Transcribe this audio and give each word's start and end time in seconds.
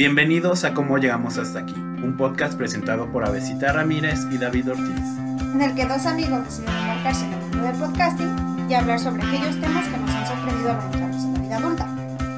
Bienvenidos 0.00 0.64
a 0.64 0.72
Cómo 0.72 0.96
Llegamos 0.96 1.36
Hasta 1.36 1.58
Aquí, 1.58 1.74
un 1.74 2.16
podcast 2.16 2.54
presentado 2.54 3.12
por 3.12 3.22
Avesita 3.22 3.70
Ramírez 3.70 4.20
y 4.30 4.38
David 4.38 4.70
Ortiz. 4.70 5.04
En 5.52 5.60
el 5.60 5.74
que 5.74 5.84
dos 5.84 6.06
amigos 6.06 6.42
deciden 6.42 6.74
embarcarse 6.74 7.26
en 7.26 7.34
el 7.34 7.40
mundo 7.40 7.62
del 7.64 7.76
podcasting 7.76 8.66
y 8.70 8.72
hablar 8.72 8.98
sobre 8.98 9.22
aquellos 9.22 9.60
temas 9.60 9.86
que 9.88 9.98
nos 9.98 10.10
han 10.10 10.26
sorprendido 10.26 10.70
al 10.70 10.78
adentrarnos 10.78 11.22
en 11.22 11.34
la 11.34 11.40
vida 11.40 11.56
adulta. 11.58 11.86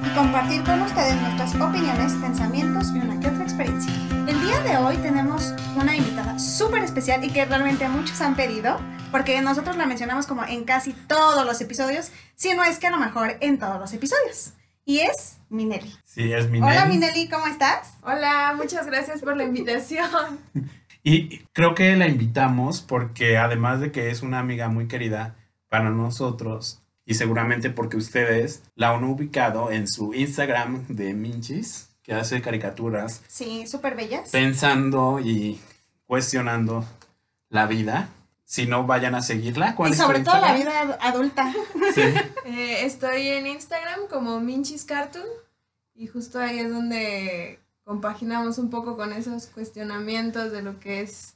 Y 0.04 0.12
compartir 0.12 0.64
con 0.64 0.83
ustedes 0.83 1.22
nuestras 1.22 1.54
opiniones, 1.54 2.12
pensamientos 2.14 2.88
y 2.96 2.98
una 2.98 3.21
que 3.21 3.29
otra 3.29 3.44
experiencia. 3.44 3.92
El 4.26 4.40
día 4.40 4.60
de 4.63 4.76
hoy 4.79 4.97
tenemos 4.97 5.54
una 5.76 5.97
invitada 5.97 6.40
súper 6.40 6.83
especial 6.83 7.22
y 7.22 7.31
que 7.31 7.44
realmente 7.44 7.88
muchos 7.88 8.21
han 8.22 8.35
pedido, 8.35 8.81
porque 9.13 9.40
nosotros 9.40 9.76
la 9.76 9.87
mencionamos 9.87 10.26
como 10.26 10.44
en 10.44 10.65
casi 10.65 10.94
todos 10.94 11.47
los 11.47 11.60
episodios, 11.60 12.10
si 12.35 12.54
no 12.54 12.65
es 12.65 12.81
que 12.81 12.88
a 12.88 12.90
lo 12.90 12.99
mejor 12.99 13.37
en 13.38 13.60
todos 13.60 13.79
los 13.79 13.92
episodios. 13.92 14.54
Y 14.85 14.99
es 15.01 15.38
Minelli. 15.49 15.94
Sí, 16.05 16.33
es 16.33 16.51
Minelli. 16.51 16.73
Hola 16.73 16.87
Minelli, 16.87 17.28
¿cómo 17.28 17.46
estás? 17.46 17.95
Hola, 18.02 18.55
muchas 18.56 18.87
gracias 18.87 19.20
por 19.20 19.36
la 19.36 19.45
invitación. 19.45 20.08
Y 21.05 21.38
creo 21.52 21.74
que 21.74 21.96
la 21.96 22.06
invitamos 22.06 22.80
porque 22.80 23.36
además 23.36 23.80
de 23.80 23.91
que 23.91 24.10
es 24.10 24.22
una 24.22 24.38
amiga 24.38 24.68
muy 24.68 24.86
querida 24.86 25.34
para 25.68 25.91
nosotros 25.91 26.80
y 27.05 27.14
seguramente 27.14 27.70
porque 27.70 27.96
ustedes 27.96 28.62
la 28.77 28.91
han 28.91 29.02
ubicado 29.02 29.72
en 29.72 29.88
su 29.88 30.14
Instagram 30.14 30.86
de 30.86 31.12
Minchis, 31.12 31.88
que 32.05 32.14
hace 32.14 32.41
caricaturas 32.41 33.20
Sí, 33.27 33.66
súper 33.66 33.96
bellas. 33.96 34.30
pensando 34.30 35.19
y 35.19 35.60
cuestionando 36.06 36.84
la 37.48 37.66
vida. 37.66 38.08
Si 38.52 38.66
no, 38.66 38.87
vayan 38.87 39.15
a 39.15 39.23
seguirla. 39.23 39.74
¿Cuál 39.74 39.92
Y 39.92 39.95
sobre 39.95 40.20
todo 40.20 40.38
la 40.38 40.52
vida 40.55 40.79
ad- 40.83 40.98
adulta. 41.01 41.51
Sí. 41.95 42.02
Eh, 42.45 42.84
estoy 42.84 43.28
en 43.28 43.47
Instagram 43.47 44.01
como 44.11 44.41
Minchis 44.41 44.84
Cartoon 44.84 45.25
y 45.95 46.06
justo 46.06 46.38
ahí 46.38 46.59
es 46.59 46.70
donde 46.70 47.61
compaginamos 47.84 48.59
un 48.59 48.69
poco 48.69 48.95
con 48.98 49.15
esos 49.15 49.47
cuestionamientos 49.47 50.52
de 50.52 50.61
lo 50.61 50.78
que 50.80 51.01
es 51.01 51.34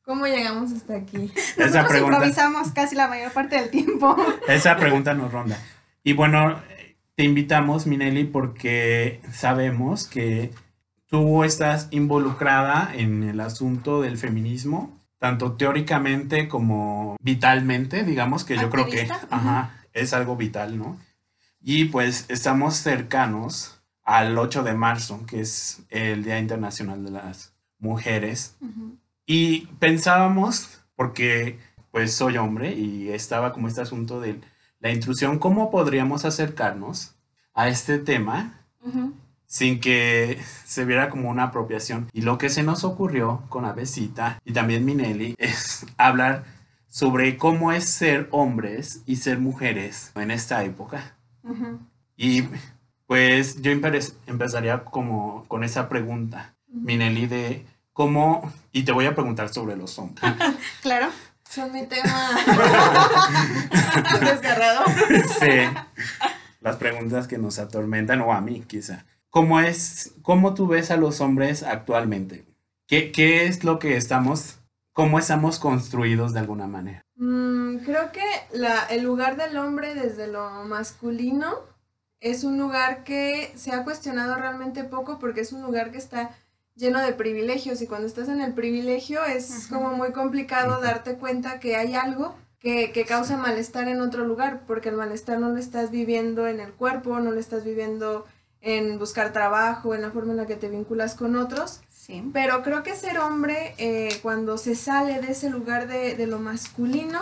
cómo 0.00 0.26
llegamos 0.26 0.72
hasta 0.72 0.96
aquí. 0.96 1.30
Esa 1.36 1.66
Nosotros 1.66 1.86
pregunta, 1.88 2.16
improvisamos 2.16 2.70
casi 2.72 2.96
la 2.96 3.08
mayor 3.08 3.30
parte 3.32 3.56
del 3.60 3.68
tiempo. 3.70 4.16
esa 4.48 4.74
pregunta 4.78 5.12
nos 5.12 5.30
ronda. 5.30 5.58
Y 6.02 6.14
bueno, 6.14 6.62
te 7.14 7.24
invitamos, 7.24 7.86
Minelli, 7.86 8.24
porque 8.24 9.20
sabemos 9.34 10.06
que 10.08 10.50
tú 11.08 11.44
estás 11.44 11.88
involucrada 11.90 12.90
en 12.94 13.22
el 13.22 13.40
asunto 13.40 14.00
del 14.00 14.16
feminismo, 14.16 14.93
tanto 15.18 15.52
teóricamente 15.52 16.48
como 16.48 17.16
vitalmente, 17.20 18.04
digamos 18.04 18.44
que 18.44 18.56
yo 18.56 18.70
creo 18.70 18.86
que 18.86 19.08
ajá, 19.30 19.70
es 19.92 20.12
algo 20.12 20.36
vital, 20.36 20.78
¿no? 20.78 20.98
Y 21.60 21.86
pues 21.86 22.26
estamos 22.28 22.74
cercanos 22.74 23.80
al 24.02 24.36
8 24.36 24.62
de 24.62 24.74
marzo, 24.74 25.24
que 25.26 25.40
es 25.40 25.82
el 25.88 26.24
Día 26.24 26.38
Internacional 26.38 27.04
de 27.04 27.10
las 27.10 27.54
Mujeres. 27.78 28.56
Y 29.26 29.66
pensábamos, 29.78 30.84
porque 30.94 31.58
pues 31.90 32.12
soy 32.12 32.36
hombre 32.36 32.74
y 32.74 33.10
estaba 33.10 33.52
como 33.52 33.68
este 33.68 33.80
asunto 33.80 34.20
de 34.20 34.40
la 34.80 34.90
intrusión, 34.90 35.38
¿cómo 35.38 35.70
podríamos 35.70 36.24
acercarnos 36.24 37.14
a 37.54 37.68
este 37.68 37.98
tema 37.98 38.60
sin 39.54 39.78
que 39.78 40.42
se 40.64 40.84
viera 40.84 41.10
como 41.10 41.30
una 41.30 41.44
apropiación? 41.44 42.08
Y 42.12 42.22
lo 42.22 42.38
que 42.38 42.50
se 42.50 42.64
nos 42.64 42.82
ocurrió 42.82 43.44
con 43.48 43.64
Avesita 43.64 44.40
y 44.44 44.52
también 44.52 44.84
Minelli 44.84 45.36
es 45.38 45.86
hablar 45.96 46.42
sobre 46.88 47.36
cómo 47.36 47.70
es 47.70 47.84
ser 47.88 48.26
hombres 48.32 49.02
y 49.06 49.14
ser 49.16 49.38
mujeres 49.38 50.10
en 50.16 50.32
esta 50.32 50.64
época. 50.64 51.14
Y 52.16 52.48
pues 53.06 53.62
yo 53.62 53.70
empe- 53.70 54.12
empezaría 54.26 54.82
como 54.84 55.44
con 55.46 55.62
esa 55.62 55.88
pregunta, 55.88 56.54
Minelli, 56.66 57.26
de 57.26 57.64
cómo, 57.92 58.52
y 58.72 58.82
te 58.82 58.90
voy 58.90 59.06
a 59.06 59.14
preguntar 59.14 59.50
sobre 59.50 59.76
los 59.76 59.96
hombres. 60.00 60.32
Claro. 60.82 61.10
Son 61.48 61.70
mi 61.72 61.86
tema 61.86 62.30
desgarrado. 64.20 64.84
Sí. 65.38 65.68
Las 66.60 66.76
preguntas 66.76 67.28
que 67.28 67.38
nos 67.38 67.58
atormentan, 67.60 68.20
o 68.22 68.32
a 68.32 68.40
mí 68.40 68.64
quizá. 68.66 69.04
¿Cómo 69.34 69.58
es, 69.58 70.14
cómo 70.22 70.54
tú 70.54 70.68
ves 70.68 70.92
a 70.92 70.96
los 70.96 71.20
hombres 71.20 71.64
actualmente? 71.64 72.44
¿Qué, 72.86 73.10
qué 73.10 73.46
es 73.46 73.64
lo 73.64 73.80
que 73.80 73.96
estamos, 73.96 74.60
cómo 74.92 75.18
estamos 75.18 75.58
construidos 75.58 76.34
de 76.34 76.38
alguna 76.38 76.68
manera? 76.68 77.02
Mm, 77.16 77.78
creo 77.78 78.12
que 78.12 78.22
la, 78.52 78.84
el 78.84 79.02
lugar 79.02 79.36
del 79.36 79.56
hombre 79.56 79.96
desde 79.96 80.28
lo 80.28 80.48
masculino 80.66 81.52
es 82.20 82.44
un 82.44 82.58
lugar 82.58 83.02
que 83.02 83.52
se 83.56 83.72
ha 83.72 83.82
cuestionado 83.82 84.36
realmente 84.36 84.84
poco 84.84 85.18
porque 85.18 85.40
es 85.40 85.52
un 85.52 85.62
lugar 85.62 85.90
que 85.90 85.98
está 85.98 86.30
lleno 86.76 87.00
de 87.00 87.12
privilegios 87.12 87.82
y 87.82 87.88
cuando 87.88 88.06
estás 88.06 88.28
en 88.28 88.40
el 88.40 88.54
privilegio 88.54 89.24
es 89.24 89.66
como 89.66 89.94
muy 89.94 90.12
complicado 90.12 90.80
darte 90.80 91.16
cuenta 91.16 91.58
que 91.58 91.74
hay 91.74 91.96
algo 91.96 92.36
que, 92.60 92.92
que 92.92 93.04
causa 93.04 93.36
malestar 93.36 93.88
en 93.88 94.00
otro 94.00 94.24
lugar 94.24 94.62
porque 94.64 94.90
el 94.90 94.96
malestar 94.96 95.40
no 95.40 95.48
lo 95.48 95.58
estás 95.58 95.90
viviendo 95.90 96.46
en 96.46 96.60
el 96.60 96.72
cuerpo, 96.72 97.18
no 97.18 97.32
lo 97.32 97.40
estás 97.40 97.64
viviendo 97.64 98.26
en 98.66 98.98
buscar 98.98 99.32
trabajo, 99.32 99.94
en 99.94 100.02
la 100.02 100.10
forma 100.10 100.32
en 100.32 100.38
la 100.38 100.46
que 100.46 100.56
te 100.56 100.68
vinculas 100.68 101.14
con 101.14 101.36
otros, 101.36 101.80
Sí. 101.90 102.22
pero 102.32 102.62
creo 102.62 102.82
que 102.82 102.94
ser 102.96 103.18
hombre, 103.18 103.74
eh, 103.78 104.18
cuando 104.22 104.58
se 104.58 104.74
sale 104.74 105.20
de 105.20 105.32
ese 105.32 105.48
lugar 105.50 105.86
de, 105.86 106.16
de 106.16 106.26
lo 106.26 106.38
masculino, 106.38 107.20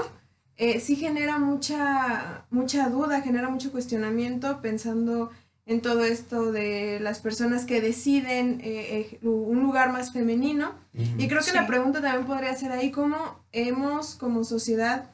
eh, 0.56 0.80
sí 0.80 0.96
genera 0.96 1.38
mucha, 1.38 2.44
mucha 2.50 2.88
duda, 2.88 3.20
genera 3.22 3.48
mucho 3.48 3.70
cuestionamiento 3.72 4.60
pensando 4.60 5.30
en 5.66 5.80
todo 5.80 6.02
esto 6.04 6.50
de 6.50 6.98
las 7.00 7.20
personas 7.20 7.64
que 7.64 7.80
deciden 7.80 8.60
eh, 8.64 9.18
un 9.22 9.62
lugar 9.62 9.92
más 9.92 10.12
femenino. 10.12 10.72
Y 10.92 11.28
creo 11.28 11.38
que 11.40 11.50
Sí. 11.50 11.54
la 11.54 11.66
pregunta 11.68 12.00
también 12.02 12.26
podría 12.26 12.54
ser 12.56 12.72
ahí 12.72 12.90
cómo 12.90 13.16
hemos 13.52 14.16
como 14.16 14.42
sociedad 14.44 15.11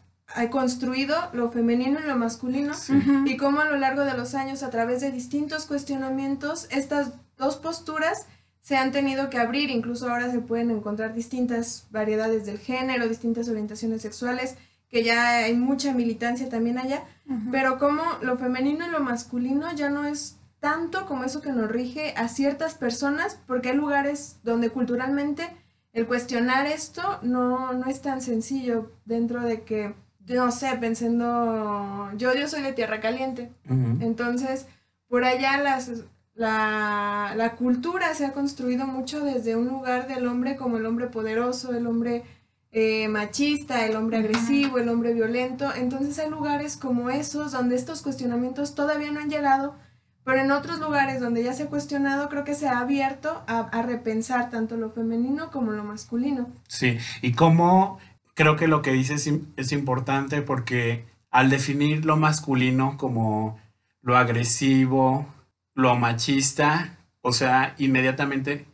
construido 0.50 1.16
lo 1.32 1.50
femenino 1.50 2.00
y 2.00 2.06
lo 2.06 2.16
masculino 2.16 2.74
Sí. 2.74 2.92
Y 3.26 3.36
cómo 3.36 3.60
a 3.60 3.64
lo 3.64 3.76
largo 3.76 4.04
de 4.04 4.14
los 4.14 4.34
años, 4.34 4.62
a 4.62 4.70
través 4.70 5.00
de 5.00 5.10
distintos 5.10 5.66
cuestionamientos, 5.66 6.68
estas 6.70 7.12
dos 7.36 7.56
posturas 7.56 8.26
se 8.60 8.76
han 8.76 8.92
tenido 8.92 9.30
que 9.30 9.38
abrir. 9.38 9.70
Incluso 9.70 10.10
ahora 10.10 10.30
se 10.30 10.40
pueden 10.40 10.70
encontrar 10.70 11.14
distintas 11.14 11.86
variedades 11.90 12.44
del 12.44 12.58
género, 12.58 13.08
distintas 13.08 13.48
orientaciones 13.48 14.02
sexuales, 14.02 14.56
que 14.90 15.02
ya 15.02 15.38
hay 15.44 15.54
mucha 15.54 15.92
militancia 15.92 16.48
también 16.48 16.78
allá. 16.78 17.04
Pero 17.50 17.78
como 17.78 18.02
lo 18.22 18.38
femenino 18.38 18.86
y 18.86 18.90
lo 18.90 19.00
masculino 19.00 19.70
ya 19.74 19.90
no 19.90 20.06
es 20.06 20.36
tanto 20.60 21.06
como 21.06 21.24
eso 21.24 21.40
que 21.40 21.52
nos 21.52 21.70
rige 21.70 22.14
a 22.16 22.28
ciertas 22.28 22.74
personas, 22.74 23.38
porque 23.46 23.70
hay 23.70 23.76
lugares 23.76 24.38
donde 24.42 24.70
culturalmente 24.70 25.48
el 25.92 26.06
cuestionar 26.06 26.66
esto 26.66 27.18
no, 27.22 27.72
no 27.72 27.86
es 27.86 28.02
tan 28.02 28.20
sencillo 28.20 28.92
dentro 29.04 29.42
de 29.42 29.62
que, 29.62 29.94
no 30.28 30.50
sé, 30.50 30.76
pensando, 30.80 32.10
yo, 32.16 32.34
yo 32.34 32.48
soy 32.48 32.62
de 32.62 32.72
Tierra 32.72 33.00
Caliente, 33.00 33.50
entonces 34.00 34.66
por 35.08 35.24
allá 35.24 35.56
las, 35.58 35.90
la, 36.34 37.32
la 37.36 37.56
cultura 37.56 38.14
se 38.14 38.26
ha 38.26 38.32
construido 38.32 38.86
mucho 38.86 39.24
desde 39.24 39.56
un 39.56 39.68
lugar 39.68 40.06
del 40.06 40.26
hombre 40.26 40.56
como 40.56 40.76
el 40.76 40.86
hombre 40.86 41.06
poderoso, 41.06 41.74
el 41.74 41.86
hombre 41.86 42.24
eh, 42.70 43.08
machista, 43.08 43.86
el 43.86 43.96
hombre 43.96 44.18
agresivo, 44.18 44.78
el 44.78 44.88
hombre 44.88 45.14
violento. 45.14 45.72
Entonces 45.74 46.18
hay 46.18 46.30
lugares 46.30 46.76
como 46.76 47.10
esos 47.10 47.52
donde 47.52 47.76
estos 47.76 48.02
cuestionamientos 48.02 48.74
todavía 48.74 49.10
no 49.10 49.20
han 49.20 49.30
llegado, 49.30 49.74
pero 50.24 50.40
en 50.40 50.50
otros 50.50 50.78
lugares 50.78 51.20
donde 51.20 51.42
ya 51.42 51.54
se 51.54 51.64
ha 51.64 51.68
cuestionado 51.68 52.28
creo 52.28 52.44
que 52.44 52.54
se 52.54 52.68
ha 52.68 52.80
abierto 52.80 53.42
a, 53.46 53.60
a 53.60 53.82
repensar 53.82 54.50
tanto 54.50 54.76
lo 54.76 54.90
femenino 54.90 55.50
como 55.50 55.72
lo 55.72 55.84
masculino. 55.84 56.50
Sí, 56.68 56.98
y 57.22 57.32
cómo 57.32 57.98
creo 58.38 58.54
que 58.56 58.68
lo 58.68 58.80
que 58.82 58.92
dices 58.92 59.26
es, 59.26 59.32
im- 59.32 59.46
es 59.56 59.72
importante 59.72 60.40
porque 60.42 61.04
al 61.30 61.50
definir 61.50 62.04
lo 62.06 62.16
masculino 62.16 62.96
como 62.96 63.58
lo 64.00 64.16
agresivo, 64.16 65.26
lo 65.74 65.96
machista, 65.96 66.96
o 67.20 67.32
sea, 67.32 67.74
inmediatamente 67.78 68.64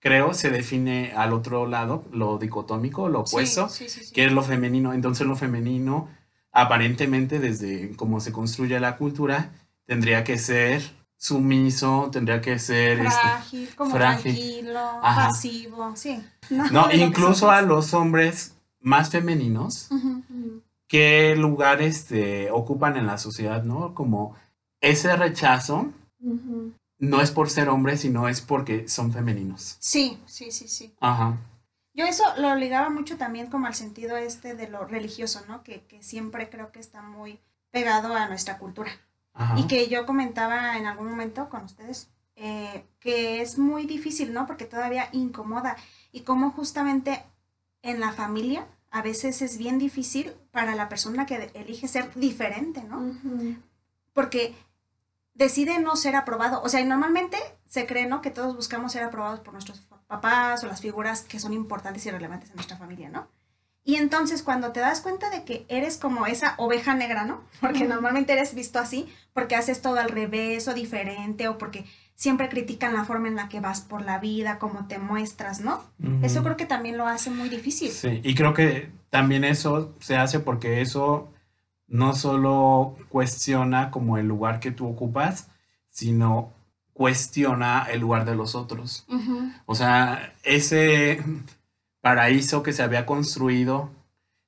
creo 0.00 0.32
se 0.32 0.48
define 0.50 1.12
al 1.14 1.32
otro 1.34 1.66
lado 1.66 2.04
lo 2.12 2.38
dicotómico, 2.38 3.08
lo 3.10 3.20
opuesto, 3.20 3.68
Sí, 3.68 3.88
sí, 3.88 4.00
sí, 4.00 4.04
sí. 4.06 4.12
que 4.14 4.24
es 4.24 4.32
lo 4.32 4.42
femenino. 4.42 4.94
Entonces 4.94 5.26
lo 5.26 5.36
femenino, 5.36 6.08
aparentemente 6.50 7.38
desde 7.38 7.94
cómo 7.96 8.20
se 8.20 8.32
construye 8.32 8.80
la 8.80 8.96
cultura, 8.96 9.50
tendría 9.86 10.24
que 10.24 10.38
ser 10.38 10.82
sumiso, 11.16 12.08
tendría 12.10 12.40
que 12.40 12.58
ser... 12.58 13.00
este, 13.00 13.28
Frágil, 13.28 13.68
como 13.76 13.90
frágil. 13.94 14.34
tranquilo, 14.34 14.80
Ajá. 15.02 15.28
pasivo, 15.28 15.92
sí. 15.94 16.22
no, 16.72 16.90
incluso 16.94 17.50
a 17.50 17.60
los 17.62 17.92
hombres 17.92 18.54
más 18.80 19.10
femeninos, 19.10 19.88
qué 20.88 21.36
lugar 21.36 21.82
este, 21.82 22.50
ocupan 22.50 22.96
en 22.96 23.06
la 23.06 23.18
sociedad, 23.18 23.62
¿no? 23.62 23.94
Como 23.94 24.34
ese 24.80 25.14
rechazo 25.16 25.92
no 26.98 27.20
es 27.20 27.30
por 27.30 27.50
ser 27.50 27.68
hombres, 27.68 28.00
sino 28.00 28.28
es 28.28 28.40
porque 28.40 28.88
son 28.88 29.12
femeninos. 29.12 29.76
Sí, 29.80 30.18
sí, 30.26 30.50
sí, 30.50 30.68
sí. 30.68 30.94
Ajá. 31.00 31.38
Yo 31.92 32.06
eso 32.06 32.24
lo 32.38 32.54
ligaba 32.54 32.88
mucho 32.88 33.16
también 33.16 33.48
como 33.48 33.66
al 33.66 33.74
sentido 33.74 34.16
este 34.16 34.54
de 34.54 34.68
lo 34.68 34.84
religioso, 34.84 35.42
¿no? 35.48 35.62
Que, 35.62 35.82
que 35.86 36.02
siempre 36.02 36.48
creo 36.48 36.72
que 36.72 36.78
está 36.78 37.02
muy 37.02 37.38
pegado 37.70 38.14
a 38.14 38.28
nuestra 38.28 38.58
cultura. 38.58 38.90
Ajá. 39.32 39.58
Y 39.58 39.66
que 39.66 39.88
yo 39.88 40.06
comentaba 40.06 40.76
en 40.76 40.86
algún 40.86 41.08
momento 41.08 41.48
con 41.48 41.64
ustedes, 41.64 42.10
eh, 42.36 42.84
que 43.00 43.42
es 43.42 43.58
muy 43.58 43.86
difícil, 43.86 44.32
¿no? 44.32 44.46
Porque 44.46 44.64
todavía 44.64 45.08
incomoda. 45.12 45.76
Y 46.12 46.20
como 46.20 46.50
justamente 46.52 47.22
en 47.82 48.00
la 48.00 48.12
familia 48.12 48.66
a 48.90 49.02
veces 49.02 49.40
es 49.42 49.56
bien 49.56 49.78
difícil 49.78 50.32
para 50.50 50.74
la 50.74 50.88
persona 50.88 51.26
que 51.26 51.50
elige 51.54 51.86
ser 51.88 52.12
diferente, 52.14 52.82
¿no? 52.82 53.16
Porque 54.12 54.54
decide 55.34 55.78
no 55.78 55.96
ser 55.96 56.16
aprobado. 56.16 56.60
O 56.62 56.68
sea, 56.68 56.80
y 56.80 56.84
normalmente 56.84 57.38
se 57.66 57.86
cree, 57.86 58.06
¿no? 58.06 58.20
Que 58.20 58.30
todos 58.30 58.56
buscamos 58.56 58.92
ser 58.92 59.04
aprobados 59.04 59.40
por 59.40 59.52
nuestros 59.52 59.80
papás 60.06 60.64
o 60.64 60.66
las 60.66 60.80
figuras 60.80 61.22
que 61.22 61.38
son 61.38 61.52
importantes 61.52 62.04
y 62.04 62.10
relevantes 62.10 62.50
en 62.50 62.56
nuestra 62.56 62.76
familia, 62.76 63.08
¿no? 63.08 63.28
Y 63.84 63.96
entonces 63.96 64.42
cuando 64.42 64.72
te 64.72 64.80
das 64.80 65.00
cuenta 65.00 65.30
de 65.30 65.44
que 65.44 65.64
eres 65.68 65.96
como 65.96 66.26
esa 66.26 66.54
oveja 66.58 66.94
negra, 66.94 67.24
¿no? 67.24 67.42
Porque 67.60 67.84
normalmente 67.84 68.32
eres 68.32 68.54
visto 68.54 68.78
así, 68.78 69.08
porque 69.32 69.56
haces 69.56 69.80
todo 69.80 69.98
al 69.98 70.10
revés 70.10 70.66
o 70.68 70.74
diferente 70.74 71.48
o 71.48 71.56
porque 71.56 71.86
siempre 72.20 72.50
critican 72.50 72.92
la 72.92 73.04
forma 73.04 73.28
en 73.28 73.34
la 73.34 73.48
que 73.48 73.60
vas 73.60 73.80
por 73.80 74.02
la 74.02 74.18
vida, 74.18 74.58
cómo 74.58 74.86
te 74.86 74.98
muestras, 74.98 75.62
¿no? 75.62 75.82
Eso 76.22 76.42
creo 76.42 76.54
que 76.58 76.66
también 76.66 76.98
lo 76.98 77.06
hace 77.06 77.30
muy 77.30 77.48
difícil. 77.48 77.90
Sí, 77.90 78.20
y 78.22 78.34
creo 78.34 78.52
que 78.52 78.90
también 79.08 79.42
eso 79.42 79.94
se 80.00 80.18
hace 80.18 80.38
porque 80.38 80.82
eso 80.82 81.32
no 81.86 82.14
solo 82.14 82.94
cuestiona 83.08 83.90
como 83.90 84.18
el 84.18 84.28
lugar 84.28 84.60
que 84.60 84.70
tú 84.70 84.86
ocupas, 84.86 85.48
sino 85.88 86.52
cuestiona 86.92 87.86
el 87.90 88.00
lugar 88.00 88.26
de 88.26 88.34
los 88.36 88.54
otros. 88.54 89.06
O 89.64 89.74
sea, 89.74 90.34
ese 90.42 91.24
paraíso 92.02 92.62
que 92.62 92.74
se 92.74 92.82
había 92.82 93.06
construido 93.06 93.88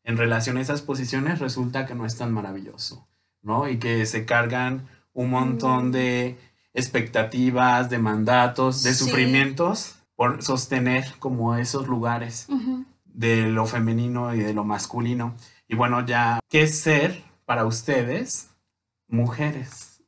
en 0.04 0.18
relación 0.18 0.58
a 0.58 0.60
esas 0.60 0.82
posiciones 0.82 1.38
resulta 1.38 1.86
que 1.86 1.94
no 1.94 2.04
es 2.04 2.18
tan 2.18 2.34
maravilloso, 2.34 3.08
¿no? 3.40 3.66
Y 3.66 3.78
que 3.78 4.04
se 4.04 4.26
cargan 4.26 4.88
un 5.14 5.30
montón 5.30 5.90
de 5.90 6.36
expectativas, 6.74 7.90
de 7.90 7.98
mandatos, 7.98 8.82
de 8.82 8.94
sufrimientos 8.94 9.96
por 10.16 10.42
sostener 10.42 11.14
como 11.18 11.56
esos 11.56 11.88
lugares 11.88 12.46
de 13.04 13.48
lo 13.48 13.66
femenino 13.66 14.34
y 14.34 14.40
de 14.40 14.54
lo 14.54 14.64
masculino. 14.64 15.34
Y 15.68 15.74
bueno, 15.74 16.04
ya, 16.04 16.40
¿qué 16.48 16.62
es 16.62 16.78
ser 16.78 17.22
para 17.44 17.64
ustedes 17.64 18.50
mujeres 19.08 20.02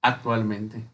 actualmente? 0.00 0.84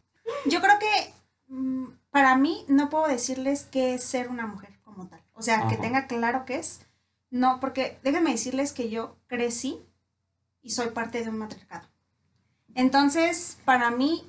Yo 0.46 0.60
creo 0.60 0.78
que 0.78 1.12
mm, 1.48 1.86
para 2.10 2.36
mí 2.36 2.64
no 2.68 2.90
puedo 2.90 3.08
decirles 3.08 3.66
qué 3.70 3.94
es 3.94 4.04
ser 4.04 4.28
una 4.28 4.46
mujer 4.46 4.70
como 4.84 5.06
tal. 5.06 5.22
O 5.34 5.42
sea, 5.42 5.68
que 5.68 5.76
tenga 5.76 6.06
claro 6.06 6.44
qué 6.44 6.56
es. 6.56 6.80
No, 7.30 7.60
porque 7.60 7.98
déjenme 8.02 8.32
decirles 8.32 8.72
que 8.72 8.90
yo 8.90 9.16
crecí 9.26 9.78
y 10.62 10.70
soy 10.70 10.88
parte 10.88 11.22
de 11.22 11.30
un 11.30 11.38
matriarcado. 11.38 11.86
Entonces, 12.74 13.58
para 13.64 13.90
mí, 13.90 14.24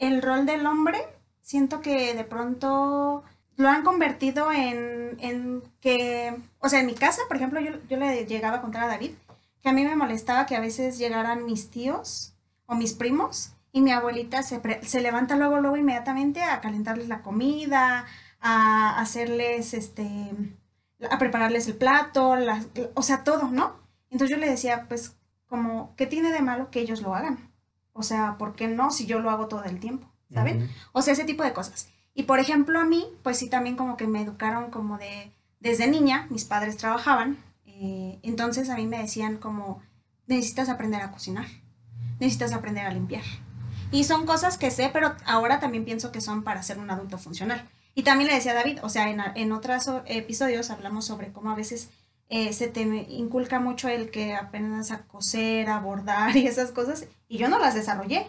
el 0.00 0.22
rol 0.22 0.46
del 0.46 0.66
hombre, 0.66 0.98
siento 1.40 1.80
que 1.80 2.14
de 2.14 2.24
pronto 2.24 3.22
lo 3.56 3.68
han 3.68 3.84
convertido 3.84 4.50
en, 4.50 5.62
que, 5.80 6.36
o 6.58 6.68
sea, 6.68 6.80
en 6.80 6.86
mi 6.86 6.94
casa, 6.94 7.22
por 7.28 7.36
ejemplo, 7.36 7.60
yo, 7.60 7.72
yo, 7.88 7.96
le 7.98 8.26
llegaba 8.26 8.56
a 8.56 8.60
contar 8.62 8.84
a 8.84 8.88
David 8.88 9.12
que 9.62 9.68
a 9.68 9.72
mí 9.72 9.84
me 9.84 9.94
molestaba 9.94 10.46
que 10.46 10.56
a 10.56 10.60
veces 10.60 10.98
llegaran 10.98 11.44
mis 11.44 11.70
tíos 11.70 12.34
o 12.66 12.74
mis 12.74 12.94
primos 12.94 13.52
y 13.72 13.82
mi 13.82 13.92
abuelita 13.92 14.42
se, 14.42 14.60
se 14.82 15.00
levanta 15.00 15.36
luego, 15.36 15.60
luego 15.60 15.76
inmediatamente 15.76 16.42
a 16.42 16.60
calentarles 16.60 17.08
la 17.08 17.22
comida, 17.22 18.06
a 18.40 18.98
hacerles, 18.98 19.74
este, 19.74 20.06
a 21.10 21.18
prepararles 21.18 21.66
el 21.66 21.76
plato, 21.76 22.36
o 22.94 23.02
sea, 23.02 23.22
todo, 23.22 23.50
¿no? 23.50 23.76
Entonces 24.10 24.36
yo 24.36 24.40
le 24.40 24.50
decía, 24.50 24.86
pues, 24.88 25.16
como, 25.46 25.94
¿qué 25.96 26.06
tiene 26.06 26.32
de 26.32 26.40
malo 26.40 26.70
que 26.70 26.80
ellos 26.80 27.02
lo 27.02 27.14
hagan? 27.14 27.49
O 28.00 28.02
sea, 28.02 28.38
¿por 28.38 28.54
qué 28.54 28.66
no 28.66 28.90
si 28.90 29.04
yo 29.04 29.18
lo 29.18 29.28
hago 29.28 29.46
todo 29.46 29.64
el 29.64 29.78
tiempo? 29.78 30.08
¿Saben? 30.32 30.70
O 30.92 31.02
sea, 31.02 31.12
ese 31.12 31.24
tipo 31.24 31.42
de 31.42 31.52
cosas. 31.52 31.88
Y 32.14 32.22
por 32.22 32.40
ejemplo, 32.40 32.80
a 32.80 32.84
mí, 32.86 33.04
pues 33.22 33.36
sí, 33.36 33.50
también 33.50 33.76
como 33.76 33.98
que 33.98 34.06
me 34.06 34.22
educaron 34.22 34.70
como 34.70 34.96
de, 34.96 35.32
desde 35.58 35.86
niña, 35.86 36.26
mis 36.30 36.46
padres 36.46 36.78
trabajaban, 36.78 37.36
eh, 37.66 38.18
entonces 38.22 38.70
a 38.70 38.76
mí 38.76 38.86
me 38.86 39.02
decían 39.02 39.36
como, 39.36 39.82
necesitas 40.26 40.70
aprender 40.70 41.02
a 41.02 41.10
cocinar, 41.12 41.46
necesitas 42.20 42.54
aprender 42.54 42.86
a 42.86 42.90
limpiar. 42.90 43.24
Y 43.92 44.04
son 44.04 44.24
cosas 44.24 44.56
que 44.56 44.70
sé, 44.70 44.88
pero 44.90 45.14
ahora 45.26 45.60
también 45.60 45.84
pienso 45.84 46.10
que 46.10 46.22
son 46.22 46.42
para 46.42 46.62
ser 46.62 46.78
un 46.78 46.90
adulto 46.90 47.18
funcional. 47.18 47.68
Y 47.94 48.02
también 48.02 48.28
le 48.28 48.36
decía 48.36 48.52
a 48.52 48.54
David, 48.54 48.78
o 48.82 48.88
sea, 48.88 49.10
en, 49.10 49.20
en 49.34 49.52
otros 49.52 49.90
episodios 50.06 50.70
hablamos 50.70 51.04
sobre 51.04 51.32
cómo 51.32 51.50
a 51.50 51.54
veces 51.54 51.90
eh, 52.30 52.52
se 52.52 52.68
te 52.68 52.82
inculca 52.82 53.58
mucho 53.58 53.88
el 53.88 54.10
que 54.10 54.34
apenas 54.34 54.92
a 54.92 55.02
coser, 55.02 55.68
a 55.68 55.80
bordar 55.80 56.34
y 56.36 56.46
esas 56.46 56.70
cosas, 56.70 57.06
y 57.28 57.36
yo 57.36 57.48
no 57.48 57.58
las 57.58 57.74
desarrollé. 57.74 58.26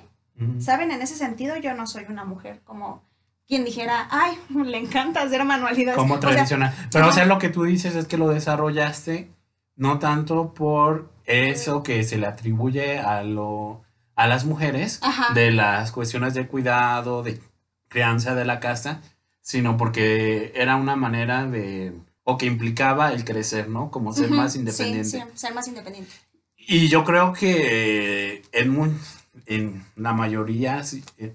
¿Saben? 0.58 0.90
En 0.90 1.04
ese 1.04 1.16
sentido 1.16 1.56
yo 1.58 1.76
no 1.76 1.86
soy 1.86 2.06
una 2.10 2.26
mujer 2.26 2.62
como 2.64 3.04
quien 3.48 3.64
dijera, 3.64 4.08
ay, 4.10 4.40
le 4.66 4.78
encanta 4.80 5.22
hacer 5.22 5.46
manualidades. 5.46 6.00
Como 6.00 6.20
tradicional. 6.20 6.74
Pero 6.92 7.10
o 7.10 7.12
sea, 7.12 7.26
lo 7.26 7.38
que 7.38 7.50
tú 7.50 7.64
dices 7.64 7.96
es 7.96 8.08
que 8.08 8.18
lo 8.18 8.28
desarrollaste 8.30 9.30
no 9.76 10.00
tanto 10.00 10.56
por 10.56 11.12
eso 11.26 11.84
que 11.84 12.04
se 12.04 12.18
le 12.18 12.26
atribuye 12.26 12.98
a 12.98 13.24
lo 13.24 13.84
a 14.16 14.28
las 14.28 14.46
mujeres 14.46 15.00
de 15.34 15.52
las 15.52 15.92
cuestiones 15.92 16.34
de 16.34 16.48
cuidado, 16.48 17.24
de 17.24 17.40
crianza 17.88 18.36
de 18.36 18.46
la 18.46 18.60
casa, 18.60 19.02
sino 19.42 19.78
porque 19.78 20.54
era 20.56 20.76
una 20.76 20.96
manera 20.96 21.46
de 21.46 21.94
o 22.32 22.38
que 22.38 22.46
implicaba 22.46 23.12
el 23.12 23.26
crecer, 23.26 23.70
¿no? 23.70 23.92
Como 23.92 24.14
ser 24.14 24.30
más 24.30 24.56
independiente. 24.56 25.10
Sí, 25.10 25.24
ser 25.34 25.54
más 25.54 25.68
independiente. 25.68 26.12
Y 26.58 26.88
yo 26.88 27.04
creo 27.04 27.34
que 27.34 28.44
en, 28.52 29.00
en 29.46 29.86
la 29.96 30.14
mayoría 30.14 30.82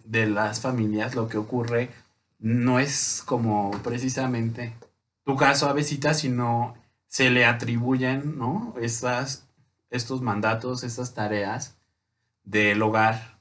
de 0.04 0.26
las 0.26 0.60
familias 0.60 1.14
lo 1.14 1.28
que 1.28 1.37
ocurre 1.37 1.90
no 2.38 2.78
es 2.78 3.22
como 3.25 3.70
precisamente 3.82 4.72
tu 5.26 5.37
caso, 5.37 5.69
Avesita, 5.69 6.14
sino 6.14 6.76
se 7.08 7.31
le 7.31 7.44
atribuyen, 7.44 8.38
¿no? 8.38 8.75
Estas, 8.81 9.48
estos 9.90 10.22
mandatos, 10.22 10.84
estas 10.84 11.14
tareas 11.14 11.76
del 12.44 12.81
hogar 12.81 13.37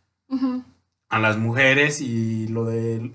a 1.10 1.20
las 1.20 1.38
mujeres 1.38 2.02
y 2.02 2.48
lo 2.48 2.66
de 2.66 3.14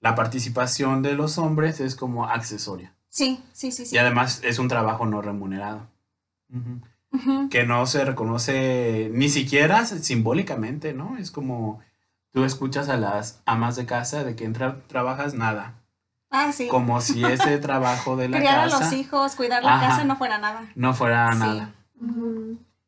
la 0.00 0.14
participación 0.14 1.02
de 1.02 1.14
los 1.14 1.38
hombres 1.38 1.80
es 1.80 1.96
como 1.96 2.26
accesoria. 2.26 2.94
Sí, 3.12 3.44
sí, 3.52 3.70
sí, 3.72 3.84
sí. 3.84 3.94
Y 3.94 3.98
además 3.98 4.40
es 4.42 4.58
un 4.58 4.68
trabajo 4.68 5.04
no 5.04 5.20
remunerado. 5.20 5.86
Que 7.50 7.66
no 7.66 7.84
se 7.84 8.06
reconoce 8.06 9.10
ni 9.12 9.28
siquiera 9.28 9.84
simbólicamente, 9.84 10.94
¿no? 10.94 11.18
Es 11.18 11.30
como 11.30 11.80
tú 12.32 12.44
escuchas 12.44 12.88
a 12.88 12.96
las 12.96 13.42
amas 13.44 13.76
de 13.76 13.84
casa 13.84 14.24
de 14.24 14.34
que 14.34 14.44
entra, 14.46 14.80
trabajas 14.86 15.34
nada. 15.34 15.74
Ah, 16.30 16.52
sí. 16.52 16.68
Como 16.68 17.02
si 17.02 17.22
ese 17.22 17.58
trabajo 17.58 18.16
de 18.16 18.28
la 18.30 18.38
Criar 18.38 18.64
casa. 18.64 18.78
a 18.78 18.80
los 18.80 18.92
hijos, 18.94 19.34
cuidar 19.36 19.62
la 19.62 19.78
casa 19.78 20.04
no 20.04 20.16
fuera 20.16 20.38
nada. 20.38 20.72
No 20.74 20.94
fuera 20.94 21.34
nada. 21.34 21.74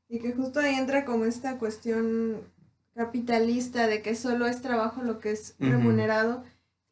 Y 0.08 0.20
que 0.20 0.32
justo 0.32 0.60
ahí 0.60 0.74
entra 0.74 1.04
como 1.04 1.26
esta 1.26 1.58
cuestión 1.58 2.40
capitalista 2.94 3.86
de 3.86 4.00
que 4.00 4.14
solo 4.14 4.46
es 4.46 4.62
trabajo 4.62 5.02
lo 5.02 5.20
que 5.20 5.32
es 5.32 5.54
remunerado 5.58 6.44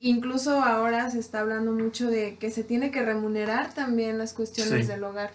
Incluso 0.05 0.61
ahora 0.61 1.09
se 1.13 1.21
está 1.21 1.39
hablando 1.39 1.71
mucho 1.71 2.11
de 2.11 2.37
que 2.37 2.51
se 2.51 2.65
tiene 2.65 2.91
que 2.91 3.05
remunerar 3.05 3.73
también 3.73 4.19
las 4.19 4.33
cuestiones 4.33 4.89
del 4.89 5.05
hogar, 5.05 5.31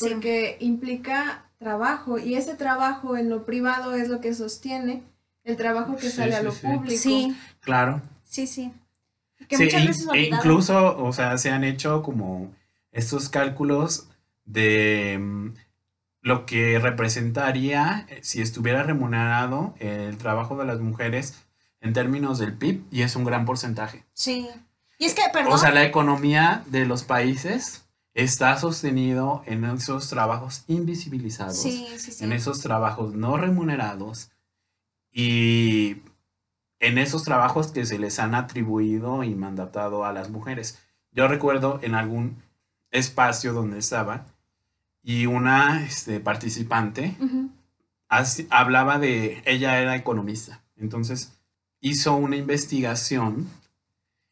porque 0.00 0.56
implica 0.58 1.44
trabajo 1.58 2.18
y 2.18 2.34
ese 2.34 2.56
trabajo 2.56 3.16
en 3.16 3.30
lo 3.30 3.44
privado 3.44 3.94
es 3.94 4.08
lo 4.08 4.20
que 4.20 4.34
sostiene 4.34 5.04
el 5.44 5.56
trabajo 5.56 5.94
que 5.94 6.10
sale 6.10 6.34
a 6.34 6.42
lo 6.42 6.52
público. 6.52 7.00
Sí, 7.00 7.32
claro. 7.60 8.02
Sí, 8.24 8.48
sí. 8.48 8.72
Que 9.48 9.56
muchas 9.56 9.86
veces 9.86 10.08
e 10.12 10.22
incluso, 10.22 10.98
o 10.98 11.12
sea, 11.12 11.38
se 11.38 11.50
han 11.50 11.62
hecho 11.62 12.02
como 12.02 12.52
estos 12.90 13.28
cálculos 13.28 14.08
de 14.44 15.16
mm, 15.20 15.54
lo 16.22 16.44
que 16.44 16.80
representaría 16.80 18.04
eh, 18.08 18.18
si 18.22 18.42
estuviera 18.42 18.82
remunerado 18.82 19.74
el 19.78 20.18
trabajo 20.18 20.56
de 20.56 20.64
las 20.64 20.80
mujeres 20.80 21.36
en 21.80 21.92
términos 21.92 22.38
del 22.38 22.54
PIB 22.54 22.82
y 22.90 23.02
es 23.02 23.16
un 23.16 23.24
gran 23.24 23.44
porcentaje. 23.44 24.04
Sí. 24.12 24.48
Y 24.98 25.04
es 25.04 25.14
que, 25.14 25.22
perdón. 25.32 25.52
O 25.52 25.58
sea, 25.58 25.70
la 25.70 25.84
economía 25.84 26.64
de 26.66 26.86
los 26.86 27.04
países 27.04 27.84
está 28.14 28.56
sostenido 28.58 29.42
en 29.46 29.64
esos 29.64 30.08
trabajos 30.08 30.64
invisibilizados, 30.66 31.62
sí, 31.62 31.86
sí, 31.98 32.10
sí. 32.10 32.24
en 32.24 32.32
esos 32.32 32.60
trabajos 32.60 33.14
no 33.14 33.36
remunerados 33.36 34.32
y 35.12 35.98
en 36.80 36.98
esos 36.98 37.22
trabajos 37.22 37.68
que 37.68 37.86
se 37.86 37.98
les 37.98 38.18
han 38.18 38.34
atribuido 38.34 39.22
y 39.22 39.34
mandatado 39.34 40.04
a 40.04 40.12
las 40.12 40.30
mujeres. 40.30 40.78
Yo 41.12 41.28
recuerdo 41.28 41.78
en 41.82 41.94
algún 41.94 42.42
espacio 42.90 43.52
donde 43.52 43.78
estaba 43.78 44.26
y 45.02 45.26
una 45.26 45.84
este, 45.84 46.18
participante 46.18 47.16
hablaba 48.50 48.98
de, 48.98 49.42
ella 49.44 49.80
era 49.80 49.96
economista, 49.96 50.62
entonces 50.76 51.37
hizo 51.80 52.14
una 52.16 52.36
investigación 52.36 53.48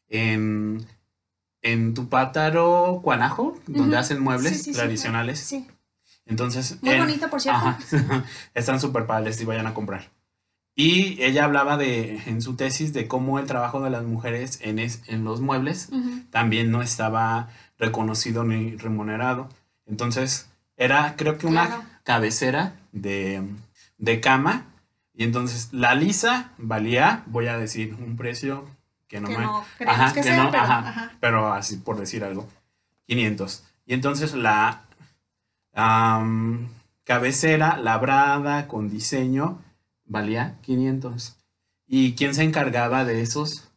en, 0.09 0.85
en 1.61 1.93
Tupátaro, 1.93 3.01
Cuanajo, 3.03 3.57
donde 3.67 3.97
hacen 3.97 4.21
muebles 4.21 4.63
tradicionales. 4.71 5.39
Sí, 5.39 5.67
Entonces. 6.25 6.77
Muy 6.81 6.97
bonito, 6.97 7.29
por 7.29 7.41
cierto. 7.41 7.75
están 8.53 8.79
súper 8.79 9.05
padres 9.05 9.39
y 9.41 9.45
vayan 9.45 9.67
a 9.67 9.73
comprar. 9.73 10.09
Y 10.75 11.21
ella 11.23 11.43
hablaba 11.45 11.75
de, 11.75 12.17
en 12.27 12.41
su 12.41 12.55
tesis 12.55 12.93
de 12.93 13.07
cómo 13.07 13.39
el 13.39 13.47
trabajo 13.47 13.81
de 13.81 13.89
las 13.89 14.03
mujeres 14.03 14.59
en, 14.61 14.77
es- 14.77 15.01
en 15.07 15.23
los 15.23 15.41
muebles 15.41 15.89
también 16.29 16.69
no 16.69 16.83
estaba 16.83 17.49
reconocido 17.79 18.43
ni 18.43 18.75
remunerado. 18.75 19.49
Entonces, 19.87 20.49
era 20.75 21.15
creo 21.15 21.37
que 21.39 21.47
una 21.47 21.65
Claro. 21.65 21.83
cabecera 22.03 22.75
de, 22.91 23.41
de 23.97 24.21
cama. 24.21 24.65
Y 25.17 25.23
entonces 25.23 25.69
la 25.73 25.95
lisa 25.95 26.51
valía, 26.59 27.23
voy 27.25 27.47
a 27.47 27.57
decir, 27.57 27.95
un 27.95 28.15
precio 28.15 28.69
que 29.07 29.19
no 29.19 29.27
que 29.27 29.37
me... 29.37 29.43
no 29.43 29.65
Ajá, 29.87 30.13
que, 30.13 30.21
que 30.21 30.23
sea, 30.23 30.43
no, 30.43 30.51
pero, 30.51 30.63
ajá. 30.63 30.77
ajá. 30.77 31.11
pero 31.19 31.53
así 31.53 31.77
por 31.77 31.97
decir 31.97 32.23
algo, 32.23 32.47
500. 33.07 33.63
Y 33.87 33.93
entonces 33.95 34.35
la 34.35 34.83
cabecera 37.03 37.77
labrada 37.77 38.67
con 38.67 38.89
diseño 38.89 39.59
valía 40.05 40.59
500. 40.61 41.35
¿Y 41.87 42.13
quién 42.13 42.35
se 42.35 42.43
encargaba 42.43 43.03
de 43.03 43.21
esos? 43.21 43.71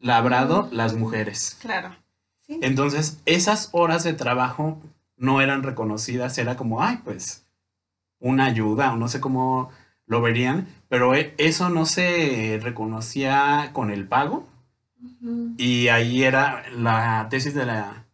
Labrado, 0.00 0.68
las 0.72 0.94
mujeres. 0.94 1.56
Claro. 1.60 1.94
Sí. 2.40 2.58
Entonces, 2.62 3.20
esas 3.26 3.68
horas 3.72 4.02
de 4.02 4.12
trabajo 4.12 4.80
no 5.16 5.40
eran 5.40 5.62
reconocidas, 5.62 6.36
era 6.36 6.56
como, 6.56 6.82
ay, 6.82 7.00
pues, 7.04 7.46
una 8.18 8.46
ayuda, 8.46 8.92
o 8.92 8.96
no 8.96 9.08
sé 9.08 9.20
cómo 9.20 9.70
lo 10.06 10.20
verían, 10.20 10.66
pero 10.88 11.14
e- 11.14 11.34
eso 11.38 11.68
no 11.70 11.86
se 11.86 12.58
reconocía 12.62 13.70
con 13.72 13.90
el 13.90 14.06
pago. 14.06 14.46
Y 15.56 15.88
ahí 15.88 16.22
era 16.24 16.64
la 16.76 17.26
tesis 17.30 17.54
de 17.54 17.64
la 17.66 18.04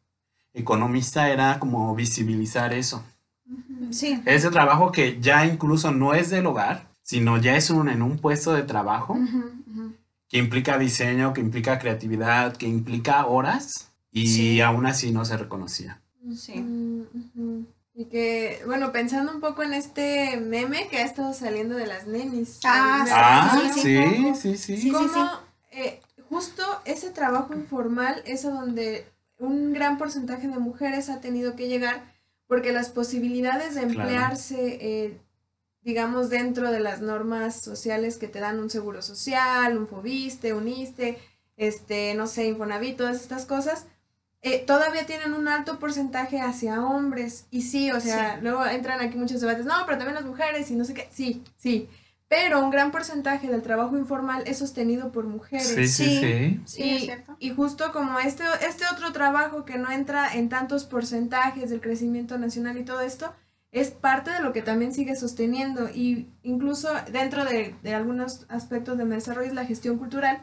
economista 0.55 1.31
era 1.31 1.59
como 1.59 1.95
visibilizar 1.95 2.73
eso. 2.73 3.05
Sí. 3.91 4.21
Ese 4.25 4.51
trabajo 4.51 4.93
que 4.93 5.21
ya 5.21 5.47
incluso 5.47 5.91
no 5.91 6.15
es 6.15 6.31
del 6.31 6.47
hogar, 6.47 6.87
sino 7.03 7.39
ya 7.39 7.57
es 7.57 7.71
un, 7.71 7.89
en 7.89 8.03
un 8.03 8.19
puesto 8.19 8.53
de 8.53 8.63
trabajo 8.63 9.19
que 10.29 10.39
implica 10.39 10.79
diseño, 10.79 11.33
que 11.33 11.41
implica 11.41 11.79
creatividad, 11.81 12.57
que 12.57 12.69
implica 12.69 13.27
horas 13.27 13.91
y 14.13 14.27
Sí. 14.29 14.61
aún 14.61 14.87
así 14.87 15.11
no 15.11 15.25
se 15.25 15.37
reconocía. 15.37 16.01
Sí. 16.37 16.65
Y 18.01 18.07
que, 18.07 18.63
bueno, 18.65 18.93
pensando 18.93 19.31
un 19.31 19.41
poco 19.43 19.63
en 19.63 19.75
este 19.75 20.39
meme 20.39 20.89
que 20.89 20.97
ha 20.97 21.05
estado 21.05 21.35
saliendo 21.35 21.77
de 21.77 21.87
las 21.87 22.07
nenis. 22.07 22.59
Ah, 22.65 23.03
sí, 23.05 23.13
Ah, 23.15 23.71
sí, 23.75 24.33
sí, 24.41 24.57
sí. 24.57 24.77
Sí, 24.79 24.91
cómo, 24.91 25.07
sí. 25.09 25.21
eh, 25.73 26.01
justo 26.31 26.63
ese 26.87 27.11
trabajo 27.11 27.53
informal 27.53 28.23
es 28.25 28.47
a 28.47 28.51
donde 28.53 29.07
un 29.39 29.75
gran 29.75 29.99
porcentaje 29.99 30.49
de 30.49 30.59
mujeres 30.59 31.11
ha 31.11 31.21
tenido 31.21 31.57
que 31.57 31.69
llegar 31.69 32.03
porque 32.47 32.73
las 32.73 32.89
posibilidades 32.89 33.75
de 33.75 33.83
Claro. 33.87 34.09
emplearse, 34.09 34.79
eh, 34.81 35.21
digamos, 35.83 36.31
dentro 36.31 36.71
de 36.73 36.81
las 36.81 37.03
normas 37.03 37.61
sociales 37.61 38.17
que 38.17 38.29
te 38.29 38.41
dan 38.41 38.61
un 38.61 38.71
seguro 38.71 39.03
social, 39.03 39.77
un 39.77 39.87
FOBISTE, 39.87 40.55
un 40.55 40.69
ISTE, 40.69 41.19
este, 41.59 42.15
no 42.15 42.27
sé, 42.27 42.47
Infonavit, 42.47 42.97
todas 42.97 43.21
estas 43.21 43.45
cosas, 43.45 43.85
eh, 44.43 44.65
todavía 44.67 45.05
tienen 45.07 45.35
un 45.35 45.49
alto 45.49 45.79
porcentaje 45.79 46.41
hacia 46.41 46.83
hombres. 46.85 47.47
Y 47.51 47.63
sí, 47.63 47.91
o 47.93 48.01
sea, 48.01 48.35
Sí. 48.37 48.41
luego 48.43 48.65
entran 48.67 49.01
aquí 49.01 49.17
muchos 49.19 49.41
debates, 49.41 49.67
no, 49.67 49.75
pero 49.87 49.99
también 49.99 50.15
las 50.15 50.25
mujeres 50.25 50.71
y 50.71 50.75
no 50.77 50.85
sé 50.85 50.95
qué, 50.95 51.09
sí, 51.13 51.43
sí. 51.57 51.89
Pero 52.29 52.61
un 52.63 52.71
gran 52.71 52.93
porcentaje 52.93 53.49
del 53.49 53.61
trabajo 53.61 53.99
informal 53.99 54.45
es 54.47 54.59
sostenido 54.59 55.11
por 55.11 55.25
mujeres. 55.27 55.67
Sí, 55.67 55.89
sí, 55.89 56.05
Sí. 56.05 56.21
sí. 56.21 56.61
Sí, 56.65 56.83
y, 56.85 56.97
es 56.97 57.03
cierto. 57.03 57.37
y 57.41 57.51
justo 57.51 57.91
como 57.93 58.21
este, 58.21 58.45
este 58.67 58.85
otro 58.93 59.11
trabajo 59.13 59.65
que 59.65 59.79
no 59.79 59.91
entra 59.91 60.33
en 60.35 60.49
tantos 60.49 60.85
porcentajes 60.85 61.71
del 61.71 61.81
crecimiento 61.81 62.39
nacional 62.39 62.79
y 62.79 62.85
todo 62.85 63.01
esto, 63.01 63.35
es 63.73 63.91
parte 63.91 64.31
de 64.31 64.41
lo 64.41 64.53
que 64.53 64.63
también 64.63 64.93
sigue 64.95 65.17
sosteniendo. 65.17 65.89
Y 65.93 66.29
incluso 66.45 66.89
dentro 67.11 67.45
de, 67.45 67.75
de 67.83 67.95
algunos 67.95 68.47
aspectos 68.49 68.97
de 68.97 69.05
mi 69.05 69.17
desarrollo 69.17 69.49
es 69.49 69.55
la 69.55 69.65
gestión 69.67 69.99
cultural. 69.99 70.41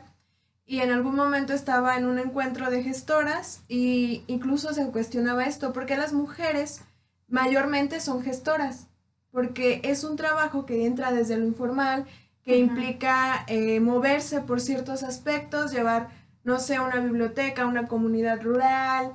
Y 0.69 0.81
en 0.81 0.91
algún 0.91 1.15
momento 1.15 1.53
estaba 1.53 1.95
en 1.95 2.05
un 2.05 2.19
encuentro 2.19 2.69
de 2.69 2.83
gestoras 2.83 3.61
y 3.69 4.23
incluso 4.27 4.73
se 4.73 4.85
cuestionaba 4.91 5.45
esto, 5.45 5.71
porque 5.71 5.95
las 5.95 6.11
mujeres 6.11 6.81
mayormente 7.29 8.01
son 8.01 8.21
gestoras, 8.21 8.87
porque 9.31 9.79
es 9.83 10.03
un 10.03 10.17
trabajo 10.17 10.65
que 10.65 10.85
entra 10.85 11.11
desde 11.13 11.37
lo 11.37 11.45
informal, 11.45 12.05
que 12.43 12.57
implica 12.57 13.45
eh, 13.47 13.79
moverse 13.79 14.41
por 14.41 14.59
ciertos 14.59 15.03
aspectos, 15.03 15.71
llevar, 15.71 16.09
no 16.43 16.59
sé, 16.59 16.79
una 16.79 16.97
biblioteca, 16.97 17.65
una 17.65 17.87
comunidad 17.87 18.41
rural, 18.41 19.13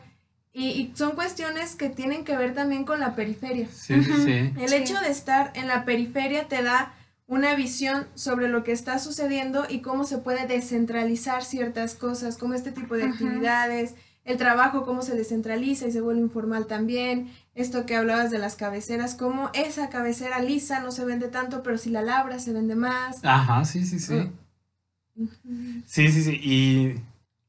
y, 0.55 0.69
y 0.69 0.93
son 0.95 1.13
cuestiones 1.13 1.77
que 1.77 1.89
tienen 1.89 2.25
que 2.25 2.37
ver 2.37 2.55
también 2.55 2.85
con 2.85 3.01
la 3.01 3.15
periferia. 3.15 3.69
Sí, 3.73 4.03
sí, 4.03 4.13
sí. 4.25 4.53
El 4.59 4.69
Sí. 4.69 4.75
hecho 4.75 4.99
de 5.01 5.11
estar 5.11 5.51
en 5.55 5.67
la 5.67 5.85
periferia 5.87 6.49
te 6.49 6.63
da 6.63 6.95
una 7.27 7.55
visión 7.55 8.07
sobre 8.15 8.49
lo 8.49 8.65
que 8.65 8.73
está 8.73 8.99
sucediendo 8.99 9.65
y 9.69 9.81
cómo 9.81 10.05
se 10.05 10.19
puede 10.19 10.47
descentralizar 10.47 11.45
ciertas 11.45 11.95
cosas, 11.95 12.37
como 12.37 12.55
este 12.55 12.73
tipo 12.73 12.95
de 12.95 13.05
Ajá. 13.05 13.13
actividades, 13.13 13.95
el 14.25 14.37
trabajo, 14.37 14.85
cómo 14.85 15.03
se 15.03 15.17
descentraliza 15.17 15.87
y 15.87 15.93
se 15.93 16.01
vuelve 16.01 16.21
informal 16.21 16.67
también, 16.67 17.33
esto 17.55 17.87
que 17.87 17.97
hablabas 17.97 18.31
de 18.31 18.39
las 18.39 18.55
cabeceras, 18.57 19.15
cómo 19.15 19.51
esa 19.53 19.89
cabecera 19.89 20.41
lisa 20.41 20.81
no 20.81 20.93
se 20.93 21.05
vende 21.05 21.29
tanto, 21.29 21.63
pero 21.63 21.79
si 21.79 21.91
la 21.91 22.03
labras 22.03 22.45
se 22.45 22.53
vende 22.53 22.77
más. 22.77 23.25
Ajá, 23.25 23.65
sí, 23.65 23.85
sí, 23.85 23.99
sí. 23.99 24.31
Ujú. 25.17 25.31
Sí, 25.87 26.09
sí, 26.13 26.23
sí. 26.23 26.41
Y 26.43 27.01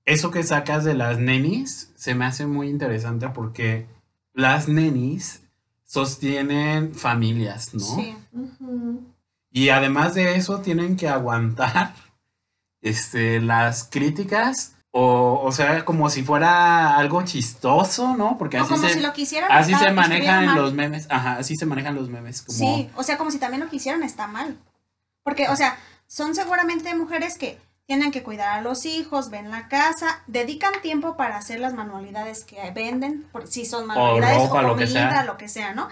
eso 0.05 0.31
que 0.31 0.43
sacas 0.43 0.83
de 0.83 0.95
las 0.95 1.19
nenis 1.19 1.91
se 1.95 2.15
me 2.15 2.25
hace 2.25 2.45
muy 2.45 2.69
interesante 2.69 3.29
porque 3.29 3.85
las 4.33 4.67
nenis 4.67 5.41
sostienen 5.85 6.93
familias, 6.95 7.73
¿no? 7.73 7.81
Sí. 7.81 8.15
Ujú. 8.31 9.12
Y 9.53 9.69
además 9.69 10.15
de 10.15 10.35
eso 10.35 10.59
tienen 10.59 10.97
que 10.97 11.07
aguantar 11.07 11.93
este, 12.81 13.39
las 13.39 13.85
críticas 13.85 14.75
o, 14.95 15.41
o 15.43 15.51
sea, 15.51 15.85
como 15.85 16.07
si 16.09 16.21
fuera 16.21 16.97
algo 16.97 17.23
chistoso, 17.23 18.15
¿no? 18.15 18.37
Porque 18.37 18.59
O 18.59 18.61
así 18.61 18.73
como 18.73 18.87
se, 18.87 18.93
si 18.93 18.99
lo 18.99 19.11
quisieran. 19.11 19.51
así 19.51 19.73
se 19.73 19.91
manejan 19.91 20.55
los 20.55 20.73
memes. 20.73 21.07
Ajá, 21.09 21.37
así 21.37 21.55
se 21.55 21.65
manejan 21.65 21.95
los 21.95 22.09
memes. 22.09 22.43
Como, 22.43 22.57
Sí, 22.57 22.89
o 22.95 23.01
sea, 23.01 23.17
como 23.17 23.31
si 23.31 23.39
también 23.39 23.63
lo 23.63 23.69
quisieran 23.69 24.03
está 24.03 24.27
mal. 24.27 24.55
Porque, 25.23 25.49
o 25.49 25.55
sea, 25.55 25.77
son 26.05 26.35
seguramente 26.35 26.93
mujeres 26.93 27.39
que 27.39 27.59
tienen 27.87 28.11
que 28.11 28.21
cuidar 28.21 28.59
a 28.59 28.61
los 28.61 28.85
hijos, 28.85 29.31
ven 29.31 29.49
la 29.49 29.67
casa, 29.67 30.21
dedican 30.27 30.73
tiempo 30.83 31.17
para 31.17 31.37
hacer 31.37 31.59
las 31.59 31.73
manualidades 31.73 32.43
que 32.43 32.57
venden, 32.71 33.23
por, 33.31 33.47
si 33.47 33.65
son 33.65 33.87
manualidades 33.87 34.43
o, 34.43 34.47
ropa, 34.47 34.61
lo 34.61 34.75
que 34.75 34.85
comida, 34.85 35.11
sea. 35.11 35.23
lo 35.23 35.37
que 35.37 35.49
sea, 35.49 35.73
¿no? 35.73 35.89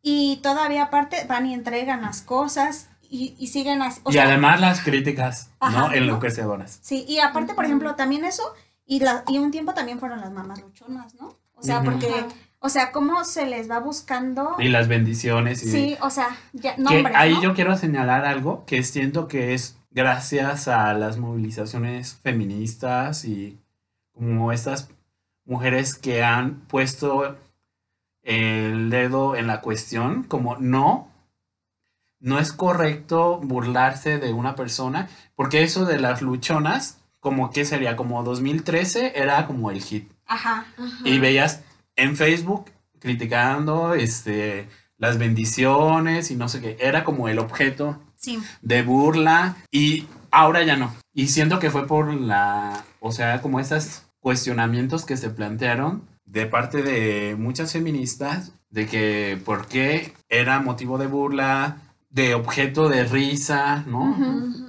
Y 0.00 0.38
todavía 0.44 0.84
aparte 0.84 1.24
van 1.24 1.46
y 1.46 1.54
entregan 1.54 2.02
las 2.02 2.22
cosas 2.22 2.88
y, 3.14 3.36
y 3.38 3.46
siguen 3.46 3.80
así. 3.80 4.00
o 4.02 4.10
y 4.10 4.14
sea, 4.14 4.24
además 4.24 4.60
las 4.60 4.80
críticas, 4.80 5.50
¿no? 5.60 5.66
Ajá, 5.68 5.80
¿no? 5.88 5.92
Enloquecedoras. 5.92 6.80
Sí, 6.82 7.04
y 7.06 7.20
aparte, 7.20 7.54
por 7.54 7.64
ejemplo, 7.64 7.94
también 7.94 8.24
eso, 8.24 8.42
y, 8.84 8.98
la, 9.00 9.22
y 9.28 9.38
un 9.38 9.52
tiempo 9.52 9.72
también 9.72 10.00
fueron 10.00 10.20
las 10.20 10.32
mamás 10.32 10.60
luchonas, 10.60 11.14
¿no? 11.14 11.36
O 11.54 11.62
sea, 11.62 11.82
porque, 11.82 12.10
o 12.58 12.68
sea, 12.68 12.90
cómo 12.90 13.24
se 13.24 13.46
les 13.46 13.70
va 13.70 13.78
buscando. 13.78 14.56
Y 14.58 14.68
las 14.68 14.88
bendiciones. 14.88 15.62
Y 15.62 15.70
Sí, 15.70 15.96
o 16.00 16.10
sea, 16.10 16.36
ya, 16.52 16.74
que 16.74 17.04
ahí 17.14 17.34
¿no? 17.34 17.42
yo 17.42 17.54
quiero 17.54 17.76
señalar 17.78 18.24
algo 18.24 18.64
que 18.66 18.82
siento 18.82 19.28
que 19.28 19.54
es 19.54 19.78
gracias 19.92 20.66
a 20.66 20.92
las 20.94 21.16
movilizaciones 21.16 22.16
feministas 22.16 23.24
y 23.24 23.60
como 24.12 24.50
estas 24.50 24.90
mujeres 25.44 25.94
que 25.94 26.24
han 26.24 26.60
puesto 26.66 27.36
el 28.24 28.90
dedo 28.90 29.36
en 29.36 29.46
la 29.46 29.60
cuestión, 29.60 30.24
como 30.24 30.56
no, 30.56 31.13
no 32.24 32.38
es 32.38 32.52
correcto 32.52 33.38
burlarse 33.42 34.18
de 34.18 34.32
una 34.32 34.54
persona, 34.54 35.08
porque 35.36 35.62
eso 35.62 35.84
de 35.84 35.98
las 36.00 36.22
luchonas, 36.22 36.96
como 37.20 37.50
que 37.50 37.66
sería 37.66 37.96
como 37.96 38.22
2013, 38.22 39.12
era 39.14 39.46
como 39.46 39.70
el 39.70 39.82
hit. 39.82 40.10
Ajá. 40.26 40.66
Ajá. 40.78 40.98
Y 41.04 41.18
veías 41.18 41.62
en 41.96 42.16
Facebook 42.16 42.70
criticando 42.98 43.92
este, 43.94 44.66
las 44.96 45.18
bendiciones 45.18 46.30
y 46.30 46.36
no 46.36 46.48
sé 46.48 46.62
qué, 46.62 46.76
era 46.80 47.04
como 47.04 47.28
el 47.28 47.38
objeto 47.38 48.00
Sí. 48.16 48.38
de 48.62 48.80
burla 48.82 49.56
y 49.70 50.06
ahora 50.30 50.62
ya 50.62 50.76
no. 50.76 50.94
Y 51.12 51.28
siento 51.28 51.58
que 51.58 51.70
fue 51.70 51.86
por 51.86 52.12
la, 52.14 52.84
o 53.00 53.12
sea, 53.12 53.42
como 53.42 53.60
estos 53.60 54.04
cuestionamientos 54.20 55.04
que 55.04 55.18
se 55.18 55.28
plantearon 55.28 56.08
de 56.24 56.46
parte 56.46 56.82
de 56.82 57.36
muchas 57.38 57.72
feministas 57.74 58.52
de 58.70 58.86
que 58.86 59.38
por 59.44 59.66
qué 59.68 60.14
era 60.30 60.58
motivo 60.60 60.96
de 60.96 61.06
burla, 61.06 61.76
de 62.14 62.34
objeto 62.34 62.88
de 62.88 63.02
risa, 63.04 63.82
¿no? 63.86 64.16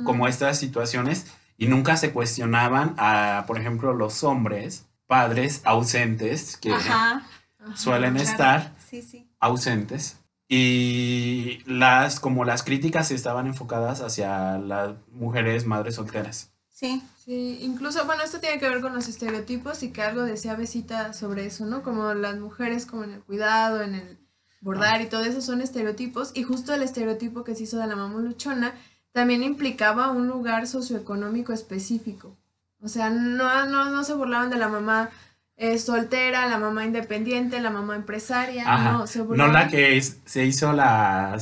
Como 0.03 0.27
estas 0.27 0.57
situaciones 0.59 1.27
y 1.57 1.67
nunca 1.67 1.95
se 1.95 2.11
cuestionaban 2.11 2.95
a, 2.97 3.43
por 3.47 3.59
ejemplo, 3.59 3.93
los 3.93 4.23
hombres, 4.23 4.85
padres 5.05 5.61
ausentes 5.63 6.57
que 6.57 6.73
Ajá. 6.73 7.23
Ajá. 7.63 7.77
suelen 7.77 8.15
claro. 8.15 8.29
estar 8.29 8.73
Sí, 8.89 9.01
sí. 9.03 9.29
ausentes 9.39 10.17
y 10.49 11.59
las 11.67 12.19
como 12.19 12.45
las 12.45 12.63
críticas 12.63 13.11
estaban 13.11 13.45
enfocadas 13.45 14.01
hacia 14.01 14.57
las 14.57 14.95
mujeres 15.11 15.65
madres 15.67 15.95
solteras. 15.95 16.51
Sí. 16.69 17.01
Sí, 17.23 17.57
incluso, 17.61 18.05
bueno, 18.05 18.21
esto 18.23 18.39
tiene 18.39 18.59
que 18.59 18.69
ver 18.69 18.81
con 18.81 18.93
los 18.93 19.07
estereotipos 19.07 19.81
y 19.81 19.89
que 19.91 20.03
algo 20.03 20.21
decía 20.23 20.53
Besita 20.55 21.11
sobre 21.13 21.47
eso, 21.47 21.65
¿no? 21.65 21.81
Como 21.81 22.13
las 22.13 22.37
mujeres 22.37 22.85
como 22.85 23.03
en 23.03 23.13
el 23.13 23.21
cuidado, 23.21 23.81
en 23.81 23.95
el 23.95 24.19
bordar 24.65 25.01
y 25.01 25.05
todo 25.05 25.24
eso 25.24 25.41
son 25.41 25.62
estereotipos 25.62 26.31
y 26.34 26.41
justo 26.41 26.74
el 26.74 26.81
estereotipo 26.81 27.43
que 27.43 27.53
se 27.53 27.63
hizo 27.63 27.77
de 27.77 27.86
la 27.86 27.95
mamá 27.95 28.19
luchona 28.19 28.74
también 29.12 29.43
implicaba 29.43 30.10
un 30.10 30.27
lugar 30.27 30.65
socioeconómico 30.65 31.53
específico. 31.53 32.36
O 32.81 32.88
sea, 32.88 33.12
no, 33.12 33.67
no, 33.67 33.91
no 33.91 34.03
se 34.03 34.15
burlaban 34.15 34.50
de 34.50 34.57
la 34.57 34.67
mamá 34.67 35.12
eh, 35.55 35.77
soltera, 35.77 36.48
la 36.48 36.57
mamá 36.57 36.84
independiente, 36.84 37.62
la 37.62 37.69
mamá 37.69 37.95
empresaria. 37.95 38.65
No, 38.91 39.05
se 39.05 39.24
no 39.24 39.48
la 39.48 39.67
que 39.67 40.01
se 40.01 40.45
hizo 40.45 40.74
la 40.74 41.38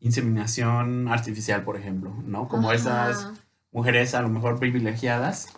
inseminación 0.00 1.06
artificial, 1.08 1.62
por 1.62 1.76
ejemplo, 1.76 2.12
¿no? 2.26 2.48
Como 2.48 2.72
esas 2.72 3.30
mujeres 3.70 4.14
a 4.14 4.20
lo 4.20 4.28
mejor 4.28 4.58
privilegiadas, 4.58 5.48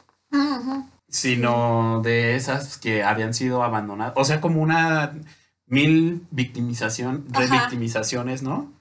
sino 1.08 2.02
de 2.02 2.36
esas 2.36 2.76
que 2.76 3.02
habían 3.02 3.32
sido 3.32 3.62
abandonadas. 3.62 4.12
O 4.16 4.24
sea, 4.24 4.42
como 4.42 4.60
una 4.60 5.14
mil 5.66 6.26
victimización, 6.30 7.26
revictimizaciones, 7.30 8.42
¿no? 8.42 8.72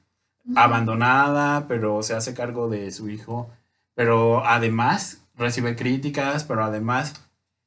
Abandonada, 0.56 1.68
pero 1.68 2.04
se 2.04 2.14
hace 2.14 2.34
cargo 2.36 2.70
de 2.70 2.92
su 2.92 3.10
hijo, 3.10 3.50
pero 3.96 4.46
además 4.46 5.22
recibe 5.36 5.76
críticas, 5.76 6.44
pero 6.44 6.64
además, 6.64 7.14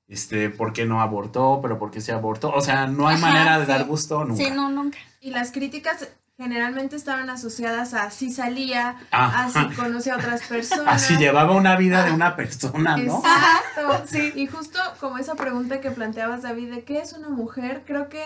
este, 0.07 0.49
¿por 0.49 0.73
qué 0.73 0.87
no 0.87 1.03
abortó? 1.03 1.59
Pero 1.61 1.79
¿por 1.79 1.91
qué 1.91 2.01
se 2.01 2.13
abortó? 2.13 2.53
O 2.53 2.61
sea, 2.61 2.87
no 2.87 3.09
hay 3.09 3.19
manera 3.19 3.59
de 3.59 3.67
dar 3.67 3.85
gusto 3.85 4.25
nunca. 4.25 4.45
Sí, 4.45 4.51
no, 4.51 4.71
nunca. 4.71 4.99
Y 5.21 5.31
las 5.31 5.51
críticas 5.51 6.09
generalmente 6.37 6.95
estaban 6.95 7.29
asociadas 7.31 7.95
a 7.95 8.13
si 8.13 8.31
salía, 8.31 8.97
a 9.11 9.51
si 9.51 9.75
conocía 9.75 10.15
a 10.15 10.19
otras 10.19 10.43
personas. 10.49 11.03
Así 11.03 11.17
llevaba 11.17 11.57
una 11.57 11.77
vida 11.77 12.05
de 12.05 12.13
una 12.13 12.37
persona, 12.37 12.97
¿no? 12.97 13.19
Exacto, 13.19 14.07
sí. 14.07 14.33
Y 14.37 14.47
justo 14.47 14.79
como 15.01 15.19
esa 15.19 15.35
pregunta 15.35 15.81
que 15.81 15.91
planteabas, 15.91 16.43
David, 16.43 16.73
de 16.73 16.85
qué 16.85 17.01
es 17.01 17.13
una 17.13 17.29
mujer, 17.29 17.83
creo 17.85 18.09
que 18.09 18.23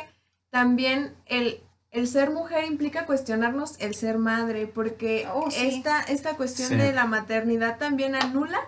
también 0.52 1.14
el, 1.24 1.62
el 1.90 2.06
ser 2.06 2.30
mujer 2.30 2.66
implica 2.66 3.06
cuestionarnos 3.06 3.80
el 3.80 3.94
ser 3.94 4.18
madre, 4.18 4.66
porque 4.66 5.26
oh, 5.32 5.48
esta, 5.56 6.02
esta 6.02 6.36
cuestión 6.36 6.76
de 6.76 6.92
la 6.92 7.06
maternidad 7.06 7.78
también 7.78 8.14
anula 8.14 8.60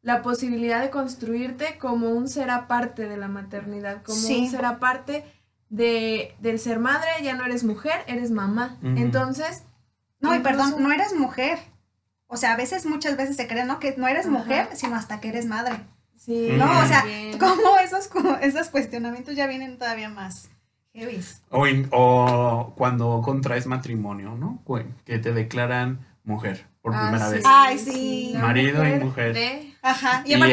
la 0.00 0.22
posibilidad 0.22 0.80
de 0.80 0.88
construirte 0.88 1.76
como 1.76 2.08
un 2.08 2.28
ser 2.28 2.48
aparte 2.48 3.06
de 3.06 3.18
la 3.18 3.28
maternidad, 3.28 4.02
como 4.02 4.16
un 4.16 4.50
ser 4.50 4.64
aparte 4.64 5.24
de, 5.68 6.34
del 6.40 6.58
ser 6.58 6.78
madre, 6.78 7.10
ya 7.22 7.34
no 7.34 7.44
eres 7.44 7.64
mujer, 7.64 8.02
eres 8.06 8.30
mamá. 8.30 8.78
Entonces... 8.82 9.64
No, 10.20 10.34
y 10.34 10.38
perdón, 10.38 10.76
no 10.78 10.90
eres 10.90 11.14
mujer. 11.14 11.58
O 12.28 12.38
sea, 12.38 12.54
a 12.54 12.56
veces, 12.56 12.86
muchas 12.86 13.18
veces 13.18 13.36
se 13.36 13.46
cree, 13.46 13.64
¿no? 13.64 13.78
Que 13.78 13.94
no 13.98 14.08
eres 14.08 14.26
mujer, 14.26 14.70
sino 14.72 14.96
hasta 14.96 15.20
que 15.20 15.28
eres 15.28 15.44
madre. 15.44 15.86
Sí. 16.16 16.48
No, 16.56 16.64
o 16.64 16.86
sea, 16.86 17.04
como 17.38 17.76
esos, 17.78 18.08
esos 18.40 18.68
cuestionamientos 18.70 19.36
ya 19.36 19.46
vienen 19.46 19.78
todavía 19.78 20.08
más 20.08 20.48
o, 21.50 21.66
o, 21.90 22.74
cuando 22.74 23.20
contraes 23.22 23.66
matrimonio, 23.66 24.36
¿no? 24.36 24.62
Que 25.04 25.18
te 25.18 25.32
declaran 25.32 26.06
mujer 26.24 26.66
por 26.80 26.94
ah, 26.94 27.02
primera 27.02 27.28
vez. 27.28 27.42
Ay, 27.46 27.78
sí. 27.78 28.34
Marido 28.40 28.86
y 28.86 28.98
mujer. 28.98 29.36
Ajá. 29.82 30.22
Y, 30.24 30.34
y 30.34 30.52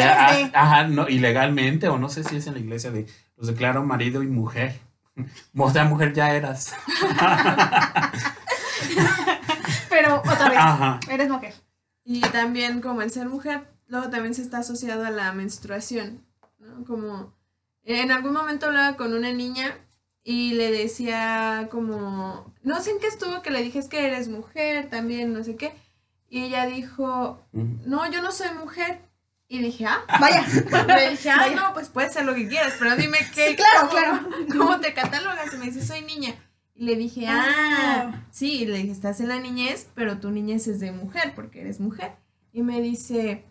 Ajá, 0.54 0.88
no, 0.88 1.08
ilegalmente, 1.08 1.88
o 1.88 1.98
no 1.98 2.10
sé 2.10 2.24
si 2.24 2.38
es 2.38 2.48
en 2.48 2.56
la 2.56 2.60
iglesia 2.60 2.92
de 2.92 3.08
los 3.38 3.48
declaro 3.48 3.84
marido 3.84 4.24
y 4.24 4.28
mujer. 4.28 4.80
O 5.56 5.70
sea, 5.70 5.84
mujer 5.84 6.12
ya 6.12 6.34
eras. 6.34 6.74
Pero 9.90 10.18
otra 10.18 10.50
vez, 10.50 10.60
eres 11.08 11.30
mujer. 11.30 11.54
Y 12.04 12.22
también 12.22 12.82
como 12.82 13.04
el 13.04 13.12
ser 13.12 13.30
mujer, 13.30 13.68
luego 13.88 14.10
también 14.10 14.34
se 14.34 14.42
está 14.42 14.58
asociado 14.58 15.06
a 15.06 15.12
la 15.12 15.32
menstruación, 15.32 16.26
¿no? 16.58 16.84
Como 16.86 17.32
en 17.84 18.12
algún 18.12 18.34
momento 18.34 18.66
hablaba 18.66 18.98
con 18.98 19.14
una 19.14 19.32
niña 19.32 19.78
y 20.24 20.54
le 20.54 20.72
decía 20.72 21.68
como, 21.70 22.54
no 22.64 22.82
sé 22.82 22.92
en 22.92 23.00
qué 23.00 23.08
estuvo, 23.08 23.42
que 23.42 23.52
le 23.52 23.62
dije 23.62 23.80
es 23.80 23.90
que 23.90 24.06
eres 24.06 24.30
mujer 24.30 24.90
también, 24.90 25.34
no 25.34 25.44
sé 25.44 25.56
qué. 25.56 25.74
Y 26.30 26.46
ella 26.46 26.66
dijo, 26.66 27.46
no, 27.52 28.10
yo 28.10 28.22
no 28.22 28.32
soy 28.32 28.50
mujer. 28.58 29.02
Y 29.50 29.60
dije, 29.60 29.86
ah, 29.86 30.04
vaya. 30.20 30.46
Le 30.88 31.12
dije, 31.12 31.30
ah, 31.30 31.50
no, 31.56 31.74
pues 31.74 31.90
puedes 31.90 32.14
ser 32.14 32.26
lo 32.26 32.34
que 32.34 32.48
quieras, 32.48 32.74
pero 32.80 32.96
dime 32.96 33.20
qué. 33.36 33.50
Sí, 33.50 33.56
claro, 33.56 33.90
claro. 33.90 34.28
¿Cómo 34.58 34.80
te 34.80 34.94
catalogas? 34.94 35.54
Y 35.54 35.58
me 35.58 35.66
dice, 35.66 35.86
soy 35.86 36.02
niña. 36.02 36.34
Y 36.74 36.86
le 36.86 36.96
dije, 36.96 37.28
ah, 37.28 37.46
ah, 37.46 38.26
sí, 38.32 38.64
y 38.64 38.66
le 38.66 38.78
dije, 38.78 38.92
estás 38.92 39.20
en 39.20 39.28
la 39.28 39.40
niñez, 39.40 39.90
pero 39.94 40.20
tu 40.20 40.32
niñez 40.32 40.68
es 40.68 40.80
de 40.80 40.92
mujer, 40.92 41.34
porque 41.36 41.62
eres 41.62 41.80
mujer. 41.80 42.14
Y 42.52 42.64
me 42.64 42.82
dice, 42.82 43.44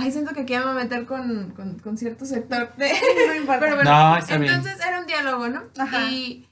ay, 0.00 0.10
siento 0.10 0.32
que 0.32 0.40
aquí 0.40 0.54
me 0.54 0.62
voy 0.62 0.70
a 0.70 0.74
meter 0.74 1.06
con, 1.06 1.54
con, 1.82 1.98
cierto 1.98 2.24
sector 2.24 2.74
de... 2.76 2.92
No 3.26 3.34
importa. 3.36 3.60
Pero 3.60 3.76
bueno, 3.76 4.18
entonces 4.46 4.78
era 4.86 5.00
un 5.00 5.06
diálogo, 5.06 5.48
¿no? 5.48 5.62
Y, 6.10 6.48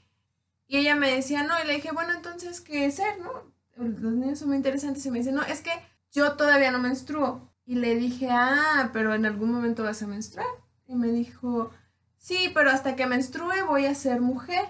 y 0.67 0.77
ella 0.77 0.95
me 0.95 1.11
decía, 1.11 1.43
no, 1.43 1.53
y 1.63 1.67
le 1.67 1.73
dije, 1.73 1.91
bueno, 1.91 2.13
entonces, 2.13 2.61
¿qué 2.61 2.89
ser, 2.91 3.19
no? 3.19 3.31
Los 3.75 4.13
niños 4.13 4.39
son 4.39 4.49
muy 4.49 4.57
interesantes 4.57 5.05
y 5.05 5.11
me 5.11 5.19
dice, 5.19 5.31
no, 5.31 5.41
es 5.43 5.61
que 5.61 5.71
yo 6.11 6.33
todavía 6.33 6.71
no 6.71 6.79
menstruo. 6.79 7.49
Y 7.65 7.75
le 7.75 7.95
dije, 7.95 8.29
ah, 8.31 8.89
pero 8.93 9.13
en 9.13 9.25
algún 9.25 9.51
momento 9.51 9.83
vas 9.83 10.01
a 10.03 10.07
menstruar. 10.07 10.47
Y 10.87 10.95
me 10.95 11.07
dijo, 11.07 11.71
sí, 12.17 12.51
pero 12.53 12.71
hasta 12.71 12.95
que 12.95 13.05
menstrue 13.05 13.63
voy 13.63 13.85
a 13.85 13.95
ser 13.95 14.21
mujer. 14.21 14.65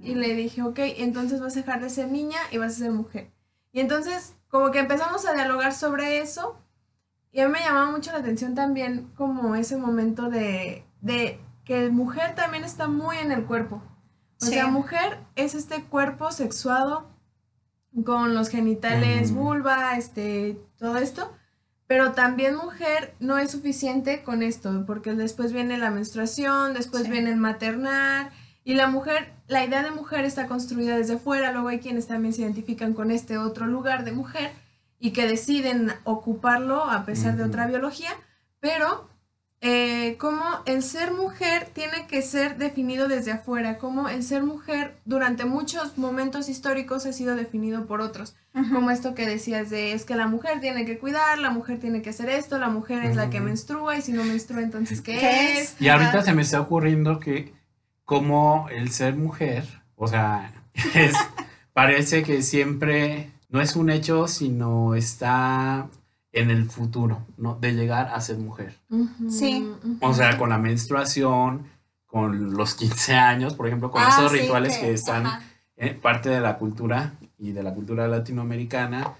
Y 0.00 0.14
le 0.14 0.34
dije, 0.34 0.62
ok, 0.62 0.78
entonces 0.98 1.40
vas 1.40 1.56
a 1.56 1.60
dejar 1.60 1.80
de 1.80 1.90
ser 1.90 2.08
niña 2.08 2.38
y 2.50 2.58
vas 2.58 2.74
a 2.74 2.78
ser 2.78 2.92
mujer. 2.92 3.32
Y 3.72 3.80
entonces, 3.80 4.34
como 4.48 4.70
que 4.70 4.78
empezamos 4.78 5.26
a 5.26 5.34
dialogar 5.34 5.74
sobre 5.74 6.18
eso 6.18 6.56
y 7.38 7.40
a 7.40 7.46
mí 7.46 7.52
me 7.52 7.60
llamaba 7.60 7.92
mucho 7.92 8.10
la 8.10 8.18
atención 8.18 8.56
también 8.56 9.12
como 9.14 9.54
ese 9.54 9.76
momento 9.76 10.28
de, 10.28 10.84
de 11.02 11.38
que 11.64 11.88
mujer 11.88 12.34
también 12.34 12.64
está 12.64 12.88
muy 12.88 13.16
en 13.18 13.30
el 13.30 13.44
cuerpo. 13.44 13.80
O 14.42 14.44
sea, 14.44 14.66
mujer 14.66 15.20
es 15.36 15.54
este 15.54 15.84
cuerpo 15.84 16.32
sexuado 16.32 17.08
con 18.04 18.34
los 18.34 18.48
genitales, 18.48 19.30
vulva, 19.32 19.96
este, 19.96 20.60
todo 20.78 20.96
esto. 20.96 21.32
Pero 21.86 22.10
también 22.10 22.56
mujer 22.56 23.14
no 23.20 23.38
es 23.38 23.52
suficiente 23.52 24.24
con 24.24 24.42
esto, 24.42 24.84
porque 24.84 25.12
después 25.12 25.52
viene 25.52 25.78
la 25.78 25.90
menstruación, 25.90 26.74
después 26.74 27.08
viene 27.08 27.30
el 27.30 27.36
maternar, 27.36 28.32
y 28.64 28.74
la 28.74 28.88
mujer, 28.88 29.32
la 29.46 29.64
idea 29.64 29.84
de 29.84 29.92
mujer 29.92 30.24
está 30.24 30.48
construida 30.48 30.96
desde 30.96 31.18
fuera, 31.18 31.52
luego 31.52 31.68
hay 31.68 31.78
quienes 31.78 32.08
también 32.08 32.34
se 32.34 32.42
identifican 32.42 32.94
con 32.94 33.12
este 33.12 33.38
otro 33.38 33.68
lugar 33.68 34.04
de 34.04 34.10
mujer, 34.10 34.50
y 34.98 35.12
que 35.12 35.26
deciden 35.26 35.92
ocuparlo 36.04 36.84
a 36.84 37.04
pesar 37.04 37.36
de 37.36 37.44
otra 37.44 37.66
biología, 37.66 38.10
pero 38.60 39.08
eh, 39.60 40.16
como 40.18 40.44
el 40.66 40.84
ser 40.84 41.12
mujer 41.12 41.68
tiene 41.72 42.06
que 42.06 42.22
ser 42.22 42.58
definido 42.58 43.08
desde 43.08 43.32
afuera, 43.32 43.78
como 43.78 44.08
el 44.08 44.22
ser 44.22 44.44
mujer 44.44 45.00
durante 45.04 45.46
muchos 45.46 45.98
momentos 45.98 46.48
históricos 46.48 47.06
ha 47.06 47.12
sido 47.12 47.34
definido 47.34 47.86
por 47.86 48.00
otros, 48.00 48.36
como 48.72 48.90
esto 48.90 49.14
que 49.14 49.26
decías 49.26 49.68
de 49.70 49.92
es 49.92 50.04
que 50.04 50.14
la 50.14 50.28
mujer 50.28 50.60
tiene 50.60 50.84
que 50.84 50.98
cuidar, 50.98 51.38
la 51.38 51.50
mujer 51.50 51.80
tiene 51.80 52.02
que 52.02 52.10
hacer 52.10 52.28
esto, 52.28 52.58
la 52.58 52.68
mujer 52.68 53.04
es 53.04 53.16
la 53.16 53.30
que 53.30 53.40
menstrua 53.40 53.96
y 53.96 54.02
si 54.02 54.12
no 54.12 54.24
menstrua 54.24 54.62
entonces 54.62 55.00
¿qué, 55.00 55.60
es? 55.60 55.80
Y 55.80 55.88
ahorita 55.88 56.22
se 56.22 56.34
me 56.34 56.42
está 56.42 56.60
ocurriendo 56.60 57.18
que 57.18 57.52
como 58.04 58.68
el 58.70 58.90
ser 58.90 59.16
mujer, 59.16 59.64
o 59.96 60.06
sea, 60.06 60.52
es, 60.94 61.14
parece 61.72 62.22
que 62.22 62.42
siempre 62.42 63.32
no 63.48 63.60
es 63.60 63.76
un 63.76 63.90
hecho, 63.90 64.28
sino 64.28 64.94
está 64.94 65.88
en 66.32 66.50
el 66.50 66.68
futuro, 66.70 67.26
¿no? 67.36 67.56
De 67.56 67.72
llegar 67.72 68.10
a 68.14 68.20
ser 68.20 68.38
mujer. 68.38 68.78
Sí. 69.30 69.68
O 70.00 70.12
sea, 70.12 70.36
con 70.36 70.50
la 70.50 70.58
menstruación, 70.58 71.66
con 72.06 72.54
los 72.54 72.74
15 72.74 73.14
años, 73.14 73.54
por 73.54 73.66
ejemplo, 73.66 73.90
con 73.90 74.02
ah, 74.02 74.08
esos 74.10 74.32
rituales 74.32 74.76
que, 74.78 74.92
están 74.92 75.40
en 75.76 75.98
parte 76.00 76.28
de 76.28 76.40
la 76.40 76.58
cultura 76.58 77.14
y 77.38 77.52
de 77.52 77.62
la 77.62 77.72
cultura 77.74 78.08
latinoamericana, 78.08 79.14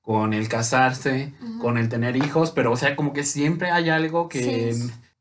con 0.00 0.34
el 0.34 0.48
casarse, 0.48 1.32
con 1.60 1.78
el 1.78 1.88
tener 1.88 2.16
hijos, 2.16 2.50
pero 2.50 2.72
o 2.72 2.76
sea, 2.76 2.94
como 2.94 3.12
que 3.14 3.24
siempre 3.24 3.70
hay 3.70 3.88
algo 3.88 4.28
que 4.28 4.76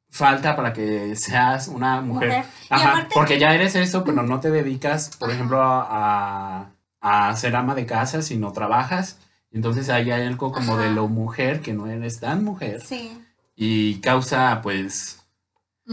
falta 0.10 0.56
para 0.56 0.73
que 0.73 1.15
seas 1.15 1.69
una 1.69 2.02
mujer. 2.02 2.43
Ajá, 2.69 3.08
porque 3.13 3.39
ya 3.39 3.54
eres 3.56 3.76
eso, 3.76 4.04
pero 4.04 4.23
no 4.23 4.39
te 4.39 4.52
dedicas, 4.52 5.15
por 5.17 5.32
ejemplo, 5.32 5.60
a 5.62 6.73
a 7.04 7.36
ser 7.36 7.56
ama 7.58 7.76
de 7.76 7.86
casa 7.86 8.22
si 8.22 8.38
no 8.38 8.54
trabajas. 8.54 9.20
Entonces 9.52 9.89
hay 9.89 10.10
algo 10.10 10.54
como 10.54 10.78
de 10.78 10.89
lo 10.89 11.10
mujer, 11.10 11.60
que 11.60 11.74
no 11.74 11.86
eres 11.86 12.22
tan 12.22 12.46
mujer. 12.46 12.82
Sí. 12.82 13.22
Y 13.56 14.00
causa 14.00 14.62
pues 14.63 15.20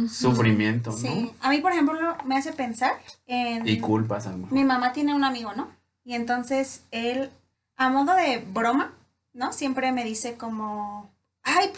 sufrimiento, 0.09 0.90
¿no? 0.92 0.96
Sí. 0.96 1.33
A 1.40 1.51
mí, 1.51 1.59
por 1.59 1.73
ejemplo, 1.73 1.99
me 2.25 2.37
hace 2.37 2.53
pensar 2.53 2.92
en... 3.27 3.66
Y 3.66 3.81
culpas, 3.81 4.29
a 4.29 4.33
Mi 4.33 4.64
mamá 4.64 4.92
tiene 4.92 5.12
un 5.12 5.25
amigo, 5.25 5.53
¿no? 5.53 5.68
Y 6.05 6.14
entonces 6.14 6.85
él, 6.92 7.31
a 7.77 7.90
modo 7.90 8.14
de 8.14 8.38
broma, 8.38 8.92
¿no? 9.33 9.53
Siempre 9.53 9.90
me 9.90 10.05
dice 10.05 10.37
como, 10.37 11.11
ay, 11.42 11.73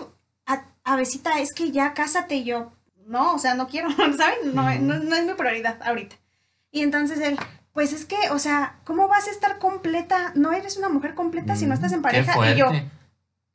a, 0.84 0.96
besita, 0.96 1.40
es 1.40 1.54
que 1.54 1.72
ya 1.72 1.94
cásate 1.94 2.44
yo. 2.44 2.70
No, 3.06 3.32
o 3.34 3.38
sea, 3.38 3.54
no 3.54 3.66
quiero, 3.66 3.88
¿saben? 4.16 4.54
no, 4.54 4.62
no 4.78 5.16
es 5.16 5.24
mi 5.24 5.32
prioridad 5.32 5.82
ahorita. 5.82 6.16
Y 6.70 6.82
entonces 6.82 7.18
él, 7.20 7.38
pues 7.72 7.92
es 7.92 8.04
que, 8.04 8.30
o 8.30 8.38
sea, 8.38 8.76
¿cómo 8.84 9.08
vas 9.08 9.28
a 9.28 9.30
estar 9.30 9.58
completa? 9.58 10.32
No 10.34 10.52
eres 10.52 10.76
una 10.76 10.88
mujer 10.88 11.14
completa 11.14 11.56
si 11.56 11.66
no 11.66 11.74
estás 11.74 11.92
en 11.92 12.00
mm, 12.00 12.02
pareja. 12.02 12.52
y 12.52 12.58
yo, 12.58 12.70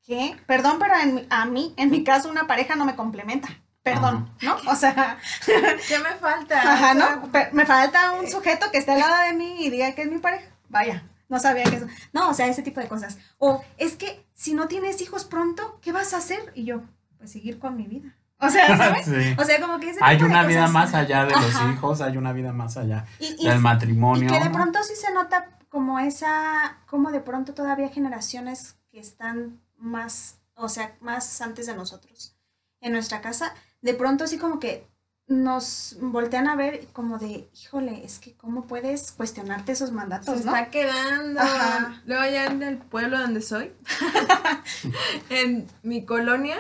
¿qué? 0.04 0.36
Perdón, 0.48 0.78
pero 0.80 0.94
a 1.30 1.46
mí, 1.46 1.74
en 1.78 1.92
mi 1.92 2.04
caso, 2.04 2.30
una 2.30 2.48
pareja 2.48 2.76
no 2.76 2.86
me 2.86 2.96
complementa. 2.96 3.50
Perdón, 3.84 4.30
¿no? 4.42 4.58
O 4.68 4.76
sea, 4.76 5.18
¿qué 5.46 6.00
me 6.00 6.16
falta? 6.20 6.62
Ajá, 6.74 6.94
¿no? 6.94 7.30
me 7.54 7.66
falta 7.66 8.12
un 8.14 8.28
sujeto 8.28 8.70
que 8.70 8.80
esté 8.80 8.92
al 8.92 9.00
lado 9.00 9.28
de 9.28 9.34
mí 9.34 9.66
y 9.66 9.70
diga 9.70 9.94
que 9.94 10.02
es 10.02 10.12
mi 10.12 10.20
pareja. 10.20 10.50
Vaya. 10.68 11.04
no 11.30 11.40
sabía 11.40 11.64
que 11.64 11.78
eso. 11.78 11.88
No, 12.12 12.30
o 12.30 12.34
sea, 12.34 12.48
ese 12.48 12.64
tipo 12.64 12.82
de 12.82 12.90
cosas. 12.90 13.18
O 13.38 13.64
es 13.78 13.96
que 13.96 14.26
si 14.34 14.54
no 14.54 14.68
tienes 14.68 15.02
hijos 15.02 15.24
pronto, 15.24 15.80
¿qué 15.82 15.94
vas 15.94 16.14
a 16.14 16.18
hacer? 16.18 16.52
Y 16.54 16.66
yo, 16.66 16.82
pues 17.18 17.32
seguir 17.32 17.60
con 17.60 17.78
mi 17.78 17.88
vida. 17.88 18.17
O 18.40 18.50
sea, 18.50 18.78
¿sabes? 18.78 19.06
Sí. 19.06 19.36
O 19.38 19.44
sea, 19.44 19.60
como 19.62 19.80
que 19.80 19.90
ese 19.92 20.00
Hay 20.04 20.22
una 20.22 20.44
vida 20.46 20.62
cosas. 20.62 20.74
más 20.74 20.94
allá 20.94 21.26
de 21.26 21.32
los 21.34 21.54
hijos, 21.74 22.02
hay 22.02 22.18
una 22.18 22.34
vida 22.34 22.54
más 22.54 22.78
allá 22.78 23.06
Y, 23.20 23.36
y- 23.40 23.48
del 23.48 23.58
y 23.58 23.62
matrimonio. 23.62 24.30
que 24.32 24.40
de 24.40 24.50
pronto 24.50 24.84
sí 24.84 24.96
se 24.96 25.12
nota 25.14 25.50
como 25.70 26.00
esa, 26.00 26.78
como 26.88 27.12
de 27.12 27.20
pronto 27.20 27.54
todavía 27.54 27.90
generaciones 27.90 28.76
que 28.92 29.00
están 29.00 29.60
más, 29.78 30.38
o 30.56 30.70
sea, 30.70 30.96
más 31.02 31.42
antes 31.42 31.66
de 31.68 31.76
nosotros 31.76 32.36
en 32.80 32.94
nuestra 32.94 33.22
casa, 33.22 33.54
de 33.82 33.94
pronto 33.94 34.28
sí 34.28 34.38
como 34.38 34.60
que 34.60 34.88
nos 35.28 35.98
voltean 36.00 36.48
a 36.48 36.56
ver 36.56 36.88
como 36.94 37.18
de, 37.18 37.50
híjole, 37.62 38.06
es 38.06 38.18
que 38.20 38.34
cómo 38.38 38.66
puedes 38.66 39.12
cuestionarte 39.12 39.74
esos 39.74 39.90
Se 39.90 39.96
mandatos, 39.96 40.46
¿no? 40.46 40.56
está 40.56 40.70
quedando. 40.70 41.42
Ajá. 41.42 42.02
Luego 42.06 42.24
ya 42.32 42.46
en 42.46 42.64
el 42.64 42.78
pueblo 42.78 43.20
donde 43.20 43.42
soy, 43.42 43.74
en 45.30 45.68
mi 45.84 46.06
colonia, 46.06 46.58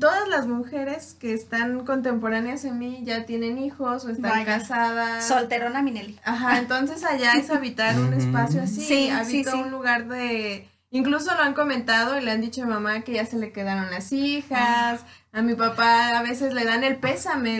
todas 0.00 0.28
las 0.28 0.46
mujeres 0.46 1.14
que 1.18 1.32
están 1.32 1.84
contemporáneas 1.84 2.64
en 2.64 2.78
mí 2.78 3.02
ya 3.04 3.26
tienen 3.26 3.58
hijos 3.58 4.04
o 4.04 4.10
están 4.10 4.30
Vaya. 4.30 4.44
casadas. 4.44 5.26
Solterona 5.26 5.82
Minelli. 5.82 6.18
Ajá, 6.24 6.58
entonces 6.58 7.04
allá 7.04 7.34
es 7.34 7.50
habitar 7.50 7.98
un 7.98 8.12
espacio 8.12 8.62
así. 8.62 8.80
Sí, 8.80 9.08
habita 9.08 9.52
sí, 9.52 9.56
sí. 9.56 9.62
un 9.62 9.70
lugar 9.70 10.08
de. 10.08 10.68
Incluso 10.90 11.34
lo 11.34 11.42
han 11.42 11.54
comentado 11.54 12.18
y 12.18 12.24
le 12.24 12.30
han 12.30 12.40
dicho 12.40 12.62
a 12.62 12.66
mi 12.66 12.72
mamá 12.72 13.02
que 13.02 13.12
ya 13.12 13.26
se 13.26 13.38
le 13.38 13.52
quedaron 13.52 13.90
las 13.90 14.12
hijas. 14.12 15.04
A 15.32 15.42
mi 15.42 15.54
papá 15.54 16.18
a 16.18 16.22
veces 16.22 16.54
le 16.54 16.64
dan 16.64 16.82
el 16.82 16.96
pésame. 16.96 17.58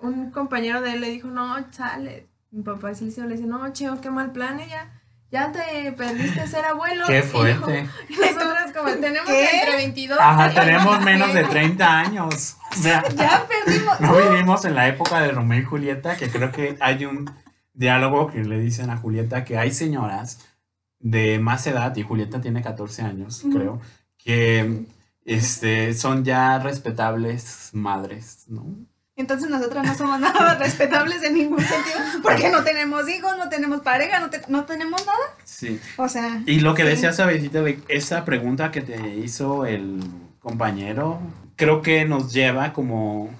Un 0.00 0.30
compañero 0.30 0.80
de 0.80 0.94
él 0.94 1.00
le 1.02 1.10
dijo, 1.10 1.28
no, 1.28 1.54
sale. 1.70 2.28
Mi 2.50 2.62
papá 2.62 2.94
sí 2.94 3.04
le 3.04 3.28
dice, 3.28 3.46
no, 3.46 3.72
cheo, 3.72 4.00
qué 4.00 4.10
mal 4.10 4.32
plan. 4.32 4.58
Ella, 4.58 5.01
ya 5.32 5.50
te 5.50 5.90
perdiste 5.92 6.46
ser 6.46 6.66
abuelo. 6.66 7.04
Qué 7.06 7.22
fuerte. 7.22 7.88
Y 8.08 8.14
nosotras 8.16 8.72
como 8.72 8.90
tenemos 8.92 9.26
¿Qué? 9.28 9.60
entre 9.60 9.76
22 9.76 10.18
Ajá, 10.20 10.52
y 10.52 10.54
tenemos 10.54 10.98
no 10.98 11.04
menos 11.04 11.32
de 11.34 11.44
30 11.50 11.98
años. 11.98 12.56
O 12.70 12.74
sea, 12.76 13.02
Ya 13.16 13.46
perdimos. 13.48 13.98
no 14.00 14.14
vivimos 14.14 14.64
en 14.66 14.74
la 14.74 14.88
época 14.88 15.20
de 15.22 15.32
Romeo 15.32 15.60
y 15.60 15.64
Julieta, 15.64 16.16
que 16.16 16.30
creo 16.30 16.52
que 16.52 16.76
hay 16.80 17.06
un 17.06 17.30
diálogo 17.72 18.30
que 18.30 18.44
le 18.44 18.60
dicen 18.60 18.90
a 18.90 18.98
Julieta 18.98 19.44
que 19.44 19.56
hay 19.56 19.72
señoras 19.72 20.46
de 21.00 21.38
más 21.38 21.66
edad, 21.66 21.96
y 21.96 22.02
Julieta 22.02 22.40
tiene 22.40 22.62
14 22.62 23.02
años, 23.02 23.42
creo, 23.50 23.80
que 24.18 24.84
este, 25.24 25.94
son 25.94 26.24
ya 26.24 26.58
respetables 26.60 27.70
madres, 27.72 28.44
¿no? 28.48 28.66
Entonces 29.16 29.50
nosotros 29.50 29.84
no 29.84 29.94
somos 29.94 30.18
nada 30.20 30.54
respetables 30.56 31.22
en 31.22 31.34
ningún 31.34 31.60
sentido, 31.60 31.98
porque 32.22 32.48
no 32.50 32.64
tenemos 32.64 33.08
hijos, 33.08 33.36
no 33.38 33.48
tenemos 33.48 33.80
pareja, 33.82 34.20
no, 34.20 34.30
te- 34.30 34.42
no 34.48 34.64
tenemos 34.64 35.04
nada. 35.04 35.18
Sí. 35.44 35.78
O 35.98 36.08
sea, 36.08 36.42
Y 36.46 36.60
lo 36.60 36.74
que 36.74 36.82
Sí. 36.82 36.88
decías, 36.88 37.20
Abelita, 37.20 37.60
de 37.62 37.78
esa 37.88 38.24
pregunta 38.24 38.70
que 38.70 38.80
te 38.80 39.16
hizo 39.16 39.66
el 39.66 40.00
compañero, 40.40 41.20
creo 41.56 41.82
que 41.82 42.04
nos 42.04 42.32
lleva 42.32 42.72
como 42.72 43.30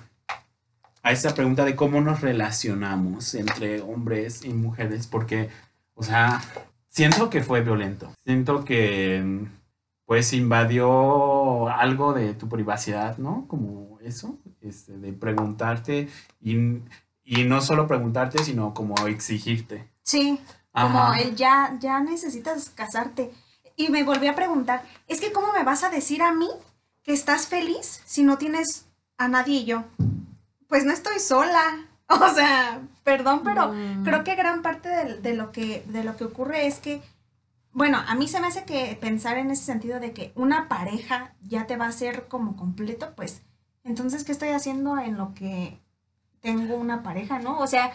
a 1.02 1.10
esa 1.10 1.34
pregunta 1.34 1.64
de 1.64 1.74
cómo 1.74 2.00
nos 2.00 2.20
relacionamos 2.20 3.34
entre 3.34 3.80
hombres 3.80 4.44
y 4.44 4.50
mujeres, 4.50 5.06
porque, 5.08 5.48
o 5.94 6.04
sea, 6.04 6.40
siento 6.88 7.28
que 7.30 7.42
fue 7.42 7.62
violento, 7.62 8.12
siento 8.24 8.64
que 8.64 9.24
pues 10.06 10.32
invadió 10.32 11.68
algo 11.68 12.12
de 12.12 12.34
tu 12.34 12.48
privacidad, 12.48 13.18
¿no? 13.18 13.46
Como 13.48 13.98
eso, 14.00 14.38
este, 14.60 14.98
de 14.98 15.12
preguntarte 15.12 16.08
y, 16.40 16.56
y 17.24 17.44
no 17.44 17.60
solo 17.60 17.86
preguntarte, 17.86 18.42
sino 18.44 18.74
como 18.74 18.94
exigirte. 19.06 19.88
sí, 20.02 20.38
como 20.72 21.12
el 21.14 21.36
ya, 21.36 21.76
ya 21.80 22.00
necesitas 22.00 22.70
casarte. 22.70 23.30
Y 23.76 23.88
me 23.90 24.04
volví 24.04 24.26
a 24.26 24.34
preguntar, 24.34 24.82
es 25.08 25.20
que 25.20 25.32
¿cómo 25.32 25.52
me 25.52 25.64
vas 25.64 25.84
a 25.84 25.90
decir 25.90 26.22
a 26.22 26.32
mí 26.32 26.48
que 27.02 27.12
estás 27.12 27.46
feliz 27.46 28.02
si 28.06 28.22
no 28.22 28.38
tienes 28.38 28.86
a 29.18 29.28
nadie 29.28 29.60
y 29.60 29.64
yo? 29.64 29.84
Pues 30.68 30.84
no 30.84 30.92
estoy 30.92 31.18
sola. 31.20 31.62
O 32.08 32.28
sea, 32.34 32.82
perdón, 33.04 33.40
pero 33.42 33.72
Mm. 33.72 34.04
creo 34.04 34.22
que 34.24 34.34
gran 34.34 34.60
parte 34.60 34.88
de, 34.90 35.18
de 35.22 35.34
lo 35.34 35.50
que, 35.50 35.82
de 35.86 36.04
lo 36.04 36.14
que 36.16 36.24
ocurre 36.24 36.66
es 36.66 36.78
que, 36.78 37.00
bueno, 37.72 38.02
a 38.06 38.14
mí 38.14 38.28
se 38.28 38.40
me 38.40 38.48
hace 38.48 38.64
que 38.64 38.96
pensar 39.00 39.38
en 39.38 39.50
ese 39.50 39.64
sentido 39.64 39.98
de 40.00 40.12
que 40.12 40.32
una 40.34 40.68
pareja 40.68 41.34
ya 41.42 41.66
te 41.66 41.76
va 41.76 41.86
a 41.86 41.90
hacer 41.90 42.28
como 42.28 42.56
completo, 42.56 43.12
pues, 43.16 43.42
entonces, 43.84 44.24
¿qué 44.24 44.32
estoy 44.32 44.50
haciendo 44.50 44.98
en 44.98 45.16
lo 45.16 45.34
que 45.34 45.78
tengo 46.40 46.76
una 46.76 47.02
pareja, 47.02 47.38
no? 47.38 47.58
O 47.58 47.66
sea, 47.66 47.92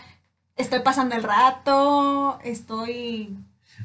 estoy 0.56 0.80
pasando 0.80 1.16
el 1.16 1.24
rato, 1.24 2.40
estoy... 2.44 3.38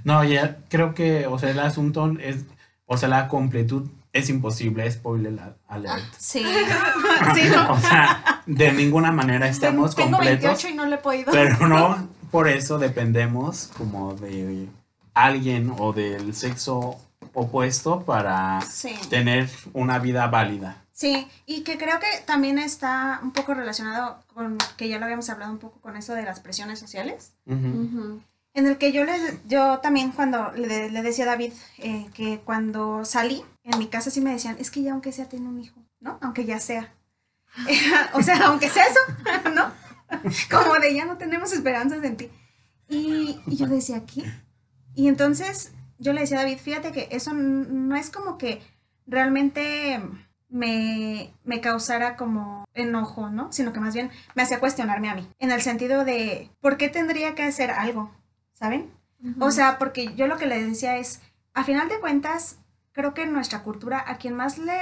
No, 0.05 0.25
ya 0.25 0.59
creo 0.69 0.95
que, 0.95 1.27
o 1.27 1.39
sea, 1.39 1.51
el 1.51 1.61
asunto 1.61 2.11
es, 2.19 2.45
o 2.87 2.97
sea, 2.97 3.09
la 3.09 3.29
completud 3.29 3.89
es 4.13 4.29
imposible, 4.31 4.91
spoiler 4.91 5.39
alert. 5.69 6.05
Sí, 6.19 6.45
sí, 7.35 7.43
no. 7.51 7.73
O 7.73 7.79
sea, 7.79 8.43
de 8.47 8.73
ninguna 8.73 9.13
manera 9.13 9.49
estamos 9.49 9.95
Tengo 9.95 10.13
completos, 10.13 10.63
28 10.63 10.69
y 10.69 10.75
no 10.75 10.87
le 10.87 10.97
he 10.97 10.99
podido. 10.99 11.33
pero 11.33 11.69
no 11.69 12.09
por 12.31 12.49
eso 12.49 12.79
dependemos 12.79 13.71
como 13.77 14.15
de 14.15 14.69
alguien 15.15 15.75
o 15.79 15.93
del 15.93 16.35
sexo 16.35 16.99
opuesto 17.35 18.03
para 18.05 18.61
Sí. 18.63 18.95
tener 19.09 19.49
una 19.73 19.99
vida 19.99 20.27
válida. 20.29 20.79
Sí, 20.93 21.27
y 21.47 21.63
que 21.63 21.79
creo 21.79 21.99
que 21.99 22.07
también 22.27 22.59
está 22.59 23.19
un 23.23 23.33
poco 23.33 23.55
relacionado 23.55 24.21
con, 24.35 24.59
que 24.77 24.89
ya 24.89 24.99
lo 24.99 25.05
habíamos 25.07 25.29
hablado 25.31 25.51
un 25.53 25.59
poco 25.59 25.81
con 25.81 25.97
eso 25.97 26.15
de 26.15 26.23
las 26.23 26.41
presiones 26.41 26.79
sociales, 26.79 27.33
en 28.55 28.67
el 28.67 28.77
que 28.77 28.93
yo, 28.93 29.05
le, 29.05 29.15
yo 29.47 29.79
también 29.79 30.13
cuando 30.13 30.53
le, 30.53 30.91
le 30.91 31.03
decía 31.03 31.25
a 31.25 31.29
David 31.29 31.53
eh, 31.79 32.07
que 32.13 32.41
cuando 32.45 33.05
salí, 33.07 33.43
en 33.65 33.79
mi 33.79 33.87
casa 33.87 34.11
sí 34.11 34.21
me 34.21 34.33
decían, 34.33 34.57
es 34.59 34.71
que 34.71 34.83
ya 34.83 34.93
aunque 34.93 35.11
sea 35.13 35.29
tiene 35.29 35.49
un 35.49 35.59
hijo, 35.59 35.81
¿no? 36.01 36.19
Aunque 36.21 36.45
ya 36.45 36.61
sea. 36.61 36.93
o 38.13 38.23
sea, 38.23 38.47
aunque 38.47 38.69
sea 38.69 38.85
eso, 38.85 39.01
¿no? 39.55 39.73
Como 40.51 40.75
de 40.75 40.95
ya 40.95 41.07
no 41.07 41.17
tenemos 41.17 41.53
esperanzas 41.53 42.05
en 42.05 42.17
ti. 42.19 42.29
Y, 42.89 43.41
y 43.47 43.57
yo 43.57 43.67
decía, 43.67 44.03
¿qué? 44.05 44.31
Y 44.95 45.09
entonces 45.09 45.73
yo 45.99 46.13
le 46.13 46.21
decía 46.21 46.39
a 46.39 46.43
David, 46.43 46.59
fíjate 46.59 46.93
que 46.93 47.09
eso 47.11 47.33
no 47.33 47.97
es 47.97 48.11
como 48.11 48.39
que 48.39 48.61
realmente 49.07 50.01
me, 50.49 51.33
me 51.45 51.61
causara 51.61 52.17
como 52.17 52.65
enojo, 52.75 53.31
¿no? 53.31 53.53
Sino 53.53 53.73
que 53.73 53.81
más 53.81 53.95
bien 53.95 54.11
me 54.35 54.43
hacía 54.43 54.61
cuestionarme 54.61 55.09
a 55.09 55.15
mí, 55.15 55.29
en 55.39 55.51
el 55.51 55.63
sentido 55.63 56.05
de, 56.05 56.51
¿por 56.61 56.77
qué 56.77 56.89
tendría 56.89 57.35
que 57.35 57.43
hacer 57.43 57.71
algo? 57.71 58.11
¿Saben? 58.53 58.91
O 59.39 59.51
sea, 59.51 59.79
porque 59.79 60.15
yo 60.15 60.27
lo 60.27 60.37
que 60.37 60.47
le 60.47 60.65
decía 60.65 60.99
es, 60.99 61.23
a 61.55 61.65
final 61.65 61.89
de 61.89 62.01
cuentas, 62.01 62.59
creo 62.93 63.15
que 63.15 63.23
en 63.23 63.33
nuestra 63.33 63.63
cultura 63.63 64.05
a 64.07 64.17
quien 64.17 64.35
más 64.35 64.59
le 64.59 64.81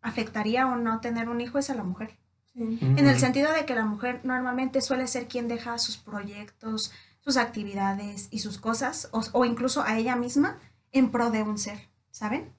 afectaría 0.00 0.66
o 0.66 0.76
no 0.76 1.00
tener 1.00 1.28
un 1.28 1.40
hijo 1.40 1.58
es 1.58 1.70
a 1.70 1.74
la 1.74 1.82
mujer. 1.82 2.16
Sí. 2.52 2.78
En 2.80 3.08
el 3.08 3.18
sentido 3.18 3.52
de 3.52 3.64
que 3.64 3.74
la 3.74 3.84
mujer 3.84 4.20
normalmente 4.22 4.80
suele 4.80 5.08
ser 5.08 5.26
quien 5.26 5.48
deja 5.48 5.76
sus 5.78 5.96
proyectos, 5.96 6.92
sus 7.24 7.36
actividades 7.36 8.28
y 8.30 8.40
sus 8.40 8.58
cosas, 8.58 9.08
o, 9.12 9.22
o 9.32 9.44
incluso 9.44 9.82
a 9.82 9.96
ella 9.96 10.16
misma, 10.16 10.58
en 10.92 11.10
pro 11.10 11.30
de 11.30 11.42
un 11.42 11.58
ser, 11.58 11.88
¿saben? 12.10 12.52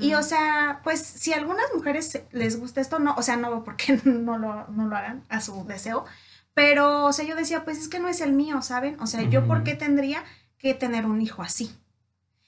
Y 0.00 0.14
o 0.14 0.22
sea, 0.22 0.80
pues 0.84 1.00
si 1.00 1.32
a 1.32 1.36
algunas 1.36 1.66
mujeres 1.74 2.20
les 2.30 2.58
gusta 2.58 2.80
esto, 2.80 2.98
no, 2.98 3.14
o 3.16 3.22
sea, 3.22 3.36
no 3.36 3.64
porque 3.64 4.00
no 4.04 4.38
lo, 4.38 4.66
no 4.68 4.86
lo 4.86 4.96
hagan 4.96 5.24
a 5.28 5.40
su 5.40 5.64
deseo, 5.64 6.04
pero, 6.54 7.04
o 7.04 7.12
sea, 7.12 7.26
yo 7.26 7.36
decía, 7.36 7.64
pues 7.64 7.78
es 7.78 7.88
que 7.88 8.00
no 8.00 8.08
es 8.08 8.22
el 8.22 8.32
mío, 8.32 8.62
¿saben? 8.62 8.98
O 9.00 9.06
sea, 9.06 9.22
yo 9.22 9.46
por 9.46 9.62
qué 9.62 9.74
tendría 9.74 10.24
que 10.56 10.72
tener 10.72 11.04
un 11.04 11.20
hijo 11.20 11.42
así. 11.42 11.70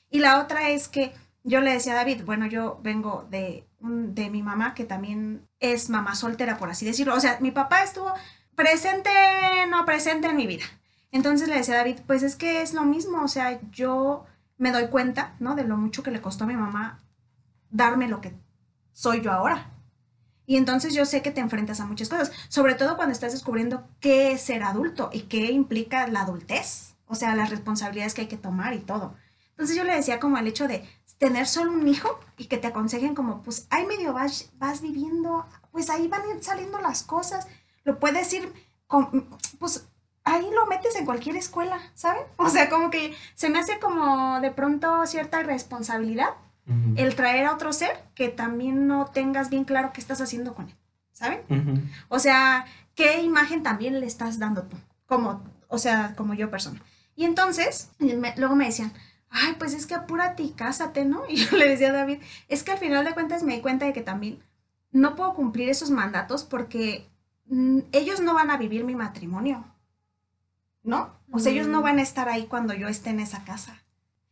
Y 0.08 0.20
la 0.20 0.40
otra 0.40 0.70
es 0.70 0.88
que 0.88 1.12
yo 1.44 1.60
le 1.60 1.72
decía 1.72 1.92
a 1.92 1.96
David, 1.96 2.22
bueno, 2.24 2.46
yo 2.46 2.80
vengo 2.82 3.26
de, 3.30 3.66
de 3.80 4.30
mi 4.30 4.42
mamá, 4.42 4.72
que 4.72 4.84
también 4.84 5.46
es 5.60 5.90
mamá 5.90 6.14
soltera, 6.14 6.56
por 6.56 6.70
así 6.70 6.86
decirlo. 6.86 7.14
O 7.14 7.20
sea, 7.20 7.36
mi 7.40 7.50
papá 7.50 7.82
estuvo 7.82 8.10
presente, 8.54 9.10
no 9.68 9.84
presente 9.84 10.28
en 10.28 10.36
mi 10.36 10.46
vida. 10.46 10.64
Entonces 11.10 11.48
le 11.48 11.56
decía 11.56 11.74
a 11.74 11.78
David, 11.78 12.00
pues 12.06 12.22
es 12.22 12.36
que 12.36 12.62
es 12.62 12.74
lo 12.74 12.84
mismo, 12.84 13.22
o 13.22 13.28
sea, 13.28 13.60
yo 13.70 14.26
me 14.58 14.72
doy 14.72 14.88
cuenta, 14.88 15.34
¿no? 15.38 15.54
De 15.54 15.64
lo 15.64 15.76
mucho 15.76 16.02
que 16.02 16.10
le 16.10 16.20
costó 16.20 16.44
a 16.44 16.48
mi 16.48 16.56
mamá 16.56 17.00
darme 17.70 18.08
lo 18.08 18.20
que 18.20 18.34
soy 18.92 19.20
yo 19.20 19.32
ahora. 19.32 19.70
Y 20.46 20.56
entonces 20.56 20.94
yo 20.94 21.04
sé 21.04 21.22
que 21.22 21.30
te 21.30 21.40
enfrentas 21.40 21.80
a 21.80 21.86
muchas 21.86 22.08
cosas, 22.08 22.32
sobre 22.48 22.74
todo 22.74 22.96
cuando 22.96 23.12
estás 23.12 23.32
descubriendo 23.32 23.86
qué 24.00 24.32
es 24.32 24.40
ser 24.40 24.62
adulto 24.62 25.10
y 25.12 25.22
qué 25.22 25.52
implica 25.52 26.06
la 26.08 26.22
adultez, 26.22 26.94
o 27.06 27.14
sea, 27.14 27.34
las 27.34 27.50
responsabilidades 27.50 28.14
que 28.14 28.22
hay 28.22 28.28
que 28.28 28.38
tomar 28.38 28.72
y 28.74 28.78
todo. 28.78 29.14
Entonces 29.50 29.76
yo 29.76 29.84
le 29.84 29.94
decía 29.94 30.20
como 30.20 30.38
el 30.38 30.46
hecho 30.46 30.66
de 30.66 30.88
tener 31.18 31.46
solo 31.46 31.72
un 31.72 31.86
hijo 31.86 32.18
y 32.36 32.46
que 32.46 32.56
te 32.56 32.68
aconsejen 32.68 33.14
como, 33.14 33.42
pues 33.42 33.66
ahí 33.70 33.86
medio 33.86 34.12
vas, 34.12 34.50
vas 34.54 34.80
viviendo, 34.80 35.46
pues 35.70 35.90
ahí 35.90 36.08
van 36.08 36.22
saliendo 36.40 36.80
las 36.80 37.02
cosas, 37.02 37.46
lo 37.84 37.98
puedes 37.98 38.32
ir, 38.32 38.52
con, 38.86 39.28
pues 39.58 39.86
ahí 40.34 40.48
lo 40.54 40.66
metes 40.66 40.94
en 40.96 41.04
cualquier 41.04 41.36
escuela, 41.36 41.78
¿saben? 41.94 42.22
O 42.36 42.48
sea, 42.48 42.68
como 42.68 42.90
que 42.90 43.14
se 43.34 43.48
me 43.50 43.58
hace 43.58 43.78
como 43.78 44.40
de 44.40 44.50
pronto 44.50 45.04
cierta 45.06 45.42
responsabilidad 45.42 46.30
el 46.96 47.14
traer 47.14 47.46
a 47.46 47.54
otro 47.54 47.72
ser 47.72 48.04
que 48.14 48.28
también 48.28 48.86
no 48.86 49.06
tengas 49.06 49.48
bien 49.48 49.64
claro 49.64 49.90
qué 49.94 50.00
estás 50.02 50.20
haciendo 50.20 50.54
con 50.54 50.66
él, 50.68 50.74
¿saben? 51.12 51.40
O 52.10 52.18
sea, 52.18 52.66
¿qué 52.94 53.22
imagen 53.22 53.62
también 53.62 53.98
le 54.00 54.06
estás 54.06 54.38
dando 54.38 54.64
tú? 54.64 54.76
Como, 55.06 55.42
o 55.68 55.78
sea, 55.78 56.14
como 56.14 56.34
yo 56.34 56.50
persona. 56.50 56.82
Y 57.16 57.24
entonces, 57.24 57.90
me- 57.98 58.34
luego 58.36 58.54
me 58.54 58.66
decían, 58.66 58.92
ay, 59.30 59.56
pues 59.58 59.72
es 59.72 59.86
que 59.86 59.94
apúrate 59.94 60.42
y 60.42 60.50
cásate, 60.50 61.06
¿no? 61.06 61.22
Y 61.28 61.36
yo 61.36 61.56
le 61.56 61.68
decía 61.70 61.88
a 61.88 61.92
David, 61.94 62.18
es 62.48 62.62
que 62.62 62.72
al 62.72 62.78
final 62.78 63.02
de 63.06 63.14
cuentas 63.14 63.42
me 63.42 63.54
di 63.54 63.60
cuenta 63.62 63.86
de 63.86 63.94
que 63.94 64.02
también 64.02 64.42
no 64.92 65.16
puedo 65.16 65.32
cumplir 65.32 65.70
esos 65.70 65.90
mandatos 65.90 66.44
porque 66.44 67.08
mm, 67.46 67.78
ellos 67.92 68.20
no 68.20 68.34
van 68.34 68.50
a 68.50 68.58
vivir 68.58 68.84
mi 68.84 68.94
matrimonio, 68.94 69.64
¿no? 70.88 71.10
O 71.30 71.38
sea, 71.38 71.52
ellos 71.52 71.66
no 71.68 71.80
Mm. 71.80 71.84
van 71.84 71.98
a 71.98 72.02
estar 72.02 72.28
ahí 72.28 72.46
cuando 72.46 72.72
yo 72.74 72.88
esté 72.88 73.10
en 73.10 73.20
esa 73.20 73.44
casa. 73.44 73.82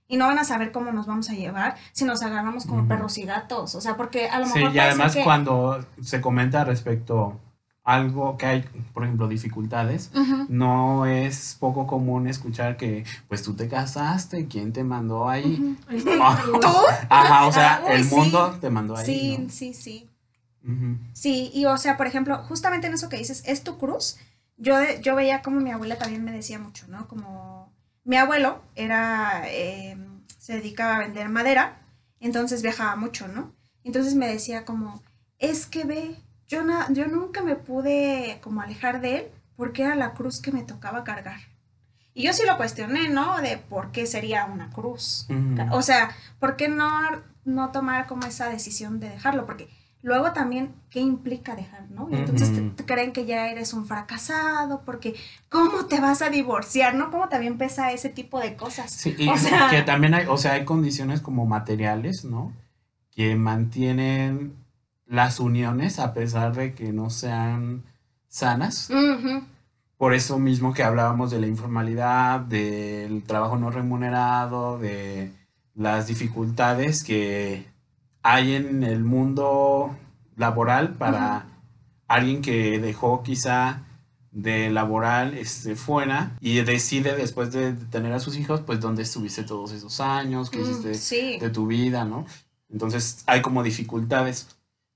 Y 0.09 0.17
no 0.17 0.27
van 0.27 0.39
a 0.39 0.45
saber 0.45 0.73
cómo 0.73 0.93
nos 0.93 1.07
vamos 1.07 1.29
a 1.31 1.35
llevar 1.35 1.77
si 1.93 2.05
nos 2.05 2.23
agarramos 2.23 2.65
como 2.65 2.87
perros 2.89 3.19
y 3.19 3.25
gatos. 3.25 3.75
O 3.75 3.81
sea, 3.81 3.97
porque 3.97 4.29
a 4.29 4.39
lo 4.39 4.47
Sí, 4.47 4.55
mejor 4.59 4.61
y 4.61 4.65
puede 4.75 4.75
ser 4.75 4.89
además 4.91 5.15
que- 5.15 5.25
cuando 5.25 5.85
se 6.03 6.21
comenta 6.21 6.65
respecto 6.65 7.41
a 7.85 7.95
algo 7.97 8.37
que 8.39 8.47
hay, 8.47 8.63
por 8.95 9.05
ejemplo, 9.05 9.29
dificultades, 9.29 10.11
no 10.49 11.07
es 11.07 11.57
poco 11.61 11.87
común 11.87 12.27
escuchar 12.29 12.77
que, 12.77 13.05
pues 13.29 13.43
tú 13.43 13.55
te 13.55 13.69
casaste, 13.69 14.47
¿quién 14.49 14.73
te 14.73 14.83
mandó 14.85 15.29
ahí? 15.29 15.77
pues, 15.87 16.05
Ajá, 17.11 17.47
o 17.47 17.53
sea, 17.53 17.75
Ah, 17.77 17.83
uy, 17.87 17.93
el 17.97 18.05
sí. 18.05 18.15
mundo 18.15 18.57
te 18.61 18.71
mandó 18.71 18.97
ahí. 18.97 19.07
Sí, 19.07 19.39
¿no? 19.39 19.51
sí, 19.51 19.75
sí. 19.75 20.09
Sí, 21.13 21.51
y 21.55 21.65
o 21.67 21.77
sea, 21.79 21.97
por 21.97 22.07
ejemplo, 22.09 22.39
justamente 22.49 22.87
en 22.89 22.95
eso 22.95 23.09
que 23.09 23.17
dices, 23.19 23.43
es 23.47 23.63
tu 23.63 23.79
cruz. 23.79 24.19
Yo, 24.57 24.77
yo 25.03 25.15
veía 25.15 25.43
como 25.43 25.61
mi 25.61 25.71
abuela 25.71 25.97
también 25.99 26.25
me 26.25 26.33
decía 26.33 26.59
mucho, 26.59 26.87
¿no? 26.89 27.07
Como 27.09 27.73
mi 28.05 28.17
abuelo 28.17 28.63
era, 28.75 29.43
eh, 29.47 29.97
se 30.39 30.55
dedicaba 30.55 30.97
a 30.97 31.01
vender 31.01 31.29
madera, 31.29 31.79
entonces 32.21 32.63
viajaba 32.63 32.97
mucho, 32.97 33.29
¿no? 33.29 33.55
Entonces 33.85 34.15
me 34.15 34.29
decía 34.29 34.65
como, 34.65 35.03
es 35.39 35.67
que 35.67 35.85
ve, 35.85 36.17
yo, 36.47 36.63
na- 36.65 36.87
yo 36.91 37.07
nunca 37.07 37.43
me 37.43 37.57
pude 37.57 38.39
como 38.43 38.61
alejar 38.63 39.01
de 39.01 39.17
él 39.19 39.27
porque 39.57 39.83
era 39.83 39.95
la 39.95 40.13
cruz 40.15 40.41
que 40.41 40.53
me 40.53 40.63
tocaba 40.63 41.05
cargar. 41.05 41.41
Y 42.15 42.23
yo 42.25 42.33
sí 42.33 42.45
lo 42.47 42.57
cuestioné, 42.57 43.11
¿no? 43.11 43.43
De 43.43 43.59
por 43.59 43.93
qué 43.93 44.07
sería 44.07 44.47
una 44.47 44.71
cruz. 44.71 45.27
O 45.73 45.83
sea, 45.83 46.11
¿por 46.41 46.57
qué 46.57 46.69
no, 46.69 46.89
no 47.45 47.71
tomar 47.73 48.07
como 48.07 48.27
esa 48.27 48.49
decisión 48.49 49.01
de 49.01 49.11
dejarlo? 49.11 49.45
Porque 49.45 49.69
luego 50.07 50.33
también, 50.33 50.73
¿qué 50.89 51.01
implica 51.01 51.57
dejar, 51.57 51.91
no? 51.91 52.09
Y 52.11 52.15
entonces 52.15 52.53
te- 52.55 52.61
Ujú. 52.61 52.71
te 52.77 52.85
creen 52.87 53.13
que 53.13 53.27
ya 53.27 53.49
eres 53.51 53.75
un 53.75 53.87
fracasado, 53.87 54.83
porque 54.87 55.15
¿cómo 55.51 55.87
te 55.87 56.01
vas 56.01 56.23
a 56.23 56.31
divorciar, 56.31 56.95
no? 56.95 57.11
¿Cómo 57.11 57.29
también 57.29 57.59
pesa 57.59 57.91
ese 57.91 58.09
tipo 58.09 58.39
de 58.39 58.55
cosas? 58.55 58.93
Sí, 58.93 59.15
y 59.19 59.29
O 59.29 59.37
sea- 59.37 59.69
que 59.69 59.83
también 59.83 60.15
hay, 60.15 60.27
o 60.29 60.37
sea, 60.39 60.53
hay 60.53 60.65
condiciones 60.65 61.21
como 61.21 61.45
materiales, 61.45 62.25
¿no? 62.25 62.53
Que 63.11 63.35
mantienen 63.35 64.55
las 65.07 65.41
uniones 65.41 65.99
a 65.99 66.15
pesar 66.15 66.55
de 66.55 66.73
que 66.75 66.93
no 66.93 67.11
sean 67.11 67.83
sanas. 68.29 68.89
Por 69.97 70.15
eso 70.15 70.39
mismo 70.39 70.73
que 70.73 70.83
hablábamos 70.85 71.31
de 71.33 71.41
la 71.41 71.47
informalidad, 71.49 72.41
del 72.41 73.25
trabajo 73.25 73.57
no 73.57 73.71
remunerado, 73.71 74.79
de 74.79 75.33
las 75.75 76.07
dificultades 76.07 77.03
que 77.03 77.67
hay 78.29 78.57
en 78.57 78.83
el 78.83 79.05
mundo 79.05 79.97
laboral 80.37 80.95
para 80.95 81.47
alguien 82.09 82.43
que 82.43 82.81
dejó 82.81 83.23
quizá 83.23 83.85
de 84.33 84.69
laboral 84.71 85.35
este, 85.35 85.77
fuera 85.77 86.37
y 86.41 86.57
decide 86.63 87.15
después 87.15 87.53
de 87.53 87.73
tener 87.73 88.13
a 88.13 88.19
sus 88.19 88.37
hijos, 88.37 88.63
pues 88.67 88.81
dónde 88.81 89.03
estuviste 89.03 89.45
todos 89.45 89.71
esos 89.71 90.01
años, 90.01 90.51
qué 90.51 90.59
mm, 90.59 90.63
hiciste 90.63 90.95
Sí. 90.95 91.39
de 91.39 91.51
tu 91.51 91.69
vida, 91.69 92.05
¿no? 92.05 92.27
Entonces 92.69 93.23
hay 93.27 93.43
como 93.43 93.63
dificultades. 93.63 94.49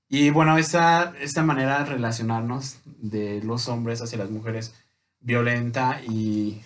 Y 0.09 0.29
bueno, 0.29 0.57
esta, 0.57 1.13
esta 1.21 1.41
manera 1.41 1.79
de 1.79 1.85
relacionarnos 1.85 2.79
de 2.85 3.41
los 3.43 3.69
hombres 3.69 4.01
hacia 4.01 4.17
las 4.17 4.29
mujeres 4.29 4.73
violenta 5.21 6.01
y 6.05 6.61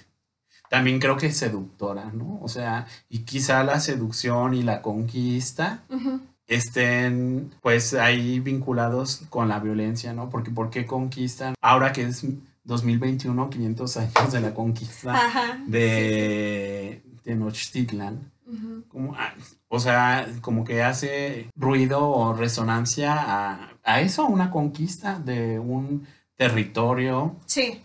también 0.72 1.00
creo 1.00 1.16
que 1.16 1.32
seductora, 1.32 2.12
¿no? 2.12 2.40
O 2.42 2.48
sea, 2.50 2.88
y 3.08 3.20
quizá 3.20 3.64
la 3.64 3.80
seducción 3.80 4.56
y 4.56 4.64
la 4.64 4.82
conquista. 4.82 5.84
Estén 6.48 7.52
pues 7.62 7.94
ahí 7.94 8.40
vinculados 8.40 9.24
con 9.30 9.50
la 9.50 9.60
violencia, 9.60 10.14
¿no? 10.14 10.30
Porque 10.30 10.52
¿por 10.52 10.70
qué 10.70 10.86
conquistan? 10.86 11.56
Ahora 11.62 11.92
que 11.92 12.04
es 12.04 12.26
2021, 12.64 13.50
500 13.50 13.98
años 13.98 14.32
de 14.32 14.42
la 14.42 14.54
conquista 14.54 15.14
Ajá. 15.14 15.60
de 15.68 17.04
Tenochtitlan, 17.24 18.32
como, 18.88 19.16
ah, 19.16 19.34
o 19.68 19.80
sea, 19.80 20.28
como 20.42 20.64
que 20.64 20.84
hace 20.84 21.50
ruido 21.56 22.08
o 22.08 22.34
resonancia 22.34 23.14
a, 23.14 23.70
a 23.84 24.02
eso, 24.02 24.24
a 24.24 24.28
una 24.28 24.52
conquista 24.52 25.20
de 25.20 25.60
un 25.60 26.06
territorio 26.36 27.36
Sí. 27.46 27.82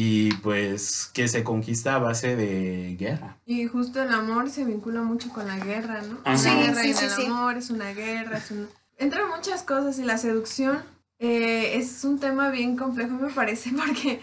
Y 0.00 0.32
pues 0.36 1.10
que 1.12 1.26
se 1.26 1.42
conquista 1.42 1.96
a 1.96 1.98
base 1.98 2.36
de 2.36 2.94
guerra. 2.96 3.36
Y 3.44 3.66
justo 3.66 4.00
el 4.00 4.14
amor 4.14 4.48
se 4.48 4.64
vincula 4.64 5.02
mucho 5.02 5.28
con 5.30 5.48
la 5.48 5.58
guerra, 5.58 6.02
¿no? 6.02 6.18
Ajá. 6.24 6.38
Sí, 6.38 6.48
La 6.48 6.54
guerra 6.54 6.82
sí, 6.82 6.90
y 6.90 6.94
sí, 6.94 7.04
el 7.04 7.10
sí. 7.10 7.26
amor 7.26 7.56
es 7.56 7.70
una 7.70 7.92
guerra, 7.92 8.38
es 8.38 8.52
un... 8.52 8.68
Entran 8.96 9.28
muchas 9.28 9.64
cosas 9.64 9.98
y 9.98 10.04
la 10.04 10.16
seducción 10.16 10.84
eh, 11.18 11.76
es 11.78 12.04
un 12.04 12.20
tema 12.20 12.48
bien 12.50 12.76
complejo, 12.76 13.14
me 13.14 13.30
parece, 13.30 13.70
porque 13.76 14.20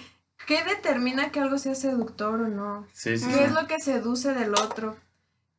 ¿qué 0.48 0.64
determina 0.64 1.34
que 1.34 1.42
algo 1.42 1.58
sea 1.58 1.76
seductor 1.76 2.40
o 2.40 2.48
no? 2.48 2.88
Sí, 2.94 3.18
sí, 3.18 3.26
¿Qué 3.26 3.34
sí. 3.34 3.40
es 3.42 3.52
lo 3.52 3.68
que 3.68 3.82
seduce 3.82 4.34
del 4.34 4.54
otro? 4.54 4.96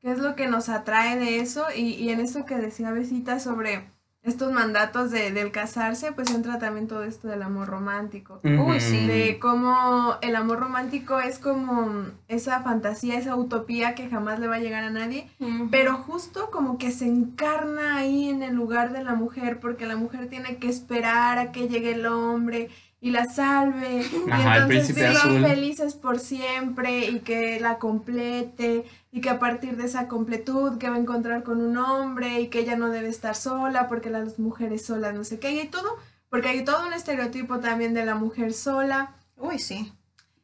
¿Qué 0.00 0.12
es 0.12 0.18
lo 0.18 0.35
que 0.35 0.46
nos 0.46 0.70
atrae 0.70 1.18
de 1.18 1.40
eso? 1.40 1.66
Y, 1.76 1.90
y 1.90 2.09
en 2.09 2.20
esto 2.20 2.46
que 2.46 2.57
decía 2.57 2.90
Besita 2.90 3.38
sobre 3.38 3.85
estos 4.26 4.52
mandatos 4.52 5.12
de, 5.12 5.30
del 5.30 5.52
casarse, 5.52 6.12
pues 6.12 6.30
entra 6.30 6.58
también 6.58 6.88
todo 6.88 7.04
esto 7.04 7.28
del 7.28 7.42
amor 7.42 7.68
romántico. 7.68 8.40
Uy, 8.42 8.80
sí. 8.80 9.06
De 9.06 9.38
cómo 9.38 10.16
el 10.20 10.34
amor 10.34 10.58
romántico 10.58 11.20
es 11.20 11.38
como 11.38 12.06
esa 12.26 12.60
fantasía, 12.60 13.18
esa 13.18 13.36
utopía 13.36 13.94
que 13.94 14.08
jamás 14.08 14.40
le 14.40 14.48
va 14.48 14.56
a 14.56 14.60
llegar 14.60 14.82
a 14.82 14.90
nadie, 14.90 15.28
pero 15.70 15.94
justo 15.98 16.50
como 16.50 16.76
que 16.76 16.90
se 16.90 17.06
encarna 17.06 17.96
ahí 17.96 18.28
en 18.28 18.42
el 18.42 18.54
lugar 18.54 18.92
de 18.92 19.04
la 19.04 19.14
mujer, 19.14 19.60
porque 19.60 19.86
la 19.86 19.96
mujer 19.96 20.28
tiene 20.28 20.56
que 20.56 20.68
esperar 20.68 21.38
a 21.38 21.52
que 21.52 21.68
llegue 21.68 21.92
el 21.92 22.06
hombre 22.06 22.68
y 23.00 23.11
la 23.11 23.26
salve, 23.26 24.02
y 24.26 24.30
Ajá, 24.30 24.59
entonces 24.59 24.94
vivan 24.94 25.42
felices 25.42 25.94
por 25.94 26.18
siempre 26.18 27.06
y 27.06 27.20
que 27.20 27.61
la 27.61 27.78
complete 27.78 28.85
y 29.12 29.20
que 29.20 29.30
a 29.30 29.38
partir 29.38 29.76
de 29.76 29.85
esa 29.85 30.09
completud 30.09 30.78
que 30.78 30.88
va 30.88 30.96
a 30.96 31.00
encontrar 31.00 31.42
con 31.42 31.61
un 31.61 31.76
hombre 31.76 32.40
y 32.40 32.48
que 32.48 32.61
ella 32.61 32.76
no 32.76 32.88
debe 32.88 33.09
estar 33.09 33.35
sola 33.35 33.88
porque 33.88 34.11
las 34.11 34.38
mujeres 34.38 34.85
solas 34.85 35.14
no 35.14 35.24
sé 35.24 35.38
qué, 35.38 35.52
y 35.52 35.61
hay 35.61 35.68
todo, 35.68 35.96
porque 36.30 36.48
hay 36.48 36.64
todo 36.64 36.87
un 36.87 36.92
estereotipo 36.92 37.61
también 37.61 37.94
de 37.94 38.04
la 38.04 38.14
mujer 38.14 38.52
sola. 38.52 39.14
Uy, 39.37 39.59
sí. 39.59 39.92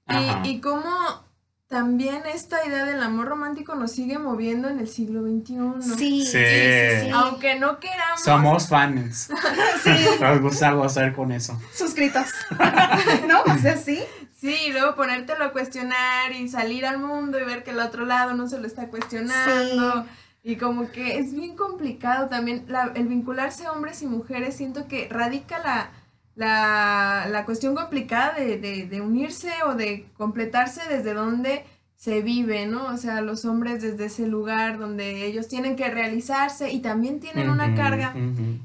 Ajá. 0.07 0.43
Y, 0.45 0.51
y 0.51 0.61
cómo 0.61 0.91
también 1.73 2.23
esta 2.33 2.65
idea 2.67 2.85
del 2.85 3.03
amor 3.03 3.27
romántico 3.29 3.75
nos 3.75 3.93
sigue 3.93 4.19
moviendo 4.19 4.69
en 4.69 4.79
el 4.79 4.89
siglo 4.89 5.23
XXI. 5.23 5.97
Sí, 5.97 5.97
sí, 5.97 6.27
Sí. 6.27 6.27
sí, 6.27 7.01
sí. 7.07 7.11
Aunque 7.15 7.59
no 7.59 7.81
queramos. 7.81 8.21
Somos 8.23 8.69
fans. 8.69 9.31
Nos 10.21 10.41
gusta 10.43 10.73
gozar 10.73 11.15
con 11.15 11.33
eso. 11.33 11.59
Suscritos. 11.75 12.27
¿No? 13.27 13.43
O 13.43 13.59
sea, 13.59 13.77
sí. 13.79 14.01
Sí, 14.39 14.55
y 14.67 14.73
luego 14.73 14.95
ponértelo 14.97 15.45
a 15.47 15.53
cuestionar 15.53 16.31
y 16.33 16.47
salir 16.49 16.85
al 16.85 16.99
mundo 16.99 17.41
y 17.41 17.45
ver 17.45 17.65
que 17.65 17.71
el 17.71 17.79
otro 17.81 18.05
lado 18.05 18.35
no 18.35 18.49
se 18.49 18.59
lo 18.59 18.67
está 18.67 18.89
cuestionando. 18.89 20.05
Y 20.45 20.57
como 20.57 20.91
que 20.91 21.19
es 21.19 21.33
bien 21.33 21.57
complicado 21.57 22.29
también 22.29 22.65
la- 22.69 22.93
el 22.95 23.07
vincularse 23.09 23.67
hombres 23.69 24.03
y 24.03 24.07
mujeres. 24.07 24.57
Siento 24.57 24.89
que 24.89 25.09
radica 25.11 25.59
la, 25.61 25.91
la, 26.35 27.27
la 27.31 27.45
cuestión 27.45 27.75
complicada 27.75 28.35
de, 28.35 28.59
de, 28.59 28.87
de 28.87 29.01
unirse 29.01 29.51
o 29.67 29.75
de 29.75 30.07
completarse 30.17 30.81
desde 30.89 31.15
donde 31.15 31.65
se 32.03 32.21
vive, 32.21 32.67
¿no? 32.67 32.87
O 32.87 32.97
sea, 32.97 33.21
los 33.21 33.45
hombres 33.45 33.81
desde 33.81 34.07
ese 34.07 34.27
lugar 34.27 34.77
donde 34.77 35.25
ellos 35.25 35.47
tienen 35.47 35.77
que 35.77 35.89
realizarse 35.89 36.73
y 36.73 36.81
también 36.81 37.21
tienen 37.21 37.49
una 37.49 37.77
carga 37.77 38.13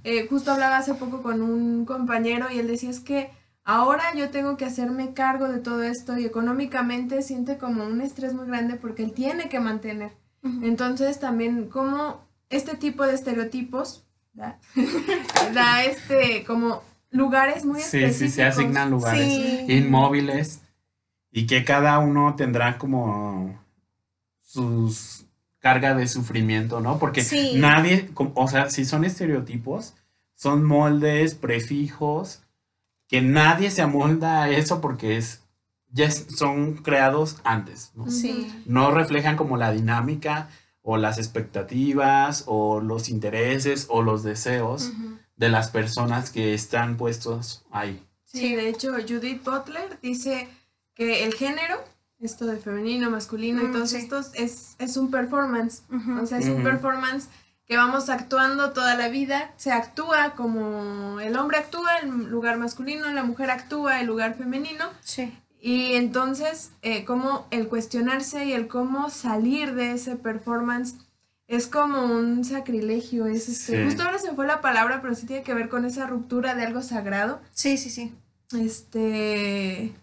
eh, 0.03 0.25
justo 0.27 0.51
hablaba 0.51 0.77
hace 0.77 0.95
poco 0.95 1.21
con 1.21 1.43
un 1.43 1.85
compañero 1.85 2.47
y 2.51 2.57
él 2.57 2.65
decía 2.67 2.89
es 2.89 2.99
que 2.99 3.29
ahora 3.63 4.05
yo 4.15 4.31
tengo 4.31 4.57
que 4.57 4.65
hacerme 4.65 5.13
cargo 5.13 5.49
de 5.49 5.59
todo 5.59 5.83
esto 5.83 6.17
y 6.17 6.25
económicamente 6.25 7.21
siente 7.21 7.59
como 7.59 7.85
un 7.85 8.01
estrés 8.01 8.33
muy 8.33 8.47
grande 8.47 8.73
porque 8.75 9.03
él 9.03 9.11
tiene 9.11 9.49
que 9.49 9.59
mantener. 9.59 10.13
Entonces 10.63 11.19
también 11.19 11.69
como 11.69 12.25
este 12.49 12.75
tipo 12.75 13.05
de 13.05 13.13
estereotipos 13.13 14.03
da, 14.33 14.57
da 15.53 15.83
este 15.83 16.43
como 16.43 16.81
lugares 17.17 17.65
muy 17.65 17.81
Sí, 17.81 17.97
específicos. 17.97 18.17
sí, 18.17 18.29
se 18.29 18.43
asignan 18.45 18.89
lugares 18.91 19.33
Sí. 19.33 19.65
inmóviles 19.73 20.61
y 21.31 21.45
que 21.47 21.63
cada 21.65 21.99
uno 21.99 22.35
tendrá 22.35 22.77
como 22.77 23.59
sus 24.41 25.25
carga 25.59 25.95
de 25.95 26.07
sufrimiento, 26.07 26.79
¿no? 26.79 26.99
Porque 26.99 27.21
Sí. 27.23 27.53
nadie, 27.55 28.09
o 28.15 28.47
sea, 28.47 28.69
si 28.69 28.85
son 28.85 29.03
estereotipos, 29.03 29.95
son 30.35 30.63
moldes, 30.63 31.35
prefijos, 31.35 32.43
que 33.07 33.21
nadie 33.21 33.71
se 33.71 33.81
amolda 33.81 34.43
a 34.43 34.49
eso 34.49 34.79
porque 34.81 35.17
es, 35.17 35.41
ya 35.91 36.09
son 36.11 36.75
creados 36.75 37.37
antes, 37.43 37.91
¿no? 37.95 38.09
Sí. 38.09 38.47
No 38.65 38.91
reflejan 38.91 39.35
como 39.35 39.57
la 39.57 39.71
dinámica 39.71 40.49
o 40.81 40.95
las 40.97 41.17
expectativas 41.17 42.43
o 42.47 42.79
los 42.79 43.09
intereses 43.09 43.87
o 43.89 44.01
los 44.03 44.23
deseos. 44.23 44.91
De 45.37 45.49
las 45.49 45.69
personas 45.69 46.29
que 46.31 46.53
están 46.53 46.97
puestos 46.97 47.63
ahí. 47.71 48.03
Sí, 48.25 48.55
de 48.55 48.69
hecho 48.69 48.91
Judith 48.93 49.43
Butler 49.43 49.99
dice 50.01 50.49
que 50.93 51.23
el 51.23 51.33
género 51.33 51.77
esto 52.19 52.45
de 52.47 52.57
femenino, 52.57 53.09
masculino 53.11 53.61
y 53.61 53.67
Mm, 53.67 53.71
todos 53.73 53.91
sí. 53.91 53.97
estos, 53.97 54.31
es, 54.33 54.75
es 54.79 54.97
un 54.97 55.11
performance. 55.11 55.83
O 56.21 56.25
sea, 56.25 56.39
es 56.39 56.47
un 56.47 56.63
performance 56.63 57.27
que 57.65 57.77
vamos 57.77 58.09
actuando 58.09 58.71
toda 58.71 58.95
la 58.95 59.07
vida. 59.09 59.53
Se 59.57 59.71
actúa 59.71 60.31
como 60.31 61.19
el 61.19 61.37
hombre 61.37 61.59
actúa, 61.59 61.97
el 62.01 62.09
lugar 62.29 62.57
masculino, 62.57 63.07
la 63.11 63.23
mujer 63.23 63.51
actúa, 63.51 64.01
el 64.01 64.07
lugar 64.07 64.35
femenino. 64.35 64.85
Sí. 65.01 65.31
Y 65.59 65.93
entonces, 65.93 66.71
eh, 66.81 67.05
como 67.05 67.45
el 67.51 67.67
cuestionarse 67.67 68.45
y 68.45 68.53
el 68.53 68.67
cómo 68.67 69.09
salir 69.09 69.75
de 69.75 69.91
ese 69.91 70.15
performance 70.15 70.95
es 71.47 71.67
como 71.67 72.03
un 72.03 72.43
sacrilegio. 72.43 73.25
Es 73.25 73.47
este, 73.49 73.77
Sí. 73.77 73.83
Justo 73.85 74.03
ahora 74.03 74.19
se 74.19 74.29
me 74.29 74.35
fue 74.35 74.47
la 74.47 74.61
palabra, 74.61 75.01
pero 75.01 75.15
sí 75.15 75.25
tiene 75.25 75.43
que 75.43 75.53
ver 75.53 75.69
con 75.69 75.85
esa 75.85 76.05
ruptura 76.07 76.55
de 76.55 76.65
algo 76.65 76.81
sagrado. 76.81 77.39
Sí, 77.53 77.77
sí, 77.77 77.89
sí. 77.89 78.13
Este, 78.59 79.93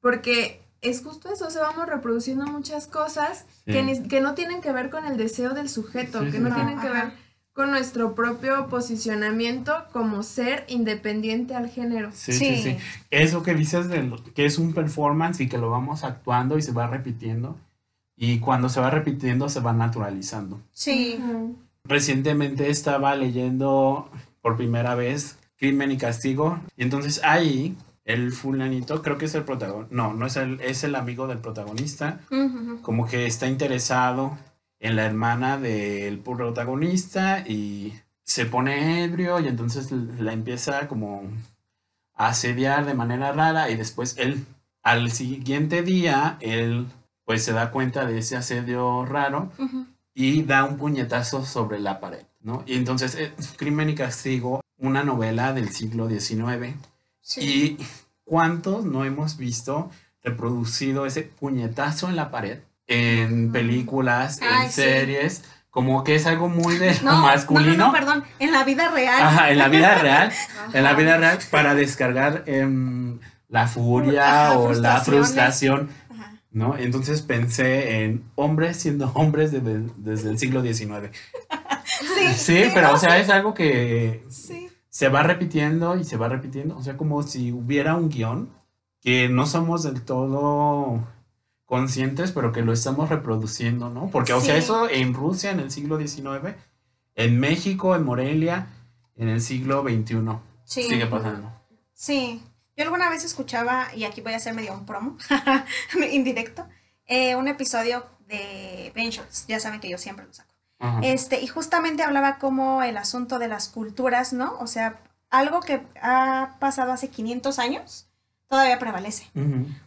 porque 0.00 0.60
es 0.80 1.02
justo 1.02 1.32
eso, 1.32 1.46
o 1.46 1.50
sea, 1.50 1.62
vamos 1.62 1.86
reproduciendo 1.88 2.46
muchas 2.46 2.86
cosas 2.86 3.46
Sí. 3.66 3.72
que, 3.72 3.82
ni- 3.82 4.02
que 4.08 4.20
no 4.20 4.34
tienen 4.34 4.60
que 4.60 4.72
ver 4.72 4.90
con 4.90 5.04
el 5.04 5.16
deseo 5.16 5.50
del 5.54 5.68
sujeto, 5.68 6.20
Sí, 6.20 6.26
que 6.26 6.32
sí, 6.32 6.38
no 6.38 6.48
sí. 6.50 6.54
tienen 6.54 6.80
que 6.80 6.88
ver 6.88 7.12
con 7.52 7.70
nuestro 7.72 8.14
propio 8.14 8.68
posicionamiento 8.68 9.74
como 9.92 10.22
ser 10.22 10.64
independiente 10.68 11.56
al 11.56 11.68
género. 11.68 12.10
Sí, 12.12 12.32
sí, 12.32 12.56
Sí. 12.56 12.62
sí. 12.62 12.76
Eso 13.10 13.42
que 13.42 13.54
dices 13.54 13.88
de 13.88 14.04
lo- 14.04 14.22
que 14.22 14.44
es 14.46 14.58
un 14.58 14.72
performance 14.72 15.40
y 15.40 15.48
que 15.48 15.58
lo 15.58 15.68
vamos 15.70 16.04
actuando 16.04 16.56
y 16.56 16.62
se 16.62 16.70
va 16.72 16.86
repitiendo. 16.86 17.56
Y 18.18 18.40
cuando 18.40 18.68
se 18.68 18.80
va 18.80 18.90
repitiendo 18.90 19.48
se 19.48 19.60
va 19.60 19.72
naturalizando. 19.72 20.60
Sí. 20.72 21.18
Recientemente 21.84 22.68
estaba 22.68 23.14
leyendo 23.14 24.10
por 24.42 24.56
primera 24.56 24.96
vez 24.96 25.38
Crimen 25.56 25.92
y 25.92 25.96
Castigo. 25.96 26.58
Y 26.76 26.82
entonces 26.82 27.20
ahí 27.22 27.76
el 28.04 28.32
fulanito, 28.32 29.02
creo 29.02 29.18
que 29.18 29.26
es 29.26 29.34
el 29.34 29.44
protagonista. 29.44 29.94
No, 29.94 30.14
no 30.14 30.26
es 30.26 30.36
el, 30.36 30.60
es 30.60 30.82
el 30.82 30.96
amigo 30.96 31.26
del 31.26 31.38
protagonista. 31.38 32.20
Como 32.82 33.06
que 33.06 33.26
está 33.26 33.46
interesado 33.46 34.36
en 34.80 34.96
la 34.96 35.04
hermana 35.04 35.58
del 35.58 36.18
protagonista 36.18 37.40
y 37.46 37.92
se 38.24 38.46
pone 38.46 39.04
ebrio 39.04 39.40
y 39.40 39.48
entonces 39.48 39.92
la 39.92 40.32
empieza 40.32 40.88
como 40.88 41.22
a 42.14 42.28
asediar 42.28 42.84
de 42.84 42.94
manera 42.94 43.32
rara 43.32 43.70
y 43.70 43.76
después 43.76 44.16
él 44.18 44.44
al 44.82 45.10
siguiente 45.10 45.82
día 45.82 46.36
él 46.40 46.86
pues 47.28 47.44
se 47.44 47.52
da 47.52 47.70
cuenta 47.70 48.06
de 48.06 48.16
ese 48.20 48.36
asedio 48.38 49.04
raro 49.04 49.52
Ujú. 49.58 49.84
y 50.14 50.44
da 50.44 50.64
un 50.64 50.78
puñetazo 50.78 51.44
sobre 51.44 51.78
la 51.78 52.00
pared, 52.00 52.22
¿no? 52.40 52.62
Y 52.64 52.74
entonces 52.78 53.14
eh, 53.16 53.34
Crimen 53.58 53.90
y 53.90 53.94
Castigo, 53.94 54.62
una 54.78 55.04
novela 55.04 55.52
del 55.52 55.68
siglo 55.68 56.08
XIX 56.08 56.74
Sí. 57.20 57.40
y 57.42 57.86
cuántos 58.24 58.86
no 58.86 59.04
hemos 59.04 59.36
visto 59.36 59.90
reproducido 60.24 61.04
ese 61.04 61.20
puñetazo 61.20 62.08
en 62.08 62.16
la 62.16 62.30
pared 62.30 62.60
en 62.86 63.52
películas, 63.52 64.40
Ay, 64.40 64.64
en 64.64 64.72
sí. 64.72 64.80
series, 64.80 65.44
como 65.68 66.04
que 66.04 66.14
es 66.14 66.24
algo 66.26 66.48
muy 66.48 66.78
de 66.78 66.98
No, 67.02 67.18
masculino. 67.20 67.76
No, 67.76 67.86
no, 67.88 67.92
perdón. 67.92 68.24
En 68.38 68.52
la 68.52 68.64
vida 68.64 68.88
real. 68.88 69.20
Ajá, 69.22 69.50
en 69.50 69.58
la 69.58 69.68
vida 69.68 69.96
real, 69.98 70.32
en 70.72 70.82
la 70.82 70.94
vida 70.94 71.18
real 71.18 71.38
para 71.50 71.74
descargar 71.74 72.44
em, 72.46 73.18
la 73.50 73.68
furia 73.68 74.46
Ajá, 74.46 74.58
o 74.58 74.72
la 74.72 75.00
frustración. 75.02 75.90
¿No? 76.50 76.76
Entonces 76.76 77.22
pensé 77.22 78.04
en 78.04 78.24
hombres 78.34 78.76
siendo 78.78 79.10
hombres 79.14 79.52
desde, 79.52 79.82
desde 79.96 80.30
el 80.30 80.38
siglo 80.38 80.62
XIX. 80.62 81.10
Sí, 81.86 82.34
Sí, 82.34 82.64
pero 82.74 82.88
no, 82.88 82.94
o 82.94 82.98
sea, 82.98 83.18
es 83.18 83.28
algo 83.30 83.54
que 83.54 84.24
Sí. 84.28 84.68
se 84.88 85.08
va 85.08 85.22
repitiendo 85.22 85.96
y 85.96 86.04
se 86.04 86.16
va 86.16 86.28
repitiendo. 86.28 86.76
O 86.76 86.82
sea, 86.82 86.96
como 86.96 87.22
si 87.22 87.52
hubiera 87.52 87.94
un 87.96 88.08
guion 88.08 88.50
que 89.00 89.28
no 89.28 89.46
somos 89.46 89.82
del 89.84 90.02
todo 90.02 91.06
conscientes, 91.64 92.32
pero 92.32 92.52
que 92.52 92.62
lo 92.62 92.72
estamos 92.72 93.08
reproduciendo, 93.10 93.90
¿no? 93.90 94.08
Porque, 94.10 94.32
o 94.32 94.40
sea, 94.40 94.56
eso 94.56 94.88
en 94.88 95.12
Rusia 95.14 95.50
en 95.50 95.60
el 95.60 95.70
siglo 95.70 95.98
XIX, 95.98 96.54
en 97.14 97.38
México, 97.40 97.94
en 97.94 98.04
Morelia, 98.04 98.68
en 99.16 99.28
el 99.28 99.40
siglo 99.40 99.82
XXI, 99.82 100.38
Sí. 100.64 100.82
sigue 100.84 101.06
pasando. 101.06 101.50
Sí. 101.92 102.42
Yo 102.78 102.84
alguna 102.84 103.10
vez 103.10 103.24
escuchaba, 103.24 103.88
y 103.94 104.04
aquí 104.04 104.20
voy 104.20 104.32
a 104.34 104.36
hacer 104.36 104.54
medio 104.54 104.72
un 104.72 104.86
promo, 104.86 105.16
indirecto, 106.12 106.66
eh, 107.06 107.34
un 107.34 107.48
episodio 107.48 108.06
de 108.28 108.92
Ben 108.94 109.10
Shorts. 109.10 109.46
Ya 109.48 109.58
saben 109.58 109.80
que 109.80 109.88
yo 109.90 109.98
siempre 109.98 110.24
lo 110.24 110.32
saco. 110.32 110.54
Ajá. 110.78 111.00
Este, 111.02 111.40
y 111.40 111.48
justamente 111.48 112.04
hablaba 112.04 112.38
como 112.38 112.82
el 112.84 112.96
asunto 112.96 113.40
de 113.40 113.48
las 113.48 113.68
culturas, 113.68 114.32
¿no? 114.32 114.56
O 114.60 114.68
sea, 114.68 115.00
algo 115.28 115.58
que 115.60 115.82
ha 116.00 116.56
pasado 116.60 116.92
hace 116.92 117.08
500 117.10 117.58
años 117.58 118.08
todavía 118.46 118.78
prevalece. 118.78 119.28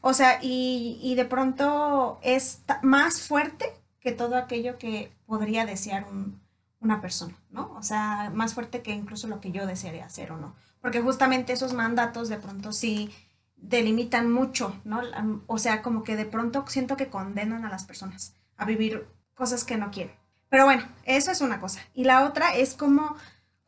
O 0.02 0.14
sea, 0.14 0.40
y, 0.42 1.00
y 1.02 1.16
de 1.16 1.24
pronto 1.26 2.20
es 2.22 2.60
más 2.82 3.22
fuerte 3.22 3.74
que 4.02 4.12
todo 4.12 4.36
aquello 4.36 4.78
que 4.78 5.12
podría 5.26 5.66
desear 5.66 6.04
un- 6.12 6.42
una 6.82 7.00
persona, 7.00 7.36
¿no? 7.52 7.72
O 7.78 7.84
sea, 7.84 8.32
más 8.34 8.54
fuerte 8.54 8.82
que 8.82 8.92
incluso 8.92 9.28
lo 9.28 9.40
que 9.40 9.52
yo 9.52 9.66
desearía 9.66 10.06
hacer 10.06 10.32
o 10.34 10.38
no. 10.38 10.56
Porque 10.82 11.02
justamente 11.02 11.54
esos 11.54 11.74
mandatos 11.74 12.30
de 12.30 12.38
pronto 12.38 12.74
sí 12.74 13.12
delimitan 13.56 14.32
mucho, 14.32 14.76
¿no? 14.84 15.02
O 15.48 15.58
sea, 15.58 15.82
como 15.82 16.04
que 16.04 16.16
de 16.16 16.26
pronto 16.26 16.66
siento 16.68 16.98
que 16.98 17.10
condenan 17.10 17.66
a 17.66 17.70
las 17.70 17.86
personas 17.86 18.36
a 18.58 18.66
vivir 18.66 19.08
cosas 19.36 19.64
que 19.64 19.78
no 19.78 19.92
quieren. 19.92 20.16
Pero 20.50 20.66
bueno, 20.66 20.84
eso 21.06 21.32
es 21.32 21.42
una 21.42 21.60
cosa. 21.60 21.82
Y 21.94 22.04
la 22.04 22.26
otra 22.26 22.56
es 22.56 22.74
como 22.74 23.16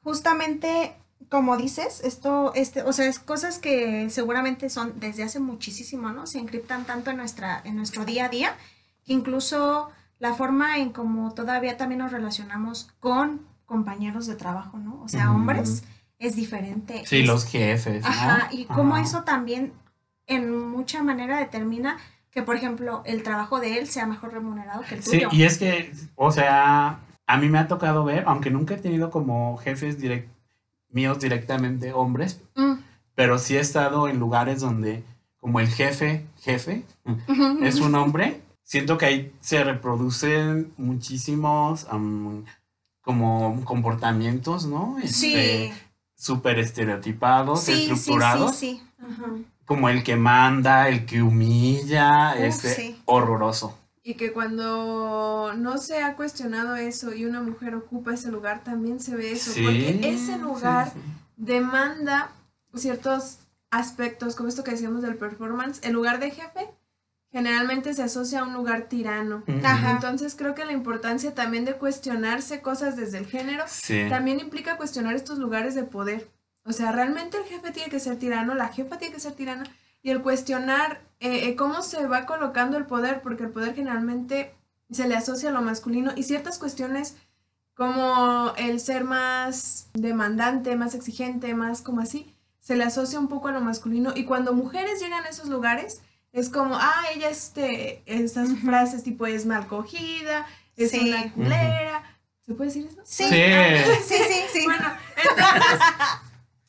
justamente 0.01 0.95
como 1.29 1.57
dices, 1.57 2.01
esto, 2.03 2.51
este, 2.53 2.83
o 2.83 2.93
sea, 2.93 3.07
es 3.07 3.17
cosas 3.17 3.57
que 3.57 4.09
seguramente 4.11 4.69
son 4.69 4.99
desde 4.99 5.23
hace 5.23 5.39
muchísimo, 5.39 6.11
¿no? 6.11 6.27
Se 6.27 6.37
encriptan 6.37 6.85
tanto 6.85 7.09
en 7.09 7.17
nuestra, 7.17 7.61
en 7.63 7.75
nuestro 7.75 8.05
día 8.05 8.25
a 8.25 8.29
día, 8.29 8.55
que 9.03 9.13
incluso 9.13 9.89
la 10.19 10.33
forma 10.35 10.77
en 10.77 10.91
cómo 10.91 11.33
todavía 11.33 11.75
también 11.75 11.99
nos 11.99 12.11
relacionamos 12.11 12.91
con 12.99 13.47
compañeros 13.65 14.27
de 14.27 14.35
trabajo, 14.35 14.77
¿no? 14.77 15.01
O 15.01 15.07
sea, 15.07 15.31
hombres, 15.31 15.83
es 16.27 16.35
diferente. 16.35 17.03
Sí, 17.05 17.21
Es- 17.21 17.27
los 17.27 17.45
jefes, 17.45 18.01
¿no? 18.03 18.07
Ajá, 18.09 18.49
y 18.51 18.65
cómo 18.65 18.95
Ajá. 18.95 19.03
eso 19.03 19.23
también 19.23 19.73
en 20.27 20.57
mucha 20.69 21.03
manera 21.03 21.37
determina 21.39 21.97
que, 22.31 22.41
por 22.41 22.55
ejemplo, 22.55 23.03
el 23.05 23.21
trabajo 23.23 23.59
de 23.59 23.77
él 23.77 23.87
sea 23.87 24.05
mejor 24.07 24.33
remunerado 24.33 24.81
que 24.87 24.95
el 24.95 25.03
Sí, 25.03 25.11
tuyo. 25.17 25.29
y 25.31 25.43
es 25.43 25.57
que, 25.57 25.91
o 26.15 26.31
sea, 26.31 26.99
a 27.27 27.37
mí 27.37 27.47
me 27.49 27.59
ha 27.59 27.67
tocado 27.67 28.03
ver, 28.03 28.23
aunque 28.25 28.49
nunca 28.49 28.73
he 28.73 28.77
tenido 28.77 29.11
como 29.11 29.57
jefes 29.57 29.99
direct, 29.99 30.29
míos 30.89 31.19
directamente 31.19 31.91
hombres, 31.93 32.41
Mm. 32.55 32.73
pero 33.15 33.37
sí 33.37 33.55
he 33.55 33.59
estado 33.59 34.07
en 34.07 34.19
lugares 34.19 34.61
donde 34.61 35.03
como 35.39 35.59
el 35.59 35.67
jefe, 35.67 36.25
jefe, 36.41 36.85
es 37.61 37.79
un 37.81 37.95
hombre, 37.95 38.41
siento 38.63 38.97
que 38.97 39.05
ahí 39.05 39.31
se 39.41 39.63
reproducen 39.63 40.71
muchísimos 40.77 41.85
como 43.01 43.63
comportamientos, 43.65 44.65
¿no? 44.65 44.95
Sí, 45.05 45.35
Este, 45.35 45.73
Súper 46.23 46.57
estereotipados, 46.59 47.63
sí, 47.63 47.73
sí, 47.73 47.77
sí, 47.77 47.91
estructurados, 47.91 48.55
sí. 48.55 48.81
Ajá. 48.97 49.25
como 49.65 49.89
el 49.89 50.03
que 50.03 50.15
manda, 50.15 50.87
el 50.87 51.05
que 51.05 51.21
humilla, 51.21 52.33
Uf, 52.37 52.43
este, 52.43 52.69
sí. 52.73 53.01
horroroso. 53.03 53.77
Y 54.03 54.13
que 54.13 54.31
cuando 54.31 55.53
no 55.57 55.77
se 55.77 56.01
ha 56.01 56.15
cuestionado 56.15 56.77
eso 56.77 57.13
y 57.13 57.25
una 57.25 57.41
mujer 57.41 57.75
ocupa 57.75 58.13
ese 58.13 58.31
lugar, 58.31 58.63
también 58.63 59.01
se 59.01 59.17
ve 59.17 59.33
eso. 59.33 59.51
porque 59.51 59.99
ese 60.03 60.35
sí, 60.35 60.39
lugar 60.39 60.91
sí. 60.93 60.99
demanda 61.35 62.31
ciertos 62.73 63.39
aspectos, 63.69 64.35
como 64.35 64.47
esto 64.47 64.63
que 64.63 64.71
decíamos 64.71 65.01
del 65.01 65.15
performance. 65.15 65.81
El 65.83 65.91
lugar 65.91 66.21
de 66.21 66.31
jefe 66.31 66.69
generalmente 67.33 67.95
se 67.95 68.03
asocia 68.03 68.41
a 68.41 68.43
un 68.43 68.53
lugar 68.53 68.83
tirano. 68.83 69.43
Ajá. 69.63 69.91
Entonces 69.91 70.35
creo 70.37 70.53
que 70.53 70.65
la 70.65 70.71
importancia 70.71 71.33
también 71.33 71.65
de 71.65 71.73
cuestionarse 71.73 72.61
cosas 72.61 72.95
desde 72.95 73.17
el 73.17 73.25
género 73.25 73.63
Sí. 73.67 74.05
también 74.07 74.39
implica 74.39 74.77
cuestionar 74.77 75.15
estos 75.15 75.39
lugares 75.39 75.73
de 75.73 75.83
poder. 75.83 76.29
O 76.63 76.71
sea, 76.71 76.91
realmente 76.91 77.37
el 77.37 77.43
jefe 77.45 77.71
tiene 77.71 77.89
que 77.89 77.99
ser 77.99 78.17
tirano, 78.17 78.53
la 78.53 78.69
jefa 78.69 78.99
tiene 78.99 79.15
que 79.15 79.19
ser 79.19 79.33
tirana, 79.33 79.63
y 80.03 80.11
el 80.11 80.21
cuestionar 80.21 81.01
eh, 81.19 81.47
eh, 81.49 81.55
cómo 81.55 81.81
se 81.81 82.05
va 82.05 82.25
colocando 82.25 82.77
el 82.77 82.85
poder, 82.85 83.21
porque 83.21 83.43
el 83.43 83.49
poder 83.49 83.73
generalmente 83.73 84.53
se 84.91 85.07
le 85.07 85.15
asocia 85.15 85.49
a 85.49 85.53
lo 85.53 85.61
masculino, 85.61 86.11
y 86.15 86.23
ciertas 86.23 86.59
cuestiones 86.59 87.17
como 87.73 88.53
el 88.57 88.79
ser 88.79 89.03
más 89.03 89.89
demandante, 89.93 90.75
más 90.75 90.93
exigente, 90.93 91.53
más 91.55 91.81
como 91.81 92.01
así, 92.01 92.31
se 92.59 92.75
le 92.75 92.83
asocia 92.83 93.19
un 93.19 93.27
poco 93.27 93.47
a 93.47 93.53
lo 93.53 93.61
masculino, 93.61 94.13
y 94.15 94.25
cuando 94.25 94.53
mujeres 94.53 95.01
llegan 95.01 95.25
a 95.25 95.29
esos 95.29 95.49
lugares, 95.49 96.01
es 96.33 96.49
como, 96.49 96.75
ah, 96.75 97.03
ella, 97.15 97.29
este, 97.29 98.03
estas 98.05 98.49
Ujú. 98.49 98.65
frases 98.67 99.03
tipo 99.03 99.25
es 99.25 99.45
mal 99.45 99.67
cogida, 99.67 100.45
es 100.75 100.91
Sí. 100.91 101.07
una 101.09 101.31
culera. 101.31 102.03
¿Se 102.45 102.53
puede 102.55 102.69
decir 102.69 102.87
eso? 102.91 102.99
Sí, 103.05 103.23
Sí. 103.29 103.41
ah, 103.53 103.83
sí, 104.05 104.15
sí, 104.27 104.41
sí. 104.51 104.65
Bueno, 104.65 104.85
entonces, 105.15 105.79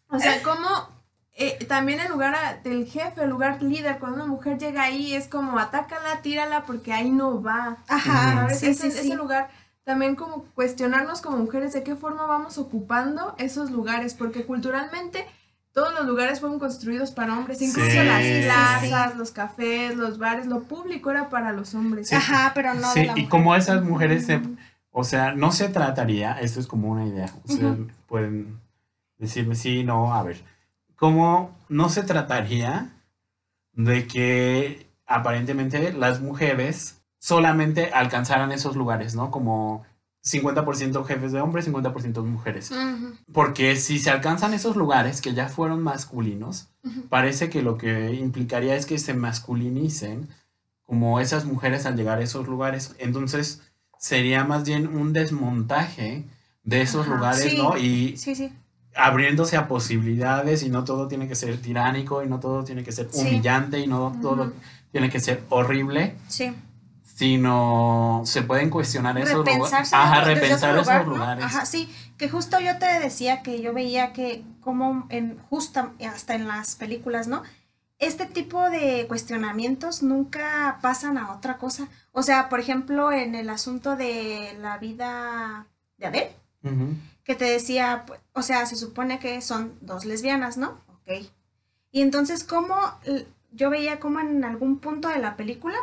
o 0.08 0.18
sea, 0.20 0.42
como 0.42 0.94
eh, 1.36 1.58
también 1.66 1.98
el 1.98 2.08
lugar 2.12 2.32
a- 2.36 2.54
del 2.62 2.86
jefe, 2.86 3.24
el 3.24 3.30
lugar 3.30 3.60
líder, 3.60 3.98
cuando 3.98 4.18
una 4.18 4.26
mujer 4.26 4.56
llega 4.56 4.84
ahí, 4.84 5.14
es 5.14 5.26
como 5.26 5.58
atácala, 5.58 6.22
tírala, 6.22 6.62
porque 6.64 6.92
ahí 6.92 7.10
no 7.10 7.42
va. 7.42 7.78
Ajá, 7.88 8.48
sí, 8.50 8.68
ese, 8.68 8.92
sí, 8.92 8.98
ese 8.98 9.14
lugar, 9.16 9.50
también 9.82 10.14
como 10.14 10.44
cuestionarnos 10.54 11.20
como 11.22 11.38
mujeres 11.38 11.72
de 11.72 11.82
qué 11.82 11.96
forma 11.96 12.24
vamos 12.26 12.56
ocupando 12.58 13.34
esos 13.38 13.72
lugares, 13.72 14.14
porque 14.14 14.44
culturalmente 14.44 15.26
todos 15.74 15.92
los 15.92 16.06
lugares 16.06 16.40
fueron 16.40 16.58
construidos 16.58 17.10
para 17.10 17.36
hombres, 17.36 17.60
incluso 17.60 17.90
Sí, 17.90 17.96
las 17.96 18.44
plazas, 18.44 19.12
sí. 19.12 19.18
los 19.18 19.30
cafés, 19.32 19.96
los 19.96 20.18
bares, 20.18 20.46
lo 20.46 20.62
público 20.62 21.10
era 21.10 21.28
para 21.28 21.52
los 21.52 21.74
hombres. 21.74 22.08
Sí. 22.08 22.14
Ajá, 22.14 22.52
pero 22.54 22.72
no 22.74 22.90
Sí, 22.92 23.00
de 23.00 23.06
la 23.06 23.12
y 23.12 23.14
mujer. 23.16 23.28
como 23.28 23.54
esas 23.56 23.82
mujeres 23.82 24.24
se, 24.26 24.40
o 24.92 25.04
sea, 25.04 25.34
no 25.34 25.50
se 25.52 25.68
trataría, 25.68 26.32
esto 26.40 26.60
es 26.60 26.66
como 26.68 26.88
una 26.90 27.04
idea, 27.04 27.26
ustedes 27.44 27.76
pueden 28.06 28.60
decirme 29.18 29.56
sí, 29.56 29.82
no, 29.84 30.14
a 30.14 30.22
ver, 30.22 30.42
como 30.96 31.54
no 31.68 31.88
se 31.88 32.02
trataría 32.04 32.92
de 33.72 34.06
que 34.06 34.86
aparentemente 35.06 35.92
las 35.92 36.20
mujeres 36.20 37.02
solamente 37.18 37.90
alcanzaran 37.92 38.52
esos 38.52 38.76
lugares, 38.76 39.14
¿no? 39.16 39.30
Como 39.32 39.84
50% 40.24 41.04
jefes 41.04 41.32
de 41.32 41.40
hombres, 41.40 41.66
50% 41.68 42.24
mujeres. 42.24 42.70
Ujú. 42.70 43.14
Porque 43.32 43.76
si 43.76 43.98
se 43.98 44.10
alcanzan 44.10 44.54
esos 44.54 44.74
lugares 44.76 45.20
que 45.20 45.34
ya 45.34 45.48
fueron 45.48 45.82
masculinos, 45.82 46.68
parece 47.10 47.50
que 47.50 47.62
lo 47.62 47.76
que 47.76 48.14
implicaría 48.14 48.74
es 48.74 48.86
que 48.86 48.98
se 48.98 49.14
masculinicen 49.14 50.28
como 50.86 51.20
esas 51.20 51.44
mujeres 51.44 51.86
al 51.86 51.96
llegar 51.96 52.18
a 52.18 52.22
esos 52.22 52.46
lugares. 52.48 52.94
Entonces 52.98 53.62
sería 53.98 54.44
más 54.44 54.64
bien 54.64 54.86
un 54.86 55.12
desmontaje 55.12 56.24
de 56.62 56.80
esos 56.82 57.06
lugares, 57.06 57.50
sí. 57.52 57.56
¿no? 57.58 57.76
Y 57.76 58.16
Sí, 58.16 58.34
sí. 58.34 58.50
abriéndose 58.96 59.56
a 59.58 59.68
posibilidades 59.68 60.62
y 60.62 60.70
no 60.70 60.84
todo 60.84 61.08
tiene 61.08 61.28
que 61.28 61.34
ser 61.34 61.58
tiránico 61.60 62.22
y 62.22 62.28
no 62.28 62.40
todo 62.40 62.64
tiene 62.64 62.82
que 62.82 62.92
ser 62.92 63.08
humillante 63.12 63.80
y 63.80 63.86
no 63.86 64.16
todo 64.22 64.52
tiene 64.92 65.10
que 65.10 65.20
ser 65.20 65.42
horrible, 65.50 66.14
Sí. 66.28 66.52
Sino 67.14 68.22
se 68.24 68.42
pueden 68.42 68.70
cuestionar 68.70 69.16
esos 69.18 69.46
lugares. 69.46 69.92
Ajá, 69.92 70.22
repensar 70.22 70.74
lugar, 70.74 71.02
esos 71.02 71.06
¿no? 71.06 71.14
lugares. 71.16 71.44
Ajá, 71.44 71.64
sí, 71.64 71.88
que 72.18 72.28
justo 72.28 72.58
yo 72.58 72.76
te 72.78 72.86
decía 72.98 73.42
que 73.42 73.62
yo 73.62 73.72
veía 73.72 74.12
que 74.12 74.44
como 74.60 75.06
en 75.10 75.38
justa 75.48 75.92
hasta 76.12 76.34
en 76.34 76.48
las 76.48 76.74
películas, 76.74 77.28
¿no? 77.28 77.44
Este 78.00 78.26
tipo 78.26 78.68
de 78.68 79.06
cuestionamientos 79.06 80.02
nunca 80.02 80.78
pasan 80.82 81.16
a 81.16 81.32
otra 81.32 81.58
cosa. 81.58 81.86
O 82.10 82.24
sea, 82.24 82.48
por 82.48 82.58
ejemplo, 82.58 83.12
en 83.12 83.36
el 83.36 83.48
asunto 83.48 83.94
de 83.94 84.56
la 84.60 84.78
vida 84.78 85.66
de 85.98 86.32
Ujú. 86.64 86.96
que 87.22 87.36
te 87.36 87.44
decía, 87.44 88.04
o 88.32 88.42
sea, 88.42 88.66
se 88.66 88.74
supone 88.74 89.20
que 89.20 89.40
son 89.40 89.78
dos 89.80 90.04
lesbianas, 90.04 90.56
¿no? 90.56 90.80
Ok. 90.88 91.26
Y 91.92 92.02
entonces, 92.02 92.42
¿cómo 92.42 92.76
yo 93.52 93.70
veía 93.70 94.00
como 94.00 94.18
en 94.18 94.44
algún 94.44 94.80
punto 94.80 95.08
de 95.08 95.20
la 95.20 95.36
película, 95.36 95.76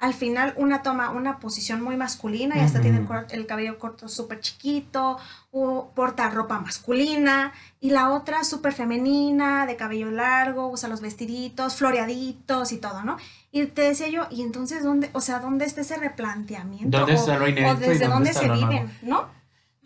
al 0.00 0.12
final 0.12 0.52
una 0.58 0.82
toma 0.82 1.10
una 1.10 1.38
posición 1.38 1.80
muy 1.82 1.96
masculina 1.96 2.56
y 2.56 2.60
hasta 2.60 2.80
tiene 2.80 2.98
el, 2.98 3.04
Ujú. 3.04 3.12
cor- 3.14 3.26
el 3.30 3.46
cabello 3.46 3.78
corto 3.78 4.08
súper 4.08 4.40
chiquito, 4.40 5.18
o 5.50 5.90
porta 5.94 6.28
ropa 6.30 6.58
masculina, 6.60 7.52
y 7.80 7.90
la 7.90 8.10
otra 8.10 8.44
súper 8.44 8.72
femenina, 8.72 9.66
de 9.66 9.76
cabello 9.76 10.10
largo, 10.10 10.68
usa 10.68 10.88
los 10.88 11.00
vestiditos, 11.00 11.76
floreaditos 11.76 12.72
y 12.72 12.78
todo, 12.78 13.02
¿no? 13.04 13.16
Y 13.52 13.66
te 13.66 13.82
decía 13.82 14.08
yo, 14.08 14.26
¿y 14.30 14.42
entonces 14.42 14.82
dónde, 14.82 15.10
o 15.12 15.20
sea, 15.20 15.38
dónde 15.38 15.64
está 15.64 15.80
ese 15.82 15.96
replanteamiento? 15.96 16.98
¿Dónde 16.98 17.12
o, 17.12 17.16
está 17.16 17.38
lo 17.38 17.44
o 17.44 17.48
inédito 17.48 17.84
y 17.84 17.88
desde 17.88 18.06
dónde 18.08 18.08
dónde 18.08 18.30
está 18.30 18.42
se 18.42 18.48
viven, 18.50 18.92
¿no? 19.02 19.28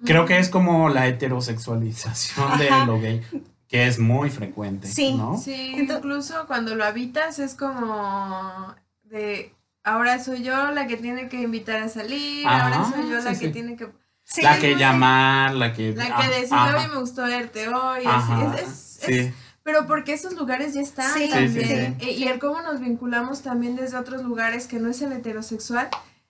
Creo 0.05 0.25
que 0.27 0.39
es 0.39 0.49
como 0.49 0.89
la 0.89 1.07
heterosexualización 1.07 2.59
de 2.59 2.71
lo 2.87 3.01
gay, 3.01 3.23
que 3.69 3.87
es 3.87 3.99
muy 3.99 4.31
frecuente, 4.31 4.87
Sí. 4.89 5.15
¿no? 5.15 5.37
Sí, 5.39 5.75
incluso 5.77 6.47
cuando 6.47 6.75
lo 6.75 6.85
habitas 6.85 7.39
es 7.39 7.55
como 7.55 8.75
de 9.05 9.55
ahora 9.89 10.19
soy 10.23 10.43
yo 10.43 10.71
la 10.71 10.87
que 10.87 10.97
tiene 10.97 11.29
que 11.29 11.41
invitar 11.43 11.83
a 11.83 11.89
salir, 11.89 12.47
Ajá, 12.47 12.65
ahora 12.65 12.91
soy 12.91 13.09
yo 13.11 13.21
la 13.21 13.35
sí, 13.35 13.41
que 13.41 13.49
tiene 13.51 13.77
que 13.77 13.89
Sí, 14.25 14.43
la 14.43 14.59
que 14.59 14.75
llamar, 14.77 15.55
la 15.55 15.73
que... 15.73 15.95
la 15.95 16.05
ah, 16.13 16.29
que 16.31 16.47
ajá, 16.55 16.77
hoy 16.77 16.89
me 16.93 17.01
gustó 17.01 17.23
verte 17.23 17.69
hoy, 17.69 18.03
ajá, 18.05 18.47
así 18.51 18.63
es, 18.63 18.69
es- 18.69 18.99
sí. 19.07 19.15
es- 19.15 19.35
pero 19.63 19.87
porque 19.87 20.13
esos 20.15 20.33
lugares 20.35 20.73
ya 20.75 20.81
están 20.81 21.13
Sí, 21.13 21.29
también 21.29 21.53
sí, 21.53 21.97
sí. 22.01 22.07
Eh, 22.07 22.13
y 22.13 22.25
el 22.25 22.39
cómo 22.39 22.63
nos 22.63 22.81
vinculamos 22.81 23.43
también 23.43 23.77
desde 23.77 23.97
otros 23.99 24.23
lugares 24.23 24.67
que 24.67 24.79
no 24.79 24.89
es 24.91 25.03
el 25.03 25.13
heterosexual 25.13 25.89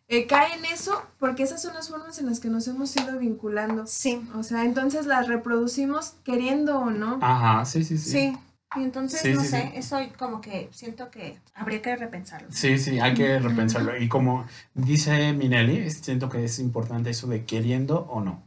eh, 0.08 0.26
cae 0.26 0.54
en 0.54 0.64
eso 0.64 1.02
porque 1.18 1.42
esas 1.42 1.60
son 1.62 1.74
las 1.74 1.88
formas 1.88 2.18
en 2.18 2.26
las 2.26 2.40
que 2.40 2.48
nos 2.48 2.66
hemos 2.66 2.96
ido 2.96 3.18
vinculando. 3.18 3.86
Sí, 3.86 4.20
O 4.34 4.42
sea, 4.42 4.64
entonces 4.64 5.06
las 5.06 5.28
reproducimos 5.28 6.14
queriendo 6.24 6.78
o 6.78 6.90
no. 6.90 7.18
Ajá, 7.20 7.64
sí, 7.64 7.84
sí, 7.84 7.98
sí. 7.98 8.10
sí. 8.10 8.38
Y 8.76 8.82
entonces, 8.82 9.20
Sí, 9.20 9.32
no 9.32 9.40
sí, 9.40 9.46
sé, 9.48 9.62
sí. 9.72 9.78
eso 9.78 9.98
como 10.18 10.40
que 10.40 10.68
siento 10.72 11.10
que 11.10 11.38
habría 11.54 11.80
que 11.80 11.96
repensarlo. 11.96 12.48
Sí, 12.50 12.78
sí, 12.78 12.98
hay 13.00 13.14
que 13.14 13.38
repensarlo. 13.38 13.96
Y 13.96 14.08
como 14.08 14.46
dice 14.74 15.32
Minelli, 15.32 15.88
siento 15.90 16.28
que 16.28 16.44
es 16.44 16.58
importante 16.58 17.10
eso 17.10 17.26
de 17.26 17.44
queriendo 17.44 18.00
o 18.10 18.20
no. 18.20 18.42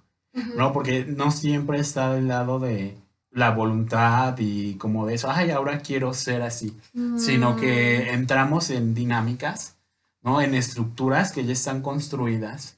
¿no? 0.55 0.71
Porque 0.71 1.05
no 1.05 1.29
siempre 1.31 1.79
está 1.79 2.13
del 2.13 2.27
lado 2.29 2.59
de 2.59 2.97
la 3.31 3.49
voluntad 3.51 4.35
y 4.37 4.75
como 4.75 5.05
de 5.05 5.15
eso, 5.15 5.29
ay, 5.29 5.51
ahora 5.51 5.79
quiero 5.79 6.13
ser 6.13 6.41
así, 6.41 6.77
sino 7.17 7.53
Mm. 7.53 7.59
que 7.59 8.11
entramos 8.13 8.69
en 8.69 8.93
dinámicas, 8.93 9.75
¿no? 10.21 10.41
En 10.41 10.53
estructuras 10.55 11.31
que 11.33 11.43
ya 11.45 11.51
están 11.53 11.81
construidas. 11.81 12.77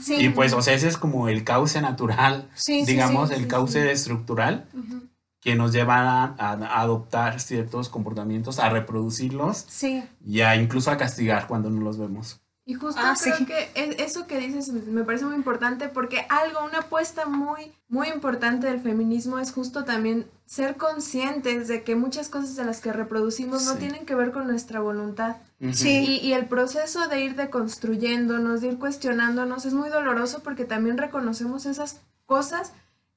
Sí. 0.00 0.14
Y 0.16 0.28
pues, 0.28 0.52
o 0.52 0.62
sea, 0.62 0.74
ese 0.74 0.86
es 0.86 0.96
como 0.96 1.28
el 1.28 1.42
cauce 1.42 1.80
natural, 1.80 2.48
digamos, 2.66 3.32
el 3.32 3.48
cauce 3.48 3.90
estructural 3.90 4.68
Ujú. 4.74 5.08
Que 5.42 5.54
nos 5.56 5.72
lleva 5.72 6.22
a, 6.24 6.34
a 6.38 6.80
adoptar 6.80 7.40
ciertos 7.40 7.88
comportamientos, 7.90 8.58
a 8.60 8.70
reproducirlos 8.70 9.66
Sí, 9.68 10.02
y 10.24 10.40
a 10.40 10.56
incluso 10.56 10.90
a 10.90 10.96
castigar 10.96 11.46
cuando 11.48 11.68
no 11.68 11.82
los 11.82 11.98
vemos. 11.98 12.38
Y 12.64 12.74
justo 12.74 13.00
Ah, 13.04 13.16
creo 13.20 13.36
sí. 13.38 13.44
que 13.44 13.70
es- 13.74 13.98
eso 13.98 14.28
que 14.28 14.38
dices 14.38 14.72
me 14.72 15.02
parece 15.02 15.24
muy 15.24 15.34
importante 15.34 15.88
porque 15.88 16.24
algo, 16.28 16.64
una 16.64 16.78
apuesta 16.78 17.26
muy, 17.26 17.72
muy 17.88 18.06
importante 18.08 18.68
del 18.68 18.80
feminismo 18.80 19.40
es 19.40 19.50
justo 19.50 19.82
también 19.84 20.26
ser 20.46 20.76
conscientes 20.76 21.66
de 21.66 21.82
que 21.82 21.96
muchas 21.96 22.28
cosas 22.28 22.54
de 22.54 22.64
las 22.64 22.80
que 22.80 22.92
reproducimos 22.92 23.64
no 23.66 23.74
tienen 23.74 24.06
que 24.06 24.14
ver 24.14 24.30
con 24.30 24.46
nuestra 24.46 24.78
voluntad. 24.78 25.38
Sí. 25.72 26.20
Y, 26.22 26.28
y 26.28 26.34
el 26.34 26.46
proceso 26.46 27.08
de 27.08 27.20
ir 27.24 27.34
deconstruyéndonos, 27.34 28.60
de 28.60 28.68
ir 28.68 28.78
cuestionándonos, 28.78 29.64
es 29.66 29.74
muy 29.74 29.88
doloroso 29.88 30.40
porque 30.44 30.64
también 30.64 30.98
reconocemos 30.98 31.66
esas 31.66 32.00
cosas 32.26 32.72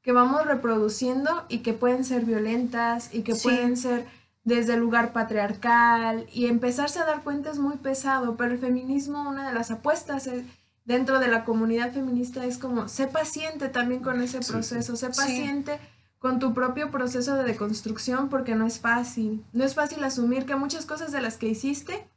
que 0.05 0.11
vamos 0.11 0.45
reproduciendo 0.45 1.45
y 1.49 1.57
que 1.59 1.73
pueden 1.73 2.05
ser 2.05 2.25
violentas 2.25 3.09
y 3.11 3.23
que 3.23 3.33
Sí. 3.33 3.41
pueden 3.43 3.75
ser 3.75 4.05
desde 4.43 4.75
el 4.75 4.79
lugar 4.79 5.11
patriarcal 5.13 6.27
y 6.31 6.45
empezarse 6.45 6.99
a 6.99 7.05
dar 7.05 7.23
cuenta 7.23 7.49
es 7.49 7.57
muy 7.57 7.77
pesado, 7.77 8.35
pero 8.37 8.51
el 8.53 8.59
feminismo, 8.59 9.27
una 9.27 9.47
de 9.47 9.53
las 9.55 9.71
apuestas 9.71 10.27
es- 10.27 10.45
dentro 10.85 11.17
de 11.19 11.27
la 11.27 11.43
comunidad 11.43 11.91
feminista 11.91 12.45
es 12.45 12.59
como, 12.59 12.87
sé 12.87 13.07
paciente 13.07 13.67
también 13.67 14.01
con 14.03 14.21
ese 14.21 14.43
Sí, 14.43 14.51
proceso, 14.51 14.95
sé 14.95 15.11
Sí. 15.11 15.17
paciente 15.19 15.79
con 16.19 16.37
tu 16.37 16.53
propio 16.53 16.91
proceso 16.91 17.35
de 17.35 17.43
deconstrucción 17.43 18.29
porque 18.29 18.53
no 18.53 18.67
es 18.67 18.79
fácil, 18.79 19.43
no 19.53 19.63
es 19.63 19.73
fácil 19.73 20.03
asumir 20.03 20.45
que 20.45 20.55
muchas 20.55 20.85
cosas 20.85 21.11
de 21.11 21.21
las 21.21 21.37
que 21.37 21.47
hiciste 21.47 22.07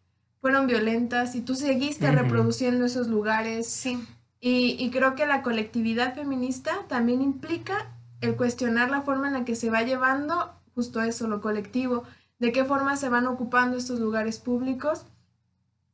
fueron 0.43 0.67
violentas 0.67 1.35
y 1.35 1.41
tú 1.41 1.55
seguiste 1.55 2.13
reproduciendo 2.13 2.85
esos 2.85 3.09
lugares 3.09 3.67
sí, 3.67 3.99
y, 4.41 4.77
y 4.79 4.91
creo 4.91 5.15
que 5.15 5.27
la 5.27 5.43
colectividad 5.43 6.15
feminista 6.15 6.85
también 6.89 7.23
implica 7.23 7.93
el 8.21 8.37
cuestionar 8.37 8.91
la 8.91 9.03
forma 9.03 9.29
en 9.29 9.35
la 9.35 9.45
que 9.45 9.55
se 9.55 9.71
va 9.71 9.83
llevando 9.83 10.53
justo 10.75 11.03
eso, 11.03 11.27
lo 11.27 11.41
colectivo, 11.41 12.05
de 12.39 12.53
qué 12.53 12.65
forma 12.65 12.97
se 12.97 13.09
van 13.09 13.27
ocupando 13.27 13.77
estos 13.77 13.99
lugares 13.99 14.39
públicos 14.39 15.07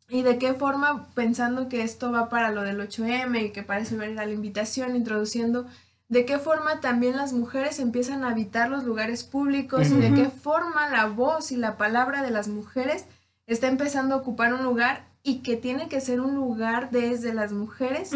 y 0.09 0.21
de 0.21 0.39
qué 0.39 0.53
forma, 0.53 1.09
pensando 1.15 1.71
que 1.71 1.83
esto 1.83 2.13
va 2.13 2.29
para 2.29 2.51
lo 2.51 2.61
del 2.61 2.79
8M 2.81 3.47
y 3.47 3.51
que 3.51 3.63
parece 3.63 3.97
ver 3.97 4.11
la 4.11 4.29
invitación, 4.29 4.95
introduciendo 4.95 5.67
de 6.09 6.27
qué 6.27 6.39
forma 6.39 6.81
también 6.81 7.17
las 7.17 7.33
mujeres 7.33 7.79
empiezan 7.79 8.25
a 8.25 8.31
habitar 8.31 8.69
los 8.69 8.85
lugares 8.85 9.25
públicos 9.25 9.89
y 9.89 9.95
de 9.95 10.13
qué 10.13 10.29
forma 10.29 10.91
la 10.91 11.07
voz 11.07 11.51
y 11.51 11.57
la 11.57 11.79
palabra 11.79 12.23
de 12.23 12.31
las 12.31 12.49
mujeres 12.49 13.07
está 13.47 13.69
empezando 13.69 14.15
a 14.15 14.19
ocupar 14.19 14.53
un 14.53 14.63
lugar 14.63 15.07
y 15.27 15.39
que 15.39 15.57
tiene 15.57 15.89
que 15.89 16.01
ser 16.01 16.21
un 16.21 16.35
lugar 16.37 16.91
desde 16.91 17.33
las 17.35 17.53
mujeres 17.53 18.13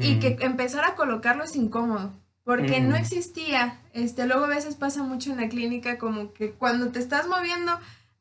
y 0.00 0.18
que 0.20 0.38
empezar 0.40 0.84
a 0.84 0.94
colocarlo 0.94 1.44
es 1.44 1.54
incómodo 1.56 2.12
porque 2.44 2.80
no 2.80 2.94
existía. 2.96 3.80
Este 3.92 4.26
luego 4.26 4.44
a 4.44 4.48
veces 4.48 4.76
pasa 4.76 5.02
mucho 5.02 5.32
en 5.32 5.40
la 5.40 5.48
clínica 5.48 5.98
como 5.98 6.32
que 6.32 6.52
cuando 6.52 6.88
te 6.90 7.00
estás 7.00 7.26
moviendo 7.26 7.72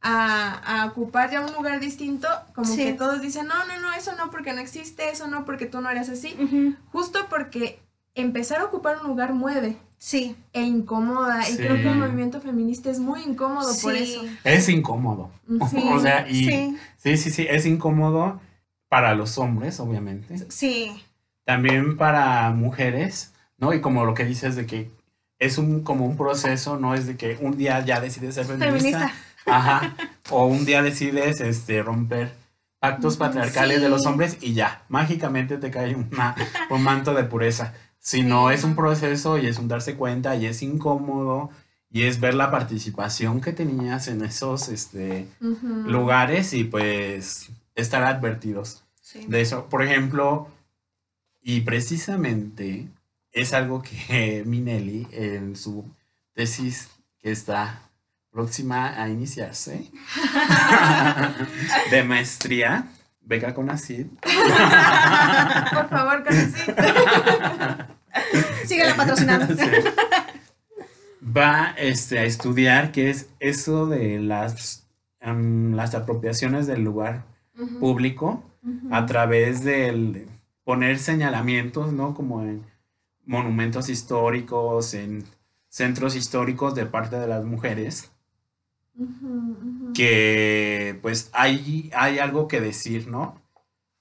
a, 0.02 0.82
a 0.82 0.86
ocupar 0.88 1.30
ya 1.32 1.42
un 1.42 1.54
lugar 1.54 1.80
distinto 1.80 2.28
como 2.56 2.68
Sí. 2.68 2.84
que 2.84 2.94
todos 2.94 3.22
dicen 3.22 3.48
no 3.48 3.54
no 3.66 3.80
no 3.80 3.94
eso 3.94 4.12
no 4.18 4.32
porque 4.32 4.52
no 4.54 4.60
existe 4.62 5.10
eso 5.10 5.28
no 5.28 5.46
porque 5.46 5.66
tú 5.66 5.80
no 5.80 5.90
eres 5.90 6.10
así 6.10 6.36
justo 6.92 7.28
porque 7.30 7.80
empezar 8.16 8.60
a 8.60 8.66
ocupar 8.66 8.98
un 9.02 9.08
lugar 9.08 9.34
mueve 9.34 9.78
sí, 10.06 10.36
e 10.52 10.62
incomoda 10.62 11.50
y 11.50 11.56
creo 11.56 11.76
que 11.76 11.88
el 11.90 11.96
movimiento 11.96 12.42
feminista 12.42 12.92
es 12.92 13.00
muy 13.00 13.22
incómodo 13.24 13.68
por 13.82 13.96
Sí. 13.96 14.04
eso 14.04 14.26
Es 14.44 14.68
incómodo. 14.68 15.32
Sí. 15.70 15.78
o 15.94 16.00
sea, 16.00 16.28
y 16.30 16.44
sí, 16.46 16.78
sí, 16.98 17.18
sí, 17.18 17.32
sí, 17.32 17.48
es 17.50 17.66
incómodo 17.66 18.42
para 18.90 19.16
los 19.16 19.38
hombres, 19.38 19.80
obviamente. 19.80 20.46
sí, 20.50 20.92
También 21.46 21.96
para 21.96 22.52
mujeres, 22.52 23.32
¿no? 23.58 23.74
Y 23.74 23.80
como 23.80 24.04
lo 24.04 24.14
que 24.14 24.26
dices 24.26 24.58
de 24.58 24.66
que 24.66 24.92
es 25.40 25.58
un 25.58 25.84
como 25.84 26.06
un 26.06 26.18
proceso, 26.18 26.78
no 26.78 26.94
es 26.96 27.08
de 27.08 27.16
que 27.16 27.38
un 27.40 27.58
día 27.58 27.80
ya 27.86 28.02
decides 28.02 28.36
ser 28.36 28.46
feminista. 28.46 28.78
feminista. 28.78 29.12
Ajá. 29.46 29.96
O 30.30 30.46
un 30.48 30.66
día 30.66 30.82
decides 30.84 31.40
este 31.42 31.82
romper 31.82 32.34
pactos 32.80 33.16
patriarcales 33.16 33.82
de 33.82 33.88
los 33.90 34.06
hombres 34.06 34.38
y 34.42 34.54
ya, 34.54 34.84
mágicamente 34.90 35.58
te 35.58 35.72
cae 35.72 35.96
una, 35.96 36.36
un 36.70 36.82
manto 36.84 37.14
de 37.14 37.24
pureza. 37.24 37.74
Si 38.06 38.18
Sí. 38.18 38.24
no 38.24 38.52
es 38.52 38.66
un 38.66 38.76
proceso 38.76 39.38
y 39.38 39.48
es 39.48 39.58
un 39.60 39.70
darse 39.70 39.96
cuenta 39.96 40.36
y 40.36 40.46
es 40.46 40.62
incómodo 40.62 41.50
y 41.90 42.04
es 42.04 42.20
ver 42.20 42.34
la 42.34 42.52
participación 42.52 43.40
que 43.40 43.54
tenías 43.54 44.08
en 44.10 44.24
esos 44.26 44.68
este, 44.68 45.26
lugares 45.40 46.52
y 46.54 46.66
pues 46.66 47.50
estar 47.76 48.04
advertidos 48.04 48.84
Sí. 49.02 49.26
de 49.28 49.40
eso. 49.42 49.68
Por 49.70 49.84
ejemplo, 49.84 50.48
y 51.42 51.62
precisamente 51.62 52.88
es 53.32 53.54
algo 53.54 53.82
que 53.82 54.44
Minelli 54.46 55.08
en 55.12 55.56
su 55.56 55.86
tesis 56.34 56.90
que 57.22 57.32
está 57.32 57.80
próxima 58.32 59.02
a 59.02 59.08
iniciarse 59.10 59.90
de 61.92 62.04
maestría, 62.04 62.88
beca 63.26 63.54
con 63.54 63.68
Por 63.68 63.78
favor, 65.90 66.24
Carlosito. 66.24 66.74
Síguela 68.66 68.96
patrocinando. 68.96 69.56
Sí. 69.56 69.70
va 71.26 71.74
este, 71.78 72.20
a 72.20 72.26
estudiar 72.26 72.92
qué 72.92 73.10
es 73.10 73.30
eso 73.40 73.88
de 73.88 74.20
las, 74.20 74.88
las 75.22 75.96
apropiaciones 75.96 76.68
del 76.68 76.84
lugar 76.84 77.26
público 77.80 78.44
a 78.92 79.06
través 79.06 79.64
del 79.64 80.28
poner 80.64 81.00
señalamientos, 81.00 81.92
¿no? 81.92 82.14
Como 82.14 82.42
en 82.44 82.64
monumentos 83.26 83.90
históricos, 83.90 84.94
en 84.94 85.24
centros 85.70 86.16
históricos 86.16 86.76
de 86.76 86.86
parte 86.86 87.18
de 87.18 87.28
las 87.28 87.44
mujeres, 87.44 88.13
Que 89.94 90.98
pues 91.02 91.30
hay, 91.34 91.92
hay 91.96 92.20
algo 92.20 92.48
que 92.48 92.62
decir, 92.62 93.08
¿no? 93.08 93.40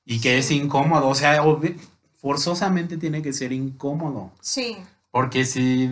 Y 0.04 0.20
que 0.20 0.38
es 0.38 0.50
incómodo, 0.50 1.08
o 1.08 1.14
sea, 1.14 1.42
forzosamente 2.20 2.96
tiene 2.96 3.22
que 3.22 3.32
ser 3.32 3.52
incómodo, 3.52 4.32
Sí. 4.40 4.76
porque 5.10 5.44
si 5.44 5.90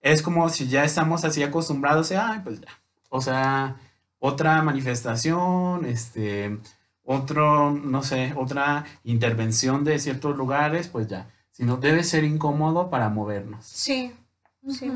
es 0.00 0.22
como 0.22 0.48
si 0.48 0.68
ya 0.68 0.84
estamos 0.84 1.24
así 1.24 1.42
acostumbrados, 1.42 2.12
a, 2.12 2.32
ay, 2.32 2.40
pues 2.44 2.60
ya, 2.60 2.68
o 3.08 3.20
sea, 3.20 3.76
otra 4.18 4.62
manifestación, 4.62 5.84
este, 5.84 6.58
otro, 7.04 7.72
no 7.72 8.02
sé, 8.02 8.32
otra 8.36 8.84
intervención 9.04 9.84
de 9.84 9.98
ciertos 9.98 10.36
lugares, 10.36 10.88
pues 10.88 11.08
ya, 11.08 11.28
sino 11.50 11.76
debe 11.76 12.04
ser 12.04 12.24
incómodo 12.24 12.88
para 12.90 13.08
movernos. 13.08 13.64
Sí. 13.66 14.12
Sí. 14.68 14.90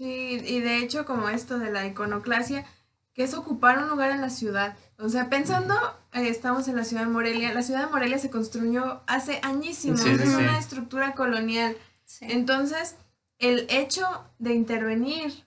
Sí, 0.00 0.40
y 0.46 0.60
de 0.60 0.78
hecho 0.78 1.04
como 1.04 1.28
esto 1.28 1.58
de 1.58 1.70
la 1.70 1.86
iconoclasia, 1.86 2.64
que 3.12 3.22
es 3.22 3.34
ocupar 3.34 3.76
un 3.82 3.90
lugar 3.90 4.10
en 4.12 4.22
la 4.22 4.30
ciudad. 4.30 4.74
O 4.98 5.10
sea, 5.10 5.28
pensando, 5.28 5.74
eh, 6.14 6.26
estamos 6.30 6.68
en 6.68 6.76
la 6.76 6.84
ciudad 6.84 7.02
de 7.02 7.10
Morelia, 7.10 7.52
la 7.52 7.60
ciudad 7.62 7.84
de 7.84 7.92
Morelia 7.92 8.18
se 8.18 8.30
construyó 8.30 9.02
hace 9.06 9.40
añísimos, 9.42 10.00
Sí, 10.00 10.08
sí, 10.16 10.22
es 10.22 10.28
sí. 10.30 10.34
una 10.36 10.58
estructura 10.58 11.12
colonial. 11.12 11.76
Sí. 12.06 12.24
Entonces, 12.30 12.96
el 13.38 13.66
hecho 13.68 14.06
de 14.38 14.54
intervenir 14.54 15.44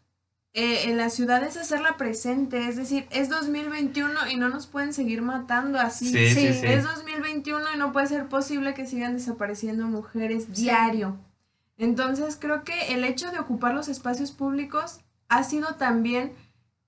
eh, 0.54 0.84
en 0.88 0.98
la 0.98 1.10
ciudad 1.10 1.42
es 1.44 1.58
hacerla 1.58 1.98
presente, 1.98 2.68
es 2.68 2.76
decir, 2.76 3.08
es 3.10 3.30
2021 3.30 4.28
y 4.30 4.36
no 4.36 4.50
nos 4.50 4.68
pueden 4.68 4.94
seguir 4.94 5.24
matando 5.24 5.80
así. 5.80 6.12
Sí, 6.12 6.28
sí, 6.30 6.54
Sí, 6.54 6.60
sí. 6.60 6.68
Es 6.68 6.84
2021 6.84 7.74
y 7.74 7.78
no 7.80 7.92
puede 7.92 8.06
ser 8.06 8.28
posible 8.28 8.76
que 8.76 8.86
sigan 8.86 9.14
desapareciendo 9.18 9.88
mujeres 9.88 10.44
Sí. 10.54 10.62
diario. 10.66 11.18
Entonces 11.78 12.38
creo 12.40 12.64
que 12.64 12.94
el 12.94 13.04
hecho 13.04 13.32
de 13.32 13.40
ocupar 13.40 13.74
los 13.74 13.88
espacios 13.88 14.32
públicos 14.32 15.00
ha 15.28 15.44
sido 15.44 15.76
también 15.76 16.34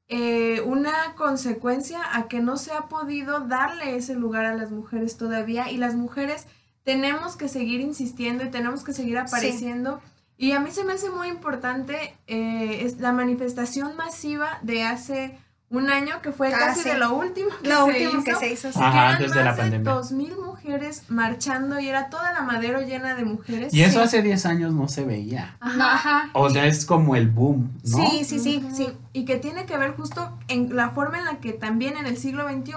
eh, 0.08 0.62
una 0.62 1.16
consecuencia 1.16 2.00
a 2.16 2.28
que 2.28 2.40
no 2.40 2.58
se 2.58 2.72
ha 2.74 2.84
podido 2.84 3.40
darle 3.40 3.96
ese 3.96 4.14
lugar 4.14 4.46
a 4.46 4.56
las 4.56 4.70
mujeres 4.72 5.18
todavía 5.18 5.72
y 5.72 5.78
las 5.78 5.96
mujeres 5.96 6.46
tenemos 6.84 7.36
que 7.36 7.48
seguir 7.48 7.82
insistiendo 7.82 8.44
y 8.44 8.52
tenemos 8.52 8.84
que 8.84 8.94
seguir 8.94 9.18
apareciendo. 9.18 10.02
Y 10.38 10.52
a 10.52 10.60
mí 10.60 10.70
se 10.70 10.84
me 10.84 10.94
hace 10.94 11.10
muy 11.10 11.30
importante 11.30 12.16
eh, 12.28 12.82
es 12.84 13.00
la 13.00 13.12
manifestación 13.12 13.96
masiva 13.96 14.60
de 14.62 14.84
hace 14.84 15.40
un 15.78 15.90
año 15.90 16.22
que 16.22 16.32
fue 16.32 16.54
Ah, 16.54 16.58
casi 16.60 16.82
sí. 16.82 16.90
de 16.90 16.98
lo 16.98 17.14
último 17.16 17.50
que 17.62 17.70
Lo 17.70 17.76
se 17.78 17.84
último 17.84 18.24
que 18.24 18.32
hizo 18.32 18.40
se 18.40 18.52
hizo. 18.54 18.72
sí. 18.72 18.80
Ajá, 18.82 18.92
que 18.92 18.98
eran 18.98 19.12
antes 19.16 19.32
de 19.34 19.40
la 19.44 19.46
más 19.52 19.60
pandemia. 19.60 19.92
dos 19.94 20.12
mil 20.12 20.34
mujeres 20.38 21.04
marchando 21.10 21.80
y 21.80 21.88
era 21.88 22.10
toda 22.10 22.32
la 22.34 22.42
madero 22.42 22.82
llena 22.82 23.16
de 23.16 23.26
mujeres. 23.26 23.74
Y 23.74 23.84
eso 23.84 24.00
Sí. 24.00 24.06
hace 24.06 24.22
10 24.22 24.46
años 24.46 24.74
no 24.74 24.88
se 24.88 25.06
veía. 25.06 25.58
Ajá. 25.60 25.94
Ajá. 25.94 26.30
O 26.34 26.50
sea, 26.50 26.66
es 26.66 26.86
como 26.86 27.16
el 27.16 27.30
boom, 27.30 27.72
¿no? 27.86 27.98
Sí, 28.10 28.24
sí, 28.26 28.40
sí, 28.40 28.66
sí. 28.74 28.90
Y 29.14 29.26
que 29.26 29.38
tiene 29.38 29.66
que 29.66 29.78
ver 29.78 29.92
justo 29.96 30.38
en 30.48 30.76
la 30.76 30.90
forma 30.92 31.20
en 31.20 31.26
la 31.26 31.38
que 31.40 31.54
también 31.54 31.98
en 31.98 32.06
el 32.08 32.18
siglo 32.18 32.48
XXI 32.50 32.74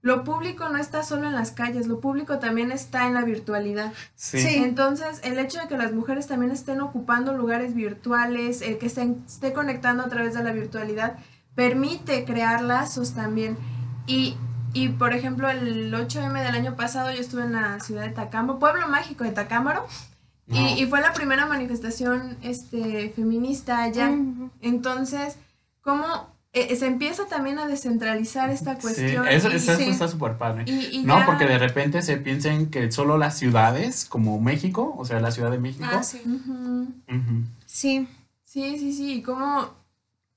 lo 0.00 0.22
público 0.22 0.68
no 0.68 0.78
está 0.78 1.02
solo 1.02 1.26
en 1.26 1.34
las 1.34 1.50
calles, 1.50 1.88
lo 1.88 1.98
público 2.00 2.38
también 2.38 2.70
está 2.70 3.06
en 3.08 3.14
la 3.14 3.22
virtualidad. 3.22 3.92
Sí. 4.14 4.38
Sí. 4.40 4.54
Entonces, 4.62 5.20
el 5.24 5.38
hecho 5.40 5.58
de 5.60 5.66
que 5.66 5.76
las 5.76 5.92
mujeres 5.92 6.28
también 6.28 6.52
estén 6.52 6.80
ocupando 6.80 7.32
lugares 7.36 7.74
virtuales, 7.74 8.62
el 8.62 8.78
que 8.78 8.86
estén, 8.86 9.24
esté 9.26 9.52
conectando 9.52 10.04
a 10.04 10.08
través 10.08 10.34
de 10.34 10.44
la 10.44 10.52
virtualidad, 10.52 11.18
permite 11.62 12.24
crear 12.24 12.62
lazos 12.62 13.14
también. 13.14 13.56
Y, 14.06 14.36
y, 14.74 14.90
por 14.90 15.12
ejemplo, 15.12 15.50
el 15.50 15.92
8M 15.92 16.40
del 16.44 16.54
año 16.54 16.76
pasado 16.76 17.10
yo 17.12 17.18
estuve 17.20 17.42
en 17.42 17.52
la 17.54 17.80
ciudad 17.80 18.02
de 18.04 18.10
Tacámbaro, 18.10 18.60
pueblo 18.60 18.86
mágico 18.88 19.24
de 19.24 19.32
Tacámbaro, 19.32 19.84
No. 20.46 20.56
y, 20.56 20.80
y 20.80 20.86
fue 20.86 21.00
la 21.00 21.12
primera 21.12 21.46
manifestación 21.46 22.36
este, 22.42 23.10
feminista 23.16 23.82
allá. 23.82 24.08
Entonces, 24.62 25.36
¿cómo 25.82 26.06
eh, 26.52 26.76
se 26.76 26.86
empieza 26.86 27.26
también 27.26 27.58
a 27.58 27.66
descentralizar 27.66 28.50
esta 28.50 28.76
Sí, 28.76 28.80
cuestión? 28.80 29.26
eso, 29.26 29.48
está 29.48 30.06
súper 30.06 30.34
padre. 30.38 30.62
y- 30.68 30.98
y 30.98 31.02
No, 31.04 31.18
ya- 31.18 31.26
porque 31.26 31.44
de 31.44 31.58
repente 31.58 32.02
se 32.02 32.18
piensen 32.18 32.70
que 32.70 32.92
solo 32.92 33.18
las 33.18 33.36
ciudades, 33.36 34.04
como 34.04 34.40
México, 34.40 34.94
o 34.96 35.04
sea, 35.04 35.18
la 35.18 35.32
Ciudad 35.32 35.50
de 35.50 35.58
México. 35.58 35.84
Ah, 35.92 36.04
sí. 36.04 36.22
Sí, 37.66 38.06
Sí. 38.44 38.78
sí, 38.78 38.92
sí, 38.92 39.12
y 39.14 39.22
como 39.22 39.70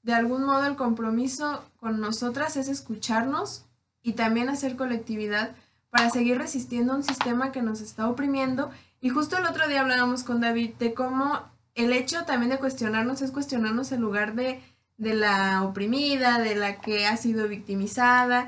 de 0.04 0.14
algún 0.14 0.44
modo 0.44 0.66
el 0.66 0.76
compromiso 0.76 1.64
con 1.78 2.00
nosotras 2.00 2.58
es 2.58 2.68
escucharnos 2.68 3.66
y 4.02 4.14
también 4.14 4.50
hacer 4.50 4.76
colectividad 4.76 5.56
para 5.90 6.10
seguir 6.10 6.38
resistiendo 6.38 6.94
a 6.94 6.96
un 6.96 7.04
sistema 7.04 7.52
que 7.52 7.62
nos 7.62 7.82
está 7.82 8.10
oprimiendo. 8.10 8.72
Y 9.02 9.10
justo 9.10 9.38
el 9.38 9.46
otro 9.46 9.68
día 9.68 9.82
hablábamos 9.82 10.24
con 10.24 10.42
David 10.42 10.72
de 10.80 10.94
cómo 10.94 11.42
el 11.76 11.94
hecho 11.94 12.24
también 12.26 12.50
de 12.52 12.60
cuestionarnos 12.60 13.22
es 13.22 13.32
cuestionarnos 13.32 13.92
el 13.92 14.02
lugar 14.02 14.36
de, 14.36 14.62
de 14.98 15.14
la 15.14 15.64
oprimida, 15.64 16.40
de 16.40 16.56
la 16.56 16.80
que 16.80 17.06
ha 17.08 17.18
sido 17.18 17.48
victimizada, 17.48 18.48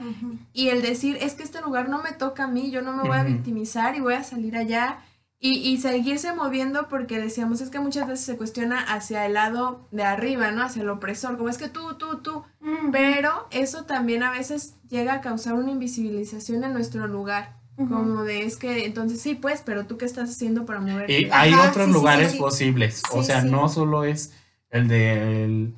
y 0.54 0.70
el 0.70 0.82
decir, 0.82 1.18
es 1.22 1.34
que 1.34 1.44
este 1.44 1.62
lugar 1.62 1.90
no 1.90 2.02
me 2.02 2.12
toca 2.12 2.46
a 2.46 2.48
mí, 2.48 2.72
yo 2.72 2.82
no 2.82 2.94
me 2.94 3.04
voy 3.04 3.18
a 3.18 3.24
victimizar 3.24 3.96
y 3.96 4.02
voy 4.02 4.14
a 4.16 4.24
salir 4.24 4.58
allá. 4.58 5.00
Y, 5.46 5.60
y 5.60 5.78
seguirse 5.78 6.34
moviendo 6.34 6.88
porque 6.88 7.20
decíamos, 7.20 7.60
es 7.60 7.70
que 7.70 7.82
muchas 7.82 8.08
veces 8.08 8.26
se 8.26 8.38
cuestiona 8.38 8.80
hacia 8.80 9.26
el 9.26 9.34
lado 9.34 9.90
de 9.92 10.04
arriba, 10.04 10.52
¿no? 10.52 10.64
Hacia 10.64 10.84
el 10.84 10.90
opresor, 10.90 11.36
como 11.36 11.50
es 11.50 11.58
que 11.58 11.68
tú, 11.68 11.96
tú, 11.98 12.22
tú. 12.22 12.46
Pero 12.94 13.50
eso 13.52 13.84
también 13.84 14.24
a 14.24 14.32
veces 14.32 14.76
llega 14.88 15.16
a 15.16 15.20
causar 15.20 15.56
una 15.56 15.72
invisibilización 15.72 16.64
en 16.64 16.72
nuestro 16.72 17.08
lugar. 17.08 17.58
Como 17.76 18.24
de, 18.24 18.46
es 18.46 18.56
que 18.56 18.86
entonces 18.86 19.20
sí, 19.20 19.36
pues, 19.36 19.62
pero 19.66 19.86
tú 19.86 19.98
qué 19.98 20.06
estás 20.06 20.30
haciendo 20.30 20.66
para 20.66 20.80
moverte. 20.80 21.20
Y 21.20 21.30
hay 21.30 21.52
Ajá, 21.52 21.72
otros 21.72 21.88
sí, 21.88 21.92
lugares 21.92 22.28
sí, 22.28 22.34
sí. 22.36 22.40
posibles. 22.40 23.04
o 23.12 23.22
sea, 23.22 23.42
sí. 23.42 23.50
no 23.50 23.68
solo 23.68 24.06
es 24.06 24.32
el 24.70 24.88
del 24.88 25.76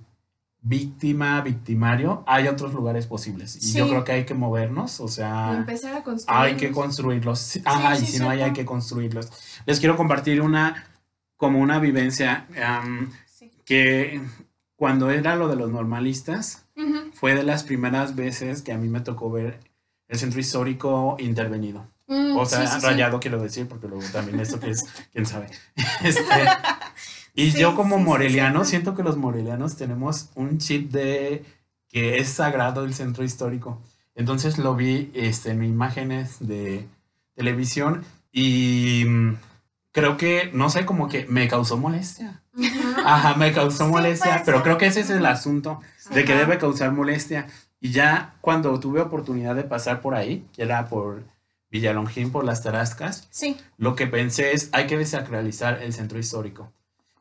víctima, 0.67 1.41
victimario, 1.41 2.23
hay 2.25 2.47
otros 2.47 2.73
lugares 2.73 3.05
posibles. 3.05 3.55
Y 3.57 3.73
yo 3.73 3.85
Sí. 3.85 3.89
creo 3.91 4.03
que 4.03 4.11
hay 4.13 4.25
que 4.25 4.33
movernos, 4.33 4.99
o 4.99 5.05
Y 5.05 5.09
sea, 5.09 5.53
empezar 5.57 5.93
a 5.95 6.03
construir. 6.03 6.39
hay 6.41 6.55
que 6.55 6.71
construirlos. 6.71 7.59
Ajá, 7.65 7.95
sí, 7.95 8.03
y 8.03 8.07
si 8.07 8.19
no 8.19 8.29
hay, 8.31 8.41
hay 8.41 8.51
que 8.51 8.65
construirlos. 8.65 9.29
Les 9.67 9.79
quiero 9.79 9.95
compartir 9.95 10.41
una, 10.41 10.87
como 11.37 11.59
una 11.59 11.77
vivencia 11.79 12.47
Sí. 13.27 13.51
que 13.63 14.21
cuando 14.75 15.11
era 15.11 15.35
lo 15.35 15.47
de 15.47 15.55
los 15.55 15.69
normalistas, 15.71 16.65
Ujú. 16.75 17.11
fue 17.13 17.35
de 17.35 17.43
las 17.43 17.63
primeras 17.63 18.15
veces 18.15 18.61
que 18.63 18.73
a 18.73 18.77
mí 18.79 18.87
me 18.87 19.01
tocó 19.01 19.29
ver 19.31 19.59
el 20.07 20.17
centro 20.17 20.39
histórico 20.39 21.15
intervenido. 21.19 21.87
Mm, 22.07 22.37
O 22.37 22.45
sea, 22.45 22.79
rayado 22.79 23.19
quiero 23.19 23.41
decir, 23.41 23.67
porque 23.67 23.87
luego 23.87 24.03
también 24.11 24.39
esto 24.39 24.59
que 24.59 24.71
es, 24.71 24.83
quién 25.11 25.25
sabe. 25.27 25.49
Este, 26.03 26.21
y 27.35 27.51
Sí, 27.51 27.59
yo 27.59 27.75
como 27.75 27.97
sí, 27.97 28.03
moreliano, 28.03 28.63
sí. 28.63 28.71
siento 28.71 28.95
que 28.95 29.03
los 29.03 29.17
morelianos 29.17 29.75
tenemos 29.75 30.29
un 30.35 30.57
chip 30.57 30.91
de 30.91 31.43
que 31.89 32.17
es 32.17 32.29
sagrado 32.29 32.83
el 32.83 32.93
centro 32.93 33.23
histórico. 33.23 33.81
Entonces 34.15 34.57
lo 34.57 34.75
vi 34.75 35.11
este, 35.13 35.51
en 35.51 35.63
imágenes 35.63 36.37
de 36.39 36.87
televisión 37.35 38.03
y 38.31 39.03
mm, 39.05 39.35
creo 39.91 40.17
que, 40.17 40.49
no 40.53 40.69
sé, 40.69 40.85
como 40.85 41.07
que 41.07 41.25
me 41.27 41.47
causó 41.47 41.77
molestia. 41.77 42.41
Ajá, 43.05 43.35
me 43.35 43.51
causó 43.51 43.87
molestia, 43.87 44.43
pero 44.45 44.63
creo 44.63 44.77
que 44.77 44.85
ese 44.87 45.01
es 45.01 45.09
el 45.09 45.25
asunto 45.25 45.81
de 46.11 46.23
que 46.23 46.35
debe 46.35 46.57
causar 46.57 46.91
molestia. 46.93 47.47
Y 47.81 47.91
ya 47.91 48.35
cuando 48.41 48.79
tuve 48.79 49.01
oportunidad 49.01 49.55
de 49.55 49.63
pasar 49.63 50.01
por 50.01 50.15
ahí, 50.15 50.45
que 50.53 50.63
era 50.63 50.87
por 50.87 51.23
Villalongín, 51.69 52.31
por 52.31 52.45
las 52.45 52.63
Tarascas, 52.63 53.27
Sí. 53.31 53.57
lo 53.77 53.95
que 53.95 54.07
pensé 54.07 54.53
es, 54.53 54.69
hay 54.71 54.87
que 54.87 54.97
desacralizar 54.97 55.81
el 55.83 55.91
centro 55.93 56.17
histórico. 56.17 56.71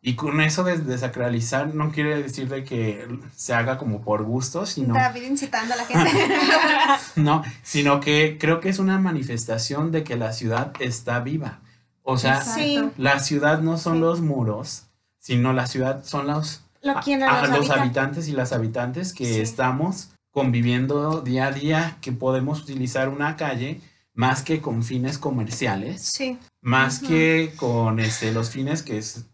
Y 0.07 0.17
con 0.17 0.43
eso 0.43 0.65
de 0.65 0.77
desacralizar 0.77 1.75
no 1.75 1.91
quiere 1.91 2.23
decir 2.23 2.47
de 2.51 2.63
que 2.63 3.09
se 3.35 3.55
haga 3.55 3.79
como 3.79 4.03
por 4.03 4.23
gusto, 4.23 4.67
sino, 4.67 4.93
David 4.93 5.23
incitando 5.23 5.73
a 5.73 5.79
la 5.79 5.87
gente. 5.87 6.11
no, 7.17 7.43
sino 7.63 8.01
que 8.01 8.37
creo 8.39 8.61
que 8.61 8.69
es 8.69 8.79
una 8.79 8.99
manifestación 8.99 9.93
de 9.93 10.05
que 10.05 10.17
la 10.17 10.35
ciudad 10.35 10.73
está 10.79 11.21
viva. 11.21 11.61
O 12.03 12.19
sea. 12.19 12.43
Sí. 12.43 12.79
la 12.99 13.19
ciudad 13.19 13.61
no 13.61 13.79
son 13.79 13.95
Sí. 13.95 14.01
los 14.01 14.21
muros, 14.21 14.83
sino 15.19 15.55
la 15.55 15.67
ciudad 15.67 16.05
son 16.05 16.27
los, 16.27 16.65
Lo, 16.83 16.99
a, 16.99 17.03
los 17.07 17.49
los 17.49 17.71
habita. 17.71 17.81
habitantes 17.83 18.29
y 18.29 18.33
las 18.33 18.53
habitantes 18.53 19.15
que 19.15 19.25
Sí. 19.25 19.41
estamos 19.41 20.11
conviviendo 20.31 21.23
día 21.23 21.47
a 21.47 21.51
día, 21.53 21.97
que 22.03 22.13
podemos 22.13 22.61
utilizar 22.61 23.09
una 23.09 23.37
calle 23.37 23.81
más 24.13 24.43
que 24.43 24.61
con 24.61 24.83
fines 24.83 25.17
comerciales, 25.17 26.03
Sí, 26.03 26.39
más 26.61 26.99
que 26.99 27.55
con 27.57 28.01
este, 28.01 28.33
los 28.33 28.51
fines 28.51 28.83
que 28.83 28.99
es- 28.99 29.25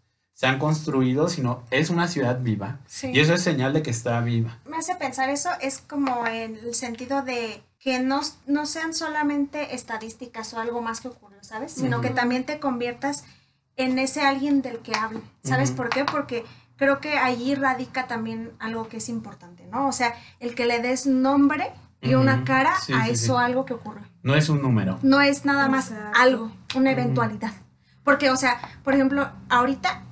se 0.40 0.46
han 0.46 0.58
construido, 0.58 1.28
sino 1.28 1.64
es 1.70 1.90
una 1.90 2.08
ciudad 2.08 2.40
viva. 2.40 2.78
sí. 2.86 3.10
Y 3.12 3.20
eso 3.20 3.34
es 3.34 3.42
señal 3.42 3.74
de 3.74 3.82
que 3.82 3.90
está 3.90 4.18
viva. 4.22 4.56
me 4.64 4.78
hace 4.78 4.94
pensar 4.94 5.28
eso, 5.28 5.50
es 5.60 5.80
como 5.82 6.26
en 6.26 6.56
el 6.56 6.74
sentido 6.74 7.20
de 7.20 7.62
que 7.78 8.00
no, 8.00 8.22
no 8.46 8.64
sean 8.64 8.94
solamente 8.94 9.74
estadísticas 9.74 10.54
o 10.54 10.58
algo 10.58 10.80
más 10.80 11.02
que 11.02 11.08
ocurrió, 11.08 11.36
¿sabes? 11.42 11.72
Sino 11.72 12.00
que 12.00 12.08
también 12.08 12.44
te 12.44 12.58
conviertas 12.58 13.24
en 13.76 13.98
ese 13.98 14.22
alguien 14.22 14.62
del 14.62 14.78
que 14.78 14.94
hablo. 14.96 15.20
¿Sabes 15.44 15.72
por 15.72 15.90
qué? 15.90 16.06
Porque 16.06 16.46
creo 16.76 17.00
que 17.02 17.18
allí 17.18 17.54
radica 17.54 18.06
también 18.06 18.50
algo 18.60 18.88
que 18.88 18.96
es 18.96 19.10
importante, 19.10 19.66
¿no? 19.66 19.88
O 19.88 19.92
sea, 19.92 20.14
el 20.38 20.54
que 20.54 20.64
le 20.64 20.80
des 20.80 21.04
nombre 21.04 21.70
y 22.00 22.14
una 22.14 22.44
cara 22.44 22.72
Sí, 22.80 22.94
a 22.94 23.04
sí, 23.04 23.10
eso 23.10 23.36
sí. 23.36 23.44
algo 23.44 23.66
que 23.66 23.74
ocurrió. 23.74 24.04
No 24.22 24.34
es 24.34 24.48
un 24.48 24.62
número. 24.62 24.98
No 25.02 25.20
es 25.20 25.44
nada 25.44 25.68
más 25.68 25.92
algo, 26.14 26.50
una 26.74 26.92
eventualidad. 26.92 27.52
Porque, 28.04 28.30
o 28.30 28.36
sea, 28.36 28.58
por 28.82 28.94
ejemplo, 28.94 29.30
ahorita 29.50 30.02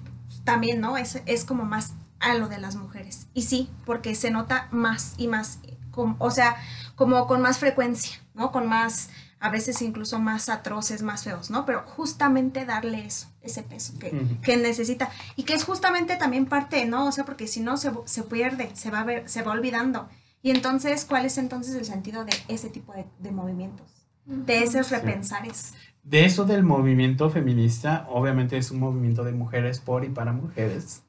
también, 0.53 0.81
¿no? 0.81 0.97
Es, 0.97 1.21
es 1.27 1.45
como 1.45 1.65
más 1.65 1.93
a 2.21 2.35
lo 2.35 2.49
de 2.49 2.59
las 2.59 2.75
mujeres. 2.77 3.27
Y 3.35 3.43
sí, 3.43 3.69
porque 3.85 4.15
se 4.15 4.31
nota 4.31 4.69
más 4.71 5.15
y 5.19 5.29
más, 5.29 5.59
com- 5.91 6.17
o 6.19 6.31
sea, 6.31 6.57
como 6.97 7.27
con 7.27 7.41
más 7.43 7.59
frecuencia, 7.59 8.17
¿no? 8.35 8.51
Con 8.51 8.67
más, 8.67 9.11
a 9.41 9.51
veces 9.51 9.83
incluso 9.83 10.19
más 10.19 10.49
atroces, 10.49 11.03
más 11.03 11.23
feos, 11.25 11.51
¿no? 11.51 11.65
Pero 11.67 11.85
justamente 11.87 12.65
darle 12.65 13.05
eso, 13.07 13.29
ese 13.43 13.63
peso 13.63 13.93
que, 13.99 14.11
que 14.43 14.57
necesita. 14.57 15.11
Y 15.37 15.43
que 15.45 15.55
es 15.55 15.65
justamente 15.65 16.17
también 16.17 16.47
parte, 16.47 16.87
¿no? 16.87 17.07
O 17.07 17.13
sea, 17.13 17.25
porque 17.25 17.47
si 17.47 17.61
no 17.61 17.77
se, 17.77 17.93
se 18.07 18.23
pierde, 18.23 18.71
se 18.75 18.91
va, 18.91 19.01
a 19.01 19.05
ver, 19.05 19.29
se 19.29 19.43
va 19.43 19.53
olvidando. 19.53 20.09
Y 20.43 20.51
entonces, 20.51 21.05
¿cuál 21.05 21.27
es 21.27 21.37
entonces 21.37 21.75
el 21.75 21.85
sentido 21.85 22.25
de 22.25 22.33
ese 22.49 22.71
tipo 22.71 22.93
de, 22.95 23.05
de 23.19 23.31
movimientos? 23.33 23.87
De 24.25 24.63
esos 24.63 24.91
repensares. 24.91 25.73
De 26.09 26.25
eso 26.25 26.47
del 26.47 26.63
movimiento 26.63 27.29
feminista, 27.29 28.07
obviamente 28.09 28.57
es 28.57 28.71
un 28.71 28.81
movimiento 28.81 29.25
de 29.25 29.33
mujeres 29.33 29.79
por 29.79 30.05
y 30.05 30.09
para 30.09 30.33
mujeres. 30.33 31.03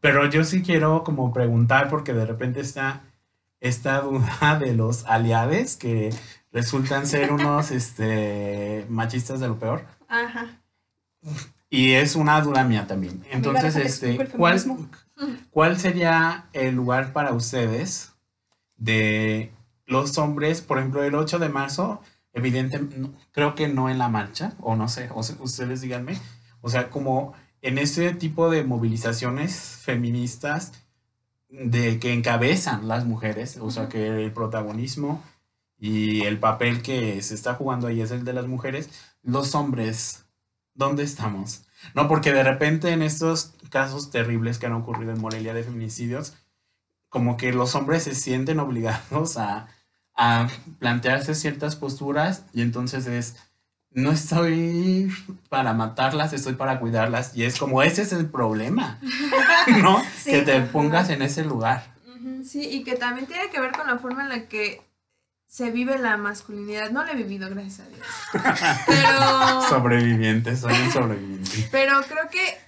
Pero 0.00 0.30
yo 0.30 0.44
sí 0.44 0.62
quiero 0.62 1.04
como 1.04 1.30
preguntar, 1.32 1.90
porque 1.90 2.14
de 2.14 2.24
repente 2.24 2.60
está 2.60 3.02
esta 3.60 4.00
duda 4.00 4.58
de 4.60 4.74
los 4.74 5.04
aliades 5.04 5.76
que 5.76 6.14
resultan 6.52 7.06
ser 7.06 7.32
unos 7.32 7.70
este, 7.70 8.86
machistas 8.88 9.40
de 9.40 9.48
lo 9.48 9.58
peor. 9.58 9.84
Ajá. 10.08 10.58
Y 11.68 11.92
es 11.92 12.16
una 12.16 12.40
duda 12.40 12.64
mía 12.64 12.86
también. 12.86 13.22
Entonces, 13.30 13.76
este, 13.76 14.26
¿cuál. 14.28 14.58
¿cuál 15.50 15.78
sería 15.78 16.46
el 16.54 16.74
lugar 16.74 17.12
para 17.12 17.34
ustedes 17.34 18.14
de 18.76 19.52
los 19.84 20.16
hombres, 20.16 20.62
por 20.62 20.78
ejemplo, 20.78 21.02
el 21.02 21.14
8 21.14 21.38
de 21.38 21.48
marzo? 21.50 22.00
Evidentemente, 22.38 23.10
creo 23.32 23.54
que 23.54 23.68
no 23.68 23.90
en 23.90 23.98
la 23.98 24.08
marcha, 24.08 24.54
o 24.60 24.76
no 24.76 24.88
sé, 24.88 25.10
o 25.12 25.20
ustedes 25.20 25.80
díganme. 25.80 26.16
O 26.60 26.70
sea, 26.70 26.88
como 26.88 27.34
en 27.62 27.78
este 27.78 28.14
tipo 28.14 28.48
de 28.48 28.62
movilizaciones 28.62 29.56
feministas 29.82 30.72
de 31.48 31.98
que 31.98 32.12
encabezan 32.12 32.86
las 32.86 33.04
mujeres, 33.06 33.58
o 33.60 33.70
sea, 33.70 33.88
que 33.88 34.24
el 34.24 34.32
protagonismo 34.32 35.22
y 35.78 36.22
el 36.22 36.38
papel 36.38 36.82
que 36.82 37.20
se 37.22 37.34
está 37.34 37.54
jugando 37.54 37.88
ahí 37.88 38.00
es 38.00 38.12
el 38.12 38.24
de 38.24 38.32
las 38.32 38.46
mujeres, 38.46 38.90
los 39.22 39.54
hombres, 39.56 40.26
¿dónde 40.74 41.02
estamos? 41.02 41.66
No, 41.94 42.06
porque 42.06 42.32
de 42.32 42.44
repente 42.44 42.92
en 42.92 43.02
estos 43.02 43.54
casos 43.70 44.10
terribles 44.10 44.58
que 44.58 44.66
han 44.66 44.72
ocurrido 44.72 45.12
en 45.12 45.20
Morelia 45.20 45.54
de 45.54 45.64
feminicidios, 45.64 46.34
como 47.08 47.36
que 47.36 47.52
los 47.52 47.74
hombres 47.74 48.04
se 48.04 48.14
sienten 48.14 48.60
obligados 48.60 49.36
a, 49.38 49.68
a 50.18 50.48
plantearse 50.80 51.34
ciertas 51.36 51.76
posturas 51.76 52.42
y 52.52 52.62
entonces 52.62 53.06
es, 53.06 53.36
no 53.92 54.10
estoy 54.10 55.10
para 55.48 55.72
matarlas, 55.74 56.32
estoy 56.32 56.54
para 56.54 56.80
cuidarlas 56.80 57.36
y 57.36 57.44
es 57.44 57.56
como 57.56 57.82
ese 57.84 58.02
es 58.02 58.12
el 58.12 58.26
problema, 58.26 58.98
¿no? 59.82 60.02
Sí, 60.16 60.32
que 60.32 60.42
te 60.42 60.60
pongas 60.62 61.08
en 61.10 61.22
ese 61.22 61.44
lugar. 61.44 61.94
Sí, 62.44 62.68
y 62.68 62.82
que 62.82 62.96
también 62.96 63.26
tiene 63.26 63.48
que 63.48 63.60
ver 63.60 63.70
con 63.72 63.86
la 63.86 63.98
forma 63.98 64.24
en 64.24 64.28
la 64.28 64.48
que 64.48 64.82
se 65.46 65.70
vive 65.70 65.98
la 65.98 66.16
masculinidad. 66.16 66.90
No 66.90 67.04
la 67.04 67.12
he 67.12 67.16
vivido, 67.16 67.48
gracias 67.48 67.80
a 67.80 67.88
Dios. 67.88 68.06
Pero, 68.86 69.62
Sobreviviente, 69.68 70.56
soy 70.56 70.74
un 70.74 70.90
sobreviviente. 70.90 71.68
pero 71.70 72.00
creo 72.08 72.28
que 72.28 72.58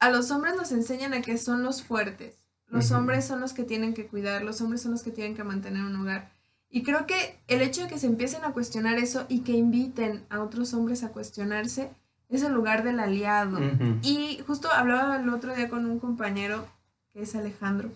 a 0.00 0.10
los 0.10 0.30
hombres 0.32 0.54
nos 0.56 0.72
enseñan 0.72 1.14
a 1.14 1.22
que 1.22 1.38
son 1.38 1.62
los 1.62 1.82
fuertes. 1.84 2.34
Los 2.66 2.90
hombres 2.90 3.24
son 3.24 3.40
los 3.40 3.52
que 3.52 3.64
tienen 3.64 3.94
que 3.94 4.06
cuidar, 4.06 4.42
los 4.42 4.60
hombres 4.60 4.82
son 4.82 4.92
los 4.92 5.02
que 5.02 5.10
tienen 5.10 5.34
que 5.36 5.44
mantener 5.44 5.82
un 5.82 5.96
hogar. 5.96 6.30
Y 6.70 6.82
creo 6.84 7.06
que 7.06 7.38
el 7.48 7.62
hecho 7.62 7.82
de 7.82 7.88
que 7.88 7.98
se 7.98 8.06
empiecen 8.06 8.44
a 8.44 8.52
cuestionar 8.52 8.98
eso 8.98 9.26
y 9.28 9.40
que 9.40 9.52
inviten 9.52 10.24
a 10.30 10.40
otros 10.40 10.72
hombres 10.72 11.02
a 11.02 11.08
cuestionarse 11.08 11.90
es 12.28 12.42
el 12.42 12.52
lugar 12.52 12.84
del 12.84 13.00
aliado. 13.00 13.58
Y 14.02 14.40
justo 14.46 14.70
hablaba 14.70 15.16
el 15.16 15.28
otro 15.28 15.54
día 15.54 15.68
con 15.68 15.84
un 15.84 15.98
compañero, 15.98 16.64
que 17.12 17.22
es 17.22 17.34
Alejandro, 17.34 17.90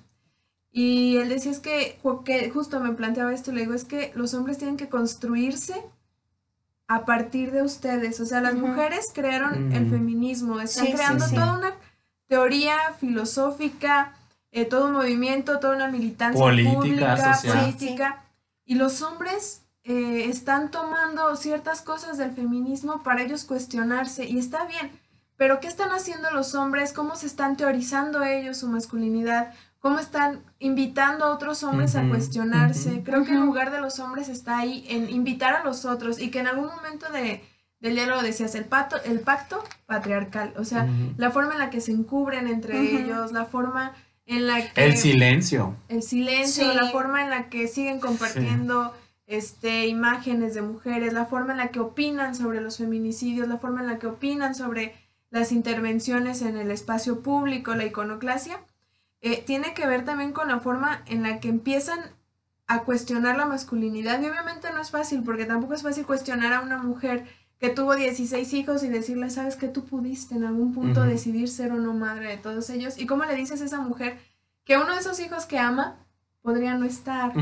y 0.72 1.18
él 1.18 1.28
decía 1.28 1.52
es 1.52 1.60
que, 1.60 2.00
que 2.24 2.50
justo 2.50 2.80
me 2.80 2.90
planteaba 2.94 3.32
esto, 3.32 3.52
le 3.52 3.60
digo, 3.60 3.74
es 3.74 3.84
que 3.84 4.10
los 4.16 4.34
hombres 4.34 4.58
tienen 4.58 4.76
que 4.76 4.88
construirse 4.88 5.80
a 6.88 7.04
partir 7.04 7.52
de 7.52 7.62
ustedes. 7.62 8.18
O 8.18 8.26
sea, 8.26 8.40
las 8.40 8.54
mujeres 8.54 9.06
crearon 9.14 9.72
el 9.72 9.88
feminismo, 9.88 10.58
están 10.58 10.86
Sí, 10.86 10.90
sí, 10.90 10.96
creando 10.96 11.26
sí. 11.28 11.34
toda 11.36 11.56
una 11.58 11.74
teoría 12.26 12.76
filosófica, 12.98 14.14
eh, 14.50 14.64
todo 14.64 14.86
un 14.86 14.94
movimiento, 14.94 15.60
toda 15.60 15.76
una 15.76 15.88
militancia 15.88 16.40
Política, 16.42 16.74
pública, 16.74 17.34
social. 17.34 17.60
política. 17.60 18.23
Y 18.64 18.76
los 18.76 19.02
hombres 19.02 19.62
eh, 19.84 20.26
están 20.28 20.70
tomando 20.70 21.36
ciertas 21.36 21.82
cosas 21.82 22.16
del 22.16 22.32
feminismo 22.32 23.02
para 23.02 23.22
ellos 23.22 23.44
cuestionarse 23.44 24.24
y 24.24 24.38
está 24.38 24.64
bien, 24.64 24.90
pero 25.36 25.60
¿qué 25.60 25.68
están 25.68 25.90
haciendo 25.90 26.30
los 26.30 26.54
hombres? 26.54 26.92
¿Cómo 26.92 27.16
se 27.16 27.26
están 27.26 27.56
teorizando 27.56 28.22
ellos 28.22 28.56
su 28.56 28.68
masculinidad? 28.68 29.52
¿Cómo 29.80 29.98
están 29.98 30.42
invitando 30.58 31.26
a 31.26 31.34
otros 31.34 31.62
hombres 31.62 31.96
a 31.96 32.08
cuestionarse? 32.08 33.02
Creo 33.04 33.24
que 33.24 33.32
el 33.32 33.40
lugar 33.40 33.70
de 33.70 33.80
los 33.80 33.98
hombres 33.98 34.30
está 34.30 34.56
ahí 34.56 34.86
en 34.88 35.10
invitar 35.10 35.54
a 35.54 35.64
los 35.64 35.84
otros 35.84 36.18
y 36.18 36.30
que 36.30 36.38
en 36.38 36.46
algún 36.46 36.66
momento 36.66 37.10
de, 37.12 37.44
del 37.80 37.94
diálogo 37.94 38.22
decías 38.22 38.54
el, 38.54 38.64
pacto 38.64 38.96
el 39.04 39.20
pacto 39.20 39.62
patriarcal, 39.84 40.54
o 40.56 40.64
sea, 40.64 40.88
la 41.18 41.30
forma 41.30 41.52
en 41.52 41.58
la 41.58 41.68
que 41.68 41.82
se 41.82 41.92
encubren 41.92 42.48
entre 42.48 42.80
ellos, 42.80 43.32
la 43.32 43.44
forma 43.44 43.92
en 44.26 44.46
la 44.46 44.72
que 44.72 44.84
El 44.84 44.96
silencio. 44.96 45.76
el 45.88 46.02
silencio, 46.02 46.70
Sí. 46.70 46.76
la 46.76 46.90
forma 46.90 47.22
en 47.22 47.30
la 47.30 47.48
que 47.50 47.68
siguen 47.68 48.00
compartiendo 48.00 48.94
este, 49.26 49.86
imágenes 49.86 50.54
de 50.54 50.62
mujeres, 50.62 51.12
la 51.12 51.26
forma 51.26 51.52
en 51.52 51.58
la 51.58 51.68
que 51.68 51.80
opinan 51.80 52.34
sobre 52.34 52.60
los 52.60 52.78
feminicidios, 52.78 53.48
la 53.48 53.58
forma 53.58 53.80
en 53.80 53.86
la 53.86 53.98
que 53.98 54.06
opinan 54.06 54.54
sobre 54.54 54.94
las 55.30 55.50
intervenciones 55.52 56.42
en 56.42 56.56
el 56.56 56.70
espacio 56.70 57.20
público, 57.20 57.74
la 57.74 57.84
iconoclasia, 57.86 58.60
eh, 59.20 59.42
tiene 59.44 59.72
que 59.74 59.86
ver 59.86 60.04
también 60.04 60.32
con 60.32 60.48
la 60.48 60.60
forma 60.60 61.02
en 61.06 61.22
la 61.22 61.40
que 61.40 61.48
empiezan 61.48 61.98
a 62.66 62.80
cuestionar 62.84 63.36
la 63.36 63.46
masculinidad. 63.46 64.20
Y 64.20 64.26
obviamente 64.26 64.68
no 64.72 64.80
es 64.80 64.90
fácil, 64.90 65.22
porque 65.22 65.44
tampoco 65.46 65.74
es 65.74 65.82
fácil 65.82 66.04
cuestionar 66.06 66.52
a 66.52 66.60
una 66.60 66.78
mujer 66.78 67.24
que 67.60 67.70
tuvo 67.70 67.94
16 67.94 68.52
hijos 68.54 68.82
y 68.82 68.88
decirle, 68.88 69.30
sabes 69.30 69.56
que 69.56 69.68
tú 69.68 69.84
pudiste 69.84 70.34
en 70.34 70.44
algún 70.44 70.74
punto 70.74 71.02
decidir 71.04 71.48
ser 71.48 71.72
o 71.72 71.76
no 71.76 71.94
madre 71.94 72.28
de 72.28 72.36
todos 72.36 72.68
ellos. 72.70 72.98
¿Y 72.98 73.06
cómo 73.06 73.24
le 73.24 73.34
dices 73.34 73.62
a 73.62 73.64
esa 73.64 73.80
mujer 73.80 74.18
que 74.64 74.76
uno 74.76 74.92
de 74.92 75.00
esos 75.00 75.18
hijos 75.20 75.46
que 75.46 75.58
ama 75.58 75.96
podría 76.42 76.74
no 76.76 76.84
estar 76.84 77.32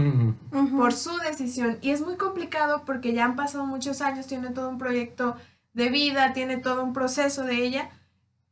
por 0.76 0.92
su 0.92 1.16
decisión? 1.18 1.78
Y 1.80 1.90
es 1.90 2.02
muy 2.02 2.16
complicado 2.16 2.82
porque 2.86 3.12
ya 3.12 3.24
han 3.24 3.36
pasado 3.36 3.66
muchos 3.66 4.00
años, 4.00 4.26
tiene 4.26 4.50
todo 4.50 4.68
un 4.68 4.78
proyecto 4.78 5.36
de 5.72 5.88
vida, 5.88 6.32
tiene 6.34 6.58
todo 6.58 6.84
un 6.84 6.92
proceso 6.92 7.44
de 7.44 7.56
ella. 7.64 7.90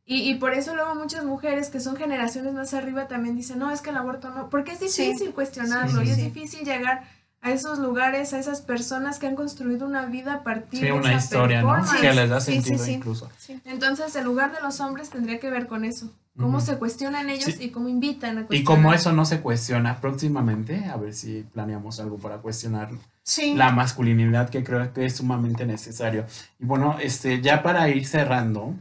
Y, 0.03 0.29
y 0.29 0.35
por 0.35 0.53
eso 0.53 0.75
luego 0.75 0.95
muchas 0.95 1.23
mujeres 1.23 1.69
que 1.69 1.79
son 1.79 1.95
generaciones 1.95 2.53
más 2.53 2.73
arriba 2.73 3.07
también 3.07 3.35
dicen, 3.37 3.59
no, 3.59 3.71
es 3.71 3.81
que 3.81 3.91
el 3.91 3.97
aborto 3.97 4.29
no, 4.31 4.49
porque 4.49 4.71
es 4.73 4.79
Sí. 4.91 5.03
difícil 5.05 5.31
cuestionarlo 5.31 6.01
Sí, 6.01 6.05
sí, 6.05 6.09
y 6.09 6.11
es 6.11 6.17
difícil 6.17 6.65
llegar 6.65 7.03
a 7.43 7.51
esos 7.51 7.79
lugares, 7.79 8.33
a 8.33 8.39
esas 8.39 8.61
personas 8.61 9.17
que 9.17 9.25
han 9.27 9.35
construido 9.35 9.87
una 9.87 10.05
vida 10.05 10.33
a 10.35 10.43
partir 10.43 10.79
Sí, 10.81 10.85
de 10.85 10.91
una 10.91 11.09
esa 11.09 11.17
historia, 11.23 11.61
¿no? 11.61 11.69
performance. 11.73 12.01
Que 12.01 12.13
les 12.13 12.29
da 12.29 12.39
Sí, 12.39 12.51
sí, 12.53 12.61
sentido 12.61 12.85
sí. 12.85 12.91
incluso. 12.93 13.29
Sí. 13.39 13.59
Entonces, 13.65 14.15
el 14.15 14.25
lugar 14.25 14.51
de 14.53 14.61
los 14.61 14.79
hombres 14.79 15.09
tendría 15.09 15.39
que 15.39 15.49
ver 15.49 15.67
con 15.67 15.83
eso. 15.83 16.11
Cómo 16.37 16.57
Ujú. 16.57 16.65
se 16.67 16.77
cuestionan 16.77 17.29
ellos 17.29 17.55
Sí. 17.55 17.65
y 17.65 17.69
cómo 17.71 17.89
invitan 17.89 18.37
a 18.37 18.41
Y 18.41 18.43
cuestionar. 18.45 18.77
como 18.77 18.93
eso 18.93 19.11
no 19.11 19.25
se 19.25 19.41
cuestiona 19.41 19.99
próximamente, 19.99 20.85
a 20.85 20.95
ver 20.97 21.13
si 21.13 21.41
planeamos 21.51 21.99
algo 21.99 22.17
para 22.19 22.37
cuestionar 22.37 22.89
Sí. 23.23 23.53
la 23.55 23.71
masculinidad 23.71 24.49
que 24.49 24.63
creo 24.63 24.93
que 24.93 25.05
es 25.05 25.17
sumamente 25.17 25.65
necesario. 25.65 26.25
Y 26.59 26.65
bueno, 26.65 26.97
este, 27.01 27.41
ya 27.41 27.63
para 27.63 27.89
ir 27.89 28.05
cerrando, 28.07 28.75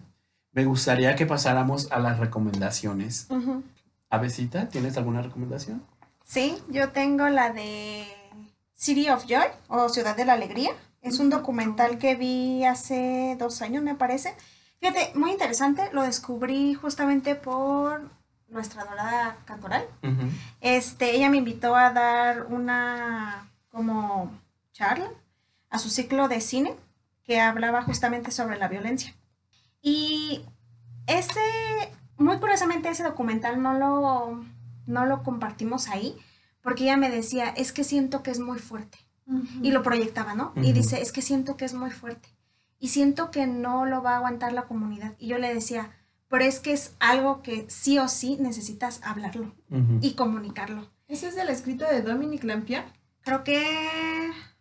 me 0.53 0.65
gustaría 0.65 1.17
que 1.17 1.27
pasáramos 1.27 1.91
a 1.91 1.99
las 1.99 2.19
recomendaciones. 2.19 3.27
Ujú. 3.31 3.63
Avesita, 4.11 4.69
¿tienes 4.69 4.97
alguna 4.97 5.23
recomendación? 5.23 5.83
Sí, 6.25 6.57
yo 6.69 6.91
tengo 6.91 7.29
la 7.29 7.51
de 7.53 8.05
City 8.81 9.11
of 9.11 9.27
Joy 9.27 9.47
o 9.69 9.91
Ciudad 9.91 10.17
de 10.17 10.25
la 10.25 10.33
Alegría. 10.33 10.71
Es 11.03 11.19
un 11.19 11.29
documental 11.29 11.99
que 11.99 12.15
vi 12.15 12.65
hace 12.65 13.37
dos 13.39 13.61
años, 13.61 13.83
me 13.83 13.95
parece. 13.95 14.35
Fíjate, 14.81 15.13
muy 15.15 15.33
interesante. 15.33 15.91
Lo 15.93 16.03
descubrí 16.03 16.73
justamente 16.73 17.35
por 17.35 18.11
nuestra 18.49 18.87
Dorada 18.87 19.37
Cantoral. 19.45 19.87
Este, 20.63 21.15
ella 21.15 21.29
me 21.29 21.37
invitó 21.37 21.77
a 21.77 21.93
dar 21.93 22.47
una 22.47 23.51
como 23.69 24.33
charla 24.73 25.11
a 25.69 25.79
su 25.79 25.91
ciclo 25.91 26.29
de 26.29 26.41
cine 26.41 26.75
que 27.23 27.39
hablaba 27.39 27.83
justamente 27.83 28.31
sobre 28.31 28.57
la 28.57 28.69
violencia. 28.69 29.15
Y 29.83 30.43
ese, 31.07 31.39
muy 32.17 32.39
curiosamente, 32.39 32.89
ese 32.89 33.03
documental 33.03 33.61
no 33.61 33.75
lo, 33.75 34.43
no 34.87 35.05
lo 35.05 35.23
compartimos 35.23 35.89
ahí, 35.89 36.17
porque 36.63 36.85
ella 36.85 36.97
me 36.97 37.11
decía, 37.11 37.49
es 37.49 37.73
que 37.73 37.85
siento 37.85 38.23
que 38.23 38.31
es 38.31 38.41
muy 38.41 38.59
fuerte. 38.59 38.99
Y 39.63 39.71
lo 39.71 39.85
proyectaba, 39.85 40.35
¿no? 40.35 40.53
Y 40.57 40.73
dice, 40.73 41.01
es 41.01 41.13
que 41.13 41.23
siento 41.23 41.57
que 41.57 41.65
es 41.65 41.73
muy 41.73 41.91
fuerte. 41.93 42.29
Y 42.81 42.89
siento 42.89 43.31
que 43.31 43.47
no 43.47 43.87
lo 43.87 44.03
va 44.03 44.15
a 44.15 44.17
aguantar 44.17 44.53
la 44.53 44.65
comunidad. 44.65 45.15
Y 45.19 45.29
yo 45.29 45.39
le 45.39 45.55
decía, 45.55 45.93
pero 46.29 46.45
es 46.45 46.59
que 46.59 46.73
es 46.73 46.95
algo 46.99 47.43
que 47.43 47.65
sí 47.69 47.99
o 47.99 48.09
sí 48.09 48.39
necesitas 48.41 49.01
hablarlo 49.05 49.55
y 50.01 50.15
comunicarlo. 50.15 50.91
¿Ese 51.07 51.29
es 51.29 51.37
el 51.37 51.49
escrito 51.49 51.85
de 51.85 52.03
Dominique 52.03 52.47
Lampier? 52.47 52.85
Creo 53.23 53.45
que... 53.45 53.59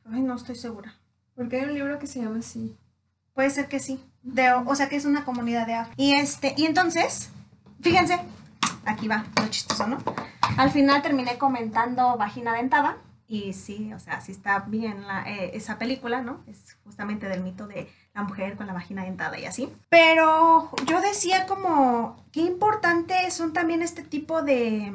Ay, 0.05 0.21
no 0.21 0.35
estoy 0.35 0.55
segura. 0.55 0.95
Porque 1.35 1.57
hay 1.57 1.65
un 1.65 1.73
libro 1.73 1.99
que 1.99 2.07
se 2.07 2.21
llama 2.21 2.39
así. 2.39 2.75
Puede 3.33 3.49
ser 3.49 3.67
que 3.67 3.79
sí. 3.79 4.03
De, 4.21 4.51
o 4.51 4.75
sea 4.75 4.89
que 4.89 4.97
es 4.97 5.05
una 5.05 5.25
comunidad 5.25 5.65
de 5.65 5.75
África. 5.75 6.01
Y 6.01 6.13
este, 6.13 6.53
y 6.57 6.65
entonces, 6.65 7.29
fíjense, 7.81 8.19
aquí 8.85 9.07
va, 9.07 9.25
lo 9.39 9.47
chistoso, 9.47 9.87
¿no? 9.87 9.97
Al 10.57 10.71
final 10.71 11.01
terminé 11.01 11.37
comentando 11.37 12.17
Vagina 12.17 12.53
Dentada. 12.53 12.97
Y 13.27 13.53
sí, 13.53 13.93
o 13.93 13.99
sea, 13.99 14.21
sí 14.21 14.31
está 14.31 14.59
bien 14.61 15.05
la, 15.05 15.21
eh, 15.29 15.51
esa 15.53 15.77
película, 15.77 16.21
¿no? 16.21 16.41
Es 16.47 16.77
justamente 16.83 17.27
del 17.27 17.43
mito 17.43 17.67
de 17.67 17.87
la 18.15 18.23
mujer 18.23 18.57
con 18.57 18.65
la 18.65 18.73
vagina 18.73 19.03
dentada 19.03 19.37
y 19.37 19.45
así. 19.45 19.71
Pero 19.89 20.71
yo 20.87 20.99
decía 20.99 21.45
como, 21.45 22.25
qué 22.31 22.41
importante 22.41 23.29
son 23.29 23.53
también 23.53 23.83
este 23.83 24.01
tipo 24.01 24.41
de, 24.41 24.93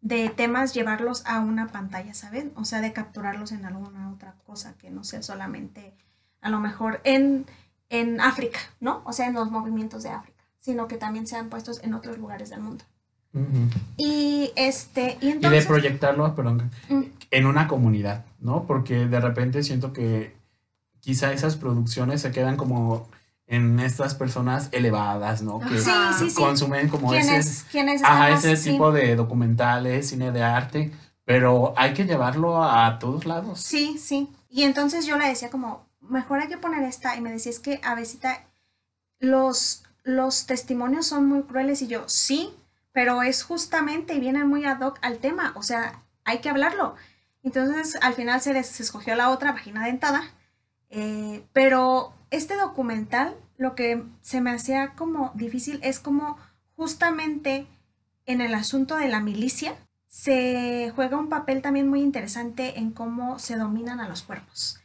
de 0.00 0.28
temas 0.28 0.74
llevarlos 0.74 1.24
a 1.26 1.40
una 1.40 1.68
pantalla, 1.68 2.14
¿saben? 2.14 2.52
O 2.54 2.64
sea, 2.64 2.80
de 2.80 2.92
capturarlos 2.92 3.52
en 3.52 3.64
alguna 3.64 4.10
otra 4.10 4.34
cosa 4.44 4.74
que 4.76 4.90
no 4.90 5.02
sea 5.02 5.22
solamente 5.22 5.94
a 6.42 6.50
lo 6.50 6.60
mejor 6.60 7.00
en, 7.04 7.46
en 7.88 8.20
África, 8.20 8.60
¿no? 8.80 9.02
O 9.04 9.12
sea, 9.12 9.26
en 9.26 9.34
los 9.34 9.50
movimientos 9.50 10.02
de 10.02 10.10
África, 10.10 10.44
sino 10.58 10.88
que 10.88 10.96
también 10.96 11.26
sean 11.26 11.48
puestos 11.48 11.82
en 11.82 11.94
otros 11.94 12.18
lugares 12.18 12.50
del 12.50 12.60
mundo. 12.60 12.84
Y 13.96 14.50
este, 14.56 15.16
y 15.20 15.28
entonces... 15.28 15.62
de 15.62 15.68
proyectarlo, 15.68 16.34
perdón, 16.34 16.70
mm. 16.88 17.02
en 17.30 17.46
una 17.46 17.68
comunidad, 17.68 18.24
¿no? 18.40 18.64
Porque 18.66 19.06
de 19.06 19.20
repente 19.20 19.62
siento 19.62 19.92
que 19.92 20.34
quizá 21.00 21.32
esas 21.32 21.56
producciones 21.56 22.22
se 22.22 22.32
quedan 22.32 22.56
como 22.56 23.08
en 23.46 23.80
estas 23.80 24.14
personas 24.14 24.68
elevadas, 24.70 25.42
¿no? 25.42 25.58
Que 25.58 25.80
consumen 26.34 26.88
como 26.88 27.12
ese, 27.14 27.38
ese 27.38 28.70
tipo 28.70 28.92
de 28.92 29.16
documentales, 29.16 30.08
cine 30.08 30.30
de 30.30 30.42
arte, 30.42 30.92
pero 31.24 31.74
hay 31.76 31.92
que 31.92 32.04
llevarlo 32.04 32.62
a 32.62 32.98
todos 33.00 33.26
lados. 33.26 33.60
Sí, 33.60 33.98
sí. 33.98 34.28
Y 34.48 34.62
entonces 34.62 35.04
yo 35.04 35.18
le 35.18 35.26
decía 35.26 35.50
como, 35.50 35.84
mejor 36.00 36.40
hay 36.40 36.48
que 36.48 36.58
poner 36.58 36.84
esta, 36.84 37.16
y 37.16 37.20
me 37.20 37.32
decía, 37.32 37.50
es 37.50 37.58
que 37.58 37.80
a 37.82 37.96
veces 37.96 38.20
los, 39.18 39.82
los 40.04 40.46
testimonios 40.46 41.06
son 41.06 41.26
muy 41.26 41.42
crueles, 41.42 41.82
y 41.82 41.88
yo, 41.88 42.04
sí, 42.06 42.50
pero 42.92 43.22
es 43.22 43.42
justamente 43.42 44.14
y 44.14 44.20
vienen 44.20 44.48
muy 44.48 44.64
ad 44.64 44.80
hoc 44.80 44.98
al 45.02 45.18
tema, 45.18 45.52
o 45.56 45.62
sea, 45.62 46.02
hay 46.24 46.38
que 46.38 46.48
hablarlo. 46.48 46.96
Entonces 47.42 47.98
al 48.02 48.14
final 48.14 48.40
se, 48.40 48.58
escogió 48.58 49.14
la 49.14 49.30
otra, 49.30 49.52
vagina 49.52 49.86
dentada, 49.86 50.22
eh, 50.90 51.44
pero 51.52 52.14
este 52.30 52.56
documental 52.56 53.36
lo 53.56 53.74
que 53.74 54.04
se 54.22 54.40
me 54.40 54.50
hacía 54.50 54.94
como 54.94 55.32
difícil 55.34 55.80
es 55.82 56.00
como 56.00 56.38
justamente 56.76 57.66
en 58.26 58.40
el 58.40 58.54
asunto 58.54 58.96
de 58.96 59.08
la 59.08 59.20
milicia 59.20 59.76
se 60.08 60.92
juega 60.96 61.18
un 61.18 61.28
papel 61.28 61.62
también 61.62 61.88
muy 61.88 62.00
interesante 62.00 62.78
en 62.78 62.90
cómo 62.90 63.38
se 63.38 63.56
dominan 63.56 64.00
a 64.00 64.08
los 64.08 64.22
cuerpos. 64.22 64.80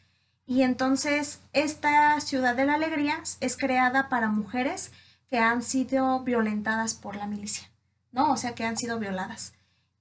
Y 0.45 0.61
entonces 0.61 1.41
esta 1.53 2.19
ciudad 2.21 2.55
de 2.55 2.65
la 2.65 2.75
alegría 2.75 3.19
es 3.39 3.57
creada 3.57 4.09
para 4.09 4.29
mujeres 4.29 4.91
que 5.29 5.39
han 5.39 5.63
sido 5.63 6.19
violentadas 6.19 6.93
por 6.93 7.15
la 7.15 7.25
milicia. 7.25 7.71
¿No? 8.15 8.31
O 8.31 8.37
sea, 8.37 8.55
que 8.55 8.63
han 8.63 8.77
sido 8.77 8.97
violadas. 8.97 9.53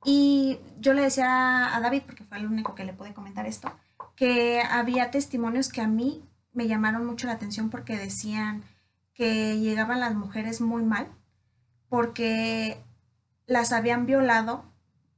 Y 0.04 0.58
yo 0.78 0.94
le 0.94 1.02
decía 1.02 1.74
a 1.74 1.80
David, 1.80 2.02
porque 2.06 2.24
fue 2.24 2.38
el 2.38 2.46
único 2.46 2.74
que 2.74 2.84
le 2.84 2.92
pude 2.92 3.12
comentar 3.12 3.46
esto, 3.46 3.72
que 4.16 4.62
había 4.62 5.10
testimonios 5.10 5.68
que 5.68 5.80
a 5.80 5.88
mí 5.88 6.22
me 6.52 6.68
llamaron 6.68 7.04
mucho 7.04 7.26
la 7.26 7.32
atención 7.32 7.68
porque 7.68 7.98
decían 7.98 8.62
que 9.12 9.58
llegaban 9.58 10.00
las 10.00 10.14
mujeres 10.14 10.60
muy 10.60 10.82
mal, 10.82 11.08
porque 11.88 12.80
las 13.46 13.72
habían 13.72 14.06
violado 14.06 14.64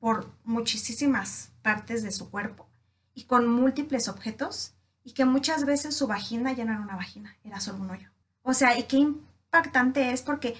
por 0.00 0.32
muchísimas 0.44 1.50
partes 1.62 2.02
de 2.02 2.12
su 2.12 2.30
cuerpo 2.30 2.66
y 3.12 3.24
con 3.24 3.48
múltiples 3.48 4.08
objetos 4.08 4.74
y 5.04 5.12
que 5.12 5.24
muchas 5.24 5.66
veces 5.66 5.94
su 5.94 6.06
vagina 6.06 6.52
ya 6.52 6.64
no 6.64 6.72
era 6.72 6.80
una 6.80 6.96
vagina, 6.96 7.36
era 7.44 7.60
solo 7.60 7.78
un 7.78 7.90
hoyo. 7.90 8.08
O 8.42 8.54
sea, 8.54 8.78
y 8.78 8.84
qué 8.84 8.96
impactante 8.96 10.12
es 10.12 10.22
porque 10.22 10.56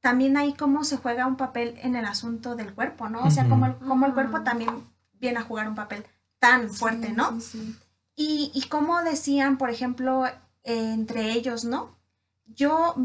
también 0.00 0.36
ahí 0.36 0.54
cómo 0.54 0.84
se 0.84 0.96
juega 0.96 1.26
un 1.26 1.36
papel 1.36 1.78
en 1.82 1.94
el 1.94 2.06
asunto 2.06 2.56
del 2.56 2.74
cuerpo, 2.74 3.08
¿no? 3.08 3.24
O 3.24 3.30
sea, 3.30 3.48
cómo 3.48 3.66
el, 3.66 3.74
el 4.06 4.14
cuerpo 4.14 4.42
también 4.42 4.88
viene 5.12 5.38
a 5.38 5.42
jugar 5.42 5.68
un 5.68 5.74
papel 5.74 6.04
tan 6.38 6.70
fuerte, 6.70 7.12
¿no? 7.12 7.38
Y, 8.16 8.50
y 8.54 8.68
como 8.68 9.02
decían, 9.02 9.58
por 9.58 9.70
ejemplo, 9.70 10.24
entre 10.64 11.32
ellos, 11.32 11.64
¿no? 11.64 11.96
Yo 12.46 12.96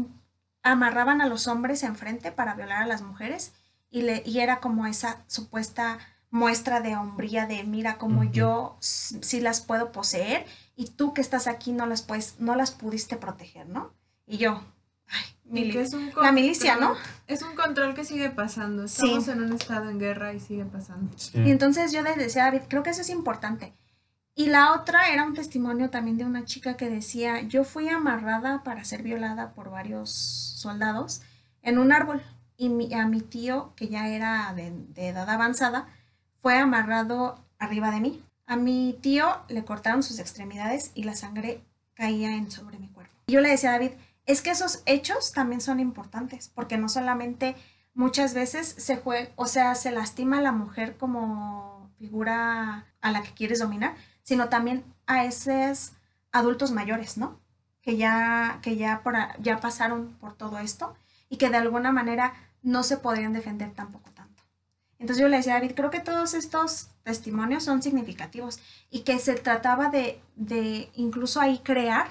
amarraban 0.62 1.20
a 1.20 1.28
los 1.28 1.46
hombres 1.46 1.82
enfrente 1.82 2.32
para 2.32 2.54
violar 2.54 2.82
a 2.82 2.86
las 2.86 3.02
mujeres 3.02 3.52
y, 3.90 4.02
le, 4.02 4.22
y 4.26 4.40
era 4.40 4.60
como 4.60 4.86
esa 4.86 5.24
supuesta 5.28 5.98
muestra 6.30 6.80
de 6.80 6.96
hombría 6.96 7.46
de 7.46 7.62
mira 7.62 7.98
como 7.98 8.24
yo 8.24 8.76
sí 8.80 9.40
las 9.40 9.60
puedo 9.60 9.92
poseer 9.92 10.44
y 10.74 10.88
tú 10.88 11.14
que 11.14 11.20
estás 11.20 11.46
aquí 11.46 11.72
no 11.72 11.86
las 11.86 12.02
puedes 12.02 12.40
no 12.40 12.56
las 12.56 12.72
pudiste 12.72 13.16
proteger, 13.16 13.68
¿no? 13.68 13.94
Y 14.26 14.38
yo, 14.38 14.60
la 15.50 16.32
milicia, 16.32 16.76
¿no? 16.76 16.94
Es 17.26 17.42
un 17.42 17.54
control 17.54 17.94
que 17.94 18.04
sigue 18.04 18.30
pasando. 18.30 18.84
Estamos 18.84 19.28
en 19.28 19.42
un 19.42 19.52
estado 19.52 19.88
en 19.90 19.98
guerra 19.98 20.32
y 20.34 20.40
sigue 20.40 20.64
pasando. 20.64 21.10
Y 21.34 21.50
entonces 21.50 21.92
yo 21.92 22.02
les 22.02 22.16
decía 22.16 22.42
a 22.42 22.50
David, 22.50 22.66
creo 22.68 22.82
que 22.82 22.90
eso 22.90 23.02
es 23.02 23.10
importante. 23.10 23.74
Y 24.34 24.46
la 24.46 24.74
otra 24.74 25.12
era 25.12 25.24
un 25.24 25.34
testimonio 25.34 25.88
también 25.88 26.18
de 26.18 26.24
una 26.24 26.44
chica 26.44 26.76
que 26.76 26.90
decía, 26.90 27.40
yo 27.42 27.64
fui 27.64 27.88
amarrada 27.88 28.62
para 28.62 28.84
ser 28.84 29.02
violada 29.02 29.54
por 29.54 29.70
varios 29.70 30.10
soldados 30.10 31.22
en 31.62 31.78
un 31.78 31.90
árbol 31.90 32.22
y 32.58 32.92
a 32.94 33.06
mi 33.06 33.20
tío, 33.20 33.72
que 33.76 33.88
ya 33.88 34.08
era 34.08 34.52
de, 34.54 34.72
de 34.94 35.08
edad 35.08 35.28
avanzada, 35.28 35.88
fue 36.42 36.58
amarrado 36.58 37.44
arriba 37.58 37.90
de 37.90 38.00
mí. 38.00 38.22
A 38.46 38.56
mi 38.56 38.98
tío 39.00 39.26
le 39.48 39.64
cortaron 39.64 40.02
sus 40.02 40.18
extremidades 40.18 40.90
y 40.94 41.04
la 41.04 41.16
sangre 41.16 41.62
caía 41.94 42.36
en 42.36 42.50
sobre 42.50 42.78
mi 42.78 42.88
cuerpo. 42.88 43.12
Y 43.26 43.32
yo 43.32 43.40
le 43.40 43.48
decía 43.48 43.70
a 43.70 43.72
David, 43.72 43.92
es 44.26 44.42
que 44.42 44.50
esos 44.50 44.82
hechos 44.86 45.32
también 45.32 45.60
son 45.60 45.80
importantes, 45.80 46.50
porque 46.54 46.78
no 46.78 46.88
solamente 46.88 47.56
muchas 47.94 48.34
veces 48.34 48.68
se 48.68 48.96
juega, 48.96 49.30
o 49.36 49.46
sea, 49.46 49.74
se 49.74 49.92
lastima 49.92 50.38
a 50.38 50.42
la 50.42 50.52
mujer 50.52 50.96
como 50.96 51.90
figura 51.98 52.86
a 53.00 53.10
la 53.12 53.22
que 53.22 53.32
quieres 53.32 53.60
dominar, 53.60 53.94
sino 54.22 54.48
también 54.48 54.84
a 55.06 55.24
esos 55.24 55.92
adultos 56.32 56.72
mayores, 56.72 57.16
¿no? 57.16 57.40
Que 57.80 57.96
ya, 57.96 58.58
que 58.62 58.76
ya, 58.76 59.02
por, 59.02 59.14
ya 59.40 59.60
pasaron 59.60 60.16
por 60.20 60.34
todo 60.34 60.58
esto 60.58 60.94
y 61.28 61.36
que 61.36 61.48
de 61.48 61.56
alguna 61.56 61.92
manera 61.92 62.34
no 62.62 62.82
se 62.82 62.96
podrían 62.96 63.32
defender 63.32 63.72
tampoco 63.72 64.10
tanto. 64.10 64.42
Entonces 64.98 65.22
yo 65.22 65.28
le 65.28 65.36
decía 65.36 65.52
a 65.52 65.60
David, 65.60 65.76
creo 65.76 65.90
que 65.90 66.00
todos 66.00 66.34
estos 66.34 66.88
testimonios 67.04 67.62
son 67.62 67.82
significativos 67.82 68.58
y 68.90 69.00
que 69.00 69.18
se 69.20 69.34
trataba 69.34 69.88
de, 69.88 70.20
de 70.34 70.90
incluso 70.94 71.40
ahí 71.40 71.60
crear 71.60 72.08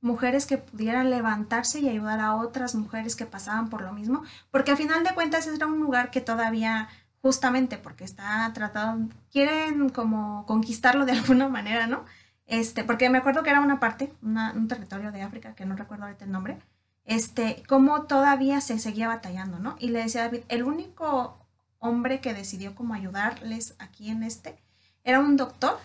mujeres 0.00 0.46
que 0.46 0.58
pudieran 0.58 1.10
levantarse 1.10 1.80
y 1.80 1.88
ayudar 1.88 2.20
a 2.20 2.36
otras 2.36 2.74
mujeres 2.74 3.16
que 3.16 3.26
pasaban 3.26 3.68
por 3.68 3.82
lo 3.82 3.92
mismo, 3.92 4.22
porque 4.50 4.70
a 4.70 4.76
final 4.76 5.02
de 5.04 5.14
cuentas 5.14 5.46
era 5.46 5.66
un 5.66 5.80
lugar 5.80 6.10
que 6.10 6.20
todavía 6.20 6.88
justamente 7.20 7.78
porque 7.78 8.04
está 8.04 8.50
tratado, 8.54 9.00
quieren 9.32 9.88
como 9.88 10.46
conquistarlo 10.46 11.04
de 11.04 11.12
alguna 11.18 11.48
manera, 11.48 11.86
¿no? 11.86 12.04
Este, 12.46 12.84
porque 12.84 13.10
me 13.10 13.18
acuerdo 13.18 13.42
que 13.42 13.50
era 13.50 13.60
una 13.60 13.78
parte, 13.80 14.12
un 14.22 14.68
territorio 14.68 15.12
de 15.12 15.22
África, 15.22 15.54
que 15.54 15.66
no 15.66 15.76
recuerdo 15.76 16.04
ahorita 16.04 16.24
el 16.24 16.32
nombre, 16.32 16.58
este, 17.04 17.62
cómo 17.68 18.02
todavía 18.02 18.60
se 18.60 18.78
seguía 18.78 19.08
batallando, 19.08 19.58
¿no? 19.58 19.76
Y 19.78 19.88
le 19.88 20.00
decía 20.00 20.22
a 20.22 20.24
David, 20.24 20.42
el 20.48 20.62
único 20.62 21.38
hombre 21.78 22.20
que 22.20 22.34
decidió 22.34 22.74
como 22.74 22.94
ayudarles 22.94 23.74
aquí 23.78 24.10
en 24.10 24.22
este 24.22 24.58
era 25.04 25.20
un 25.20 25.36
doctor 25.36 25.78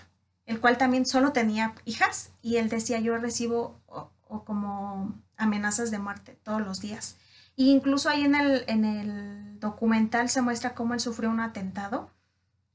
el 0.46 0.60
cual 0.60 0.78
también 0.78 1.06
solo 1.06 1.32
tenía 1.32 1.76
hijas 1.86 2.32
y 2.41 2.58
él 2.58 2.70
decía 2.70 3.00
yo 3.00 3.18
recibo 3.18 3.80
o, 3.88 4.10
como 4.46 5.14
amenazas 5.38 5.91
de 5.91 6.00
muerte 6.00 6.38
todos 6.44 6.62
los 6.62 6.82
días. 6.82 7.18
Y 7.56 7.72
incluso 7.72 8.10
ahí 8.10 8.24
en 8.24 8.36
el, 8.36 8.64
en 8.68 8.84
el 8.84 9.60
documental 9.60 10.30
se 10.30 10.41
muestra 10.41 10.74
cómo 10.74 10.96
él 10.96 11.00
sufrió 11.00 11.30
un 11.30 11.39
atentado 11.39 12.10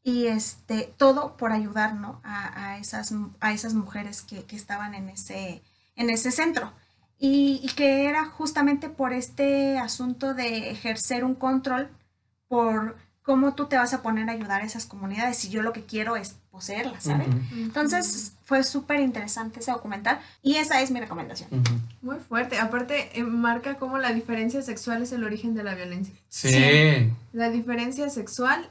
y 0.09 0.27
este, 0.27 0.95
todo 0.97 1.37
por 1.37 1.53
ayudar 1.53 1.95
a, 2.23 2.79
esas, 2.79 3.13
a 3.41 3.53
esas 3.53 3.75
mujeres 3.75 4.23
que, 4.23 4.45
estaban 4.57 4.95
en 4.95 5.11
ese, 5.11 5.63
en 5.97 6.11
ese 6.11 6.31
centro. 6.31 6.73
Y, 7.19 7.69
que 7.77 8.09
era 8.09 8.25
justamente 8.27 8.89
por 8.89 9.13
este 9.13 9.79
asunto 9.79 10.35
de 10.35 10.71
ejercer 10.71 11.25
un 11.25 11.35
control 11.35 11.91
por 12.47 12.97
cómo 13.29 13.53
tú 13.53 13.67
te 13.67 13.77
vas 13.77 13.93
a 13.93 14.01
poner 14.01 14.31
a 14.31 14.33
ayudar 14.33 14.63
a 14.63 14.65
esas 14.65 14.87
comunidades 14.87 15.37
si 15.37 15.51
yo 15.51 15.61
lo 15.61 15.75
que 15.75 15.85
quiero 15.85 16.17
es 16.17 16.37
poseerlas, 16.51 17.05
¿sabes? 17.05 17.29
Entonces 17.53 18.33
fue 18.43 18.65
súper 18.65 19.01
interesante 19.01 19.61
ese 19.61 19.71
documental 19.71 20.19
y 20.43 20.55
esa 20.55 20.81
es 20.81 20.91
mi 20.91 20.99
recomendación. 20.99 21.51
Muy 22.01 22.17
fuerte. 22.17 22.59
Aparte, 22.59 23.11
eh, 23.13 23.25
marca 23.25 23.75
cómo 23.75 23.99
la 23.99 24.15
diferencia 24.15 24.63
sexual 24.63 25.03
es 25.03 25.13
el 25.13 25.25
origen 25.25 25.55
de 25.55 25.63
la 25.63 25.75
violencia. 25.75 26.15
Sí. 26.31 27.13
La 27.35 27.51
diferencia 27.51 28.09
sexual 28.09 28.67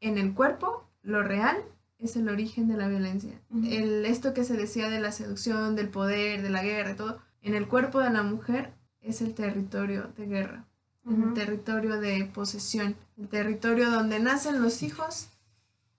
en 0.00 0.18
el 0.18 0.34
cuerpo, 0.34 0.88
lo 1.04 1.22
real, 1.22 1.58
es 2.00 2.16
el 2.16 2.28
origen 2.28 2.66
de 2.66 2.76
la 2.76 2.88
violencia. 2.88 3.34
el, 3.64 4.04
esto 4.06 4.34
que 4.34 4.42
se 4.42 4.56
decía 4.56 4.90
de 4.90 4.98
la 4.98 5.12
seducción, 5.12 5.76
del 5.76 5.88
poder, 5.88 6.42
de 6.42 6.50
la 6.50 6.64
guerra, 6.64 6.96
todo, 6.96 7.20
en 7.42 7.54
el 7.54 7.68
cuerpo 7.68 8.00
de 8.00 8.10
la 8.10 8.24
mujer 8.24 8.72
es 9.02 9.22
el 9.22 9.34
territorio 9.34 10.10
de 10.16 10.26
guerra, 10.26 10.64
el 11.06 11.34
territorio 11.34 12.00
de 12.00 12.24
posesión, 12.32 12.96
el 13.18 13.28
territorio 13.28 13.90
donde 13.90 14.20
nacen 14.20 14.62
los 14.62 14.82
hijos 14.82 15.28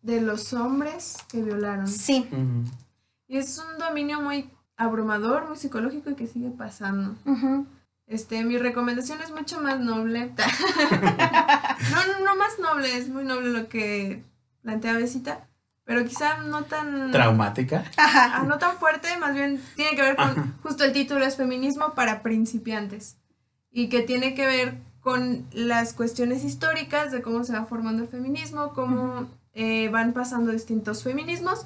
de 0.01 0.21
los 0.21 0.53
hombres 0.53 1.17
que 1.29 1.41
violaron. 1.41 1.87
Sí. 1.87 2.27
Y 3.27 3.37
es 3.37 3.57
un 3.57 3.77
dominio 3.79 4.21
muy 4.21 4.49
abrumador, 4.77 5.47
muy 5.47 5.57
psicológico 5.57 6.09
y 6.09 6.15
que 6.15 6.27
sigue 6.27 6.49
pasando. 6.49 7.15
Este, 8.07 8.43
mi 8.43 8.57
recomendación 8.57 9.21
es 9.21 9.31
mucho 9.31 9.61
más 9.61 9.79
noble. 9.79 10.33
no, 11.91 12.05
no, 12.19 12.25
no 12.25 12.35
más 12.35 12.59
noble, 12.59 12.97
es 12.97 13.09
muy 13.09 13.23
noble 13.23 13.49
lo 13.51 13.69
que 13.69 14.23
plantea 14.61 14.93
Besita 14.93 15.47
pero 15.91 16.05
quizá 16.05 16.37
no 16.43 16.63
tan... 16.63 17.11
Traumática. 17.11 17.83
Ah, 17.97 18.45
no 18.47 18.57
tan 18.57 18.77
fuerte, 18.77 19.17
más 19.17 19.33
bien 19.33 19.61
tiene 19.75 19.95
que 19.95 20.01
ver 20.01 20.15
con, 20.15 20.57
justo 20.63 20.85
el 20.85 20.93
título 20.93 21.25
es 21.25 21.35
Feminismo 21.35 21.93
para 21.95 22.21
principiantes, 22.21 23.17
y 23.71 23.89
que 23.89 24.01
tiene 24.01 24.33
que 24.33 24.45
ver 24.45 24.77
con 25.01 25.45
las 25.51 25.93
cuestiones 25.93 26.43
históricas 26.43 27.11
de 27.11 27.21
cómo 27.21 27.43
se 27.43 27.53
va 27.53 27.65
formando 27.65 28.03
el 28.03 28.09
feminismo, 28.09 28.73
cómo 28.73 29.27
eh, 29.53 29.89
van 29.89 30.13
pasando 30.13 30.51
distintos 30.51 31.03
feminismos 31.03 31.65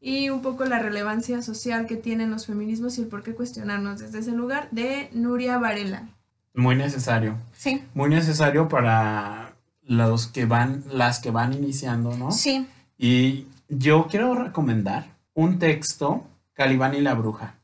y 0.00 0.30
un 0.30 0.40
poco 0.40 0.64
la 0.64 0.78
relevancia 0.78 1.42
social 1.42 1.86
que 1.86 1.96
tienen 1.96 2.30
los 2.30 2.46
feminismos 2.46 2.96
y 2.96 3.02
el 3.02 3.08
por 3.08 3.22
qué 3.22 3.34
cuestionarnos 3.34 3.98
desde 4.00 4.20
ese 4.20 4.32
lugar 4.32 4.68
de 4.70 5.10
Nuria 5.12 5.58
Varela. 5.58 6.08
Muy 6.54 6.76
necesario. 6.76 7.36
Sí. 7.52 7.82
Muy 7.92 8.08
necesario 8.08 8.68
para 8.68 9.56
los 9.82 10.28
que 10.28 10.46
van, 10.46 10.84
las 10.90 11.18
que 11.18 11.30
van 11.30 11.52
iniciando, 11.52 12.16
¿no? 12.16 12.30
Sí. 12.30 12.66
Y 12.96 13.46
yo 13.68 14.06
quiero 14.08 14.34
recomendar 14.34 15.16
un 15.34 15.58
texto, 15.58 16.24
Calibán 16.54 16.94
y 16.94 17.00
la 17.00 17.14
Bruja. 17.14 17.54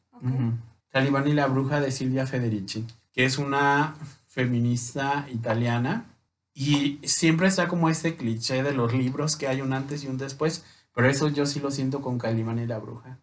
Calibán 0.91 1.27
y 1.27 1.33
la 1.33 1.47
Bruja 1.47 1.81
de 1.81 1.91
Silvia 1.91 2.27
Federici, 2.27 2.87
que 3.13 3.25
es 3.25 3.39
una 3.39 3.95
feminista 4.33 5.27
italiana 5.31 6.07
y 6.55 6.99
siempre 7.05 7.49
está 7.49 7.69
como 7.69 7.91
este 7.91 8.17
cliché 8.17 8.63
de 8.63 8.73
los 8.73 8.95
libros 8.95 9.37
que 9.37 9.47
hay 9.47 9.61
un 9.61 9.75
antes 9.75 10.05
y 10.05 10.07
un 10.09 10.17
después, 10.17 10.65
pero 10.95 11.09
eso 11.09 11.29
yo 11.29 11.45
sí 11.45 11.61
lo 11.61 11.71
siento 11.71 12.01
con 12.01 12.19
Calibán 12.19 12.59
y 12.59 12.67
la 12.67 12.79
Bruja. 12.79 13.19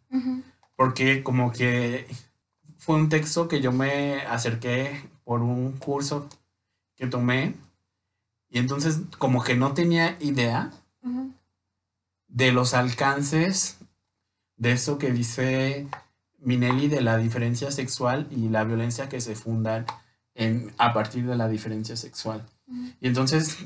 Porque 0.76 1.24
como 1.24 1.52
que 1.52 2.08
fue 2.78 2.96
un 2.96 3.10
texto 3.10 3.48
que 3.48 3.60
yo 3.60 3.72
me 3.72 4.22
acerqué 4.22 5.10
por 5.24 5.42
un 5.42 5.74
curso 5.74 6.30
que 6.96 7.08
tomé 7.08 7.56
y 8.48 8.60
entonces 8.60 9.00
como 9.18 9.44
que 9.44 9.56
no 9.56 9.74
tenía 9.74 10.16
idea 10.20 10.72
de 12.28 12.52
los 12.52 12.76
alcances 12.76 13.80
de 14.58 14.74
eso 14.74 15.00
que 15.00 15.12
dice 15.12 15.88
Minelli 16.38 16.88
de 16.88 17.02
la 17.02 17.18
diferencia 17.18 17.72
sexual 17.72 18.28
y 18.30 18.50
la 18.50 18.64
violencia 18.64 19.10
que 19.10 19.22
se 19.22 19.36
fundan 19.36 19.88
en, 20.40 20.74
a 20.78 20.94
partir 20.94 21.26
de 21.28 21.36
la 21.36 21.50
diferencia 21.50 21.98
sexual. 21.98 22.42
Y 23.02 23.08
entonces 23.08 23.58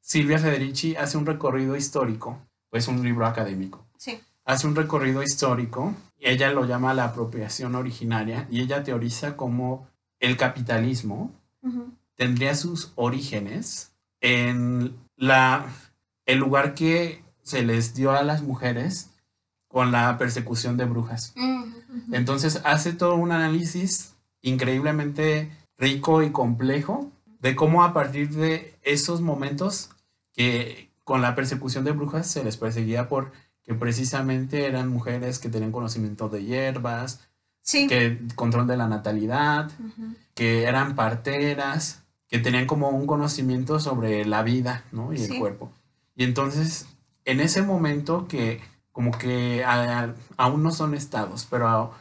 Silvia 0.00 0.38
Federici 0.38 0.96
hace 0.96 1.16
un 1.16 1.24
recorrido 1.24 1.76
histórico, 1.76 2.38
pues 2.68 2.88
un 2.88 3.02
libro 3.02 3.26
académico. 3.26 3.86
Sí. 3.96 4.18
Hace 4.44 4.66
un 4.66 4.74
recorrido 4.74 5.22
histórico, 5.22 5.94
y 6.18 6.28
ella 6.28 6.50
lo 6.50 6.66
llama 6.66 6.94
la 6.94 7.04
apropiación 7.04 7.76
originaria, 7.76 8.48
y 8.50 8.60
ella 8.60 8.82
teoriza 8.82 9.36
cómo 9.36 9.88
el 10.18 10.36
capitalismo 10.36 11.32
tendría 12.16 12.54
sus 12.54 12.92
orígenes 12.96 13.92
en 14.20 14.96
la, 15.16 15.66
el 16.24 16.38
lugar 16.38 16.74
que 16.74 17.22
se 17.42 17.62
les 17.62 17.94
dio 17.94 18.12
a 18.12 18.22
las 18.22 18.42
mujeres 18.42 19.10
con 19.68 19.92
la 19.92 20.16
persecución 20.18 20.76
de 20.76 20.86
brujas. 20.86 21.34
Entonces 22.10 22.62
hace 22.64 22.92
todo 22.92 23.14
un 23.16 23.32
análisis 23.32 24.14
increíblemente 24.42 25.50
rico 25.78 26.22
y 26.22 26.30
complejo 26.30 27.10
de 27.40 27.54
cómo 27.54 27.84
a 27.84 27.92
partir 27.92 28.30
de 28.30 28.74
esos 28.82 29.20
momentos 29.20 29.90
que 30.32 30.90
con 31.04 31.22
la 31.22 31.34
persecución 31.34 31.84
de 31.84 31.92
brujas 31.92 32.26
se 32.26 32.42
les 32.42 32.56
perseguía 32.56 33.08
por 33.08 33.32
que 33.62 33.74
precisamente 33.74 34.66
eran 34.66 34.88
mujeres 34.88 35.38
que 35.38 35.48
tenían 35.48 35.72
conocimiento 35.72 36.28
de 36.28 36.44
hierbas, 36.44 37.28
que 37.70 38.20
control 38.36 38.66
de 38.66 38.76
la 38.76 38.86
natalidad, 38.86 39.70
que 40.34 40.64
eran 40.64 40.94
parteras, 40.94 42.02
que 42.28 42.38
tenían 42.38 42.66
como 42.66 42.90
un 42.90 43.06
conocimiento 43.06 43.80
sobre 43.80 44.24
la 44.24 44.42
vida, 44.42 44.84
¿no? 44.92 45.12
Y 45.12 45.20
el 45.20 45.38
cuerpo. 45.38 45.72
Y 46.14 46.24
entonces 46.24 46.86
en 47.24 47.40
ese 47.40 47.62
momento 47.62 48.26
que 48.28 48.60
como 48.92 49.10
que 49.10 49.62
aún 50.36 50.62
no 50.62 50.70
son 50.70 50.94
estados, 50.94 51.46
pero 51.50 51.92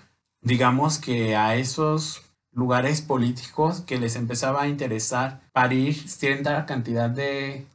digamos 0.42 0.98
que 0.98 1.36
a 1.36 1.56
esos 1.56 2.22
lugares 2.56 3.01
políticos 3.01 3.82
que 3.82 3.99
les 3.99 4.16
empezaba 4.16 4.64
a 4.64 4.68
interesar 4.68 5.41
parir 5.51 5.93
cierta 6.10 6.66
cantidad 6.66 7.10
de, 7.10 7.68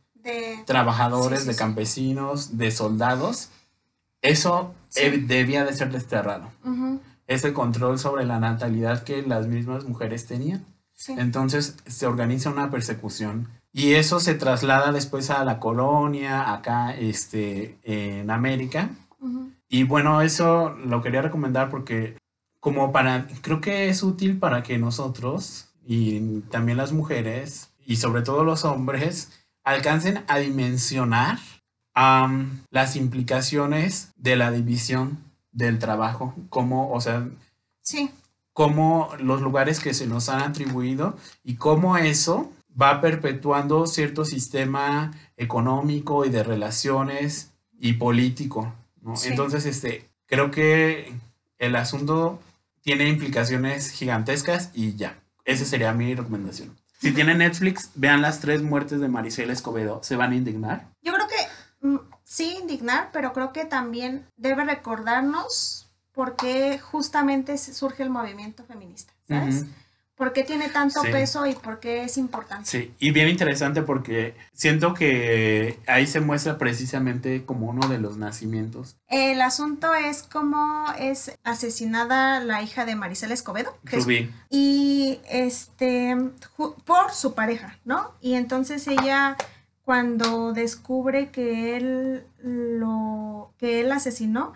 trabajadores, 0.67 1.47
de 1.47 1.55
campesinos, 1.55 2.59
de 2.59 2.71
soldados, 2.71 3.51
eso 4.23 4.75
debía 5.27 5.65
de 5.65 5.73
ser 5.75 5.93
desterrado. 5.93 6.51
Ese 7.27 7.53
control 7.53 7.99
sobre 7.99 8.27
la 8.27 8.41
natalidad 8.41 9.05
que 9.05 9.23
las 9.23 9.47
mismas 9.47 9.85
mujeres 9.85 10.27
tenían. 10.27 10.65
Entonces 11.09 11.77
se 11.87 12.07
organiza 12.07 12.51
una 12.51 12.71
persecución 12.71 13.49
y 13.73 13.95
eso 13.95 14.21
se 14.21 14.35
traslada 14.35 14.93
después 14.93 15.31
a 15.31 15.45
la 15.45 15.59
colonia, 15.59 16.53
acá 16.53 16.95
este, 16.95 17.79
en 17.85 18.31
América. 18.31 18.91
Y 19.69 19.85
bueno, 19.85 20.21
eso 20.21 20.71
lo 20.71 21.01
quería 21.01 21.23
recomendar 21.23 21.71
porque 21.71 22.17
como 22.61 22.93
para, 22.93 23.27
creo 23.41 23.61
que 23.61 23.89
es 23.89 24.03
útil 24.03 24.39
para 24.39 24.63
que 24.63 24.79
nosotros 24.79 25.69
y 25.85 26.41
también 26.51 26.79
las 26.79 26.93
mujeres 26.93 27.71
y 27.85 27.97
sobre 27.97 28.23
todo 28.23 28.45
los 28.45 28.65
hombres 28.65 29.33
alcancen 29.65 30.25
a 30.29 30.39
dimensionar 30.39 31.39
las 32.71 32.97
implicaciones 32.97 34.13
de 34.17 34.37
la 34.37 34.51
división 34.51 35.19
del 35.53 35.79
trabajo, 35.79 36.35
como, 36.49 36.93
o 36.93 37.01
sea, 37.01 37.29
sí. 37.83 38.11
como 38.53 39.11
los 39.19 39.43
lugares 39.43 39.81
que 39.81 39.93
se 39.93 40.07
nos 40.07 40.29
han 40.29 40.41
atribuido 40.41 41.17
y 41.45 41.57
cómo 41.57 41.99
eso 41.99 42.51
va 42.81 43.01
perpetuando 43.01 43.87
cierto 43.87 44.25
sistema 44.25 45.11
económico 45.37 46.25
y 46.25 46.31
de 46.31 46.43
relaciones 46.43 47.53
y 47.79 47.95
político, 47.95 48.73
¿no? 49.03 49.15
Entonces, 49.25 49.67
este, 49.67 50.09
creo 50.27 50.51
que 50.51 51.13
el 51.59 51.77
asunto 51.77 52.41
tiene 52.83 53.09
implicaciones 53.09 53.91
gigantescas 53.91 54.71
y 54.75 54.97
ya, 54.97 55.23
esa 55.45 55.65
sería 55.65 55.93
mi 55.93 56.15
recomendación. 56.15 56.77
Si 57.01 57.13
tienen 57.13 57.39
Netflix, 57.39 57.91
vean 57.95 58.21
las 58.21 58.41
tres 58.41 58.63
muertes 58.63 59.01
de 59.01 59.09
Maricel 59.09 59.51
Escobedo. 59.51 60.03
¿Se 60.03 60.17
van 60.17 60.33
a 60.33 60.37
indignar? 60.37 60.89
Yo 61.01 61.15
creo 61.15 61.27
que 61.29 61.87
mm, 61.87 61.97
sí 62.25 62.59
indignar, 62.61 63.09
pero 63.13 63.33
creo 63.33 63.53
que 63.53 63.65
también 63.65 64.27
debe 64.37 64.65
recordarnos 64.65 65.91
por 66.13 66.37
qué 66.37 66.79
justamente 66.79 67.57
surge 67.57 68.03
el 68.03 68.11
movimiento 68.11 68.65
feminista, 68.65 69.15
¿sabes? 69.27 69.65
¿Por 70.21 70.35
qué 70.35 70.45
tiene 70.45 70.69
tanto 70.69 71.01
peso 71.01 71.47
y 71.47 71.55
por 71.55 71.81
qué 71.81 72.05
es 72.05 72.19
importante? 72.19 72.69
Sí, 72.69 72.93
y 72.99 73.11
bien 73.11 73.27
interesante 73.27 73.81
porque 73.81 74.35
siento 74.53 74.93
que 74.93 75.79
ahí 75.87 76.07
se 76.07 76.21
muestra 76.21 76.59
precisamente 76.59 77.47
como 77.47 77.71
uno 77.71 77.89
de 77.89 77.97
los 77.97 78.19
nacimientos. 78.19 78.99
El 79.09 79.41
asunto 79.41 79.95
es 79.95 80.23
cómo 80.23 80.85
es 80.99 81.39
asesinada 81.43 82.39
la 82.41 82.61
hija 82.61 82.85
de 82.85 82.97
Maricela 82.97 83.33
Escobedo. 83.33 83.75
Rubí. 83.85 84.31
y 84.51 85.21
este, 85.31 86.15
por 86.85 87.13
su 87.13 87.33
pareja, 87.33 87.79
¿no? 87.87 88.13
Y 88.21 88.35
entonces 88.35 88.87
ella 88.89 89.39
cuando 89.87 90.53
descubre 90.53 91.31
que 91.31 91.79
él 91.79 92.27
lo, 92.43 93.55
que 93.57 93.81
él 93.81 93.91
asesinó, 93.91 94.53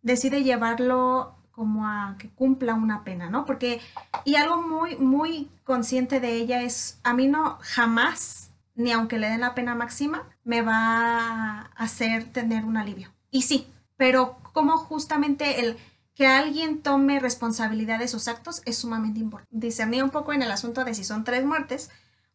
decide 0.00 0.44
llevarlo 0.44 1.37
como 1.58 1.88
a 1.88 2.14
que 2.20 2.30
cumpla 2.30 2.74
una 2.74 3.02
pena, 3.02 3.28
¿no? 3.28 3.44
Porque, 3.44 3.80
y 4.24 4.36
algo 4.36 4.62
muy, 4.62 4.94
muy 4.96 5.50
consciente 5.64 6.20
de 6.20 6.34
ella 6.34 6.62
es, 6.62 7.00
a 7.02 7.14
mí 7.14 7.26
no, 7.26 7.58
jamás, 7.62 8.52
ni 8.76 8.92
aunque 8.92 9.18
le 9.18 9.28
den 9.28 9.40
la 9.40 9.56
pena 9.56 9.74
máxima, 9.74 10.22
me 10.44 10.62
va 10.62 10.78
a 10.78 11.62
hacer 11.74 12.32
tener 12.32 12.64
un 12.64 12.76
alivio. 12.76 13.12
Y 13.32 13.42
sí, 13.42 13.66
pero 13.96 14.38
como 14.52 14.76
justamente 14.76 15.58
el 15.58 15.76
que 16.14 16.28
alguien 16.28 16.80
tome 16.80 17.18
responsabilidad 17.18 17.98
de 17.98 18.06
sus 18.06 18.28
actos 18.28 18.62
es 18.64 18.78
sumamente 18.78 19.18
importante. 19.18 19.66
Discernía 19.66 20.04
un 20.04 20.10
poco 20.10 20.32
en 20.32 20.42
el 20.42 20.52
asunto 20.52 20.84
de 20.84 20.94
si 20.94 21.02
son 21.02 21.24
tres 21.24 21.44
muertes 21.44 21.90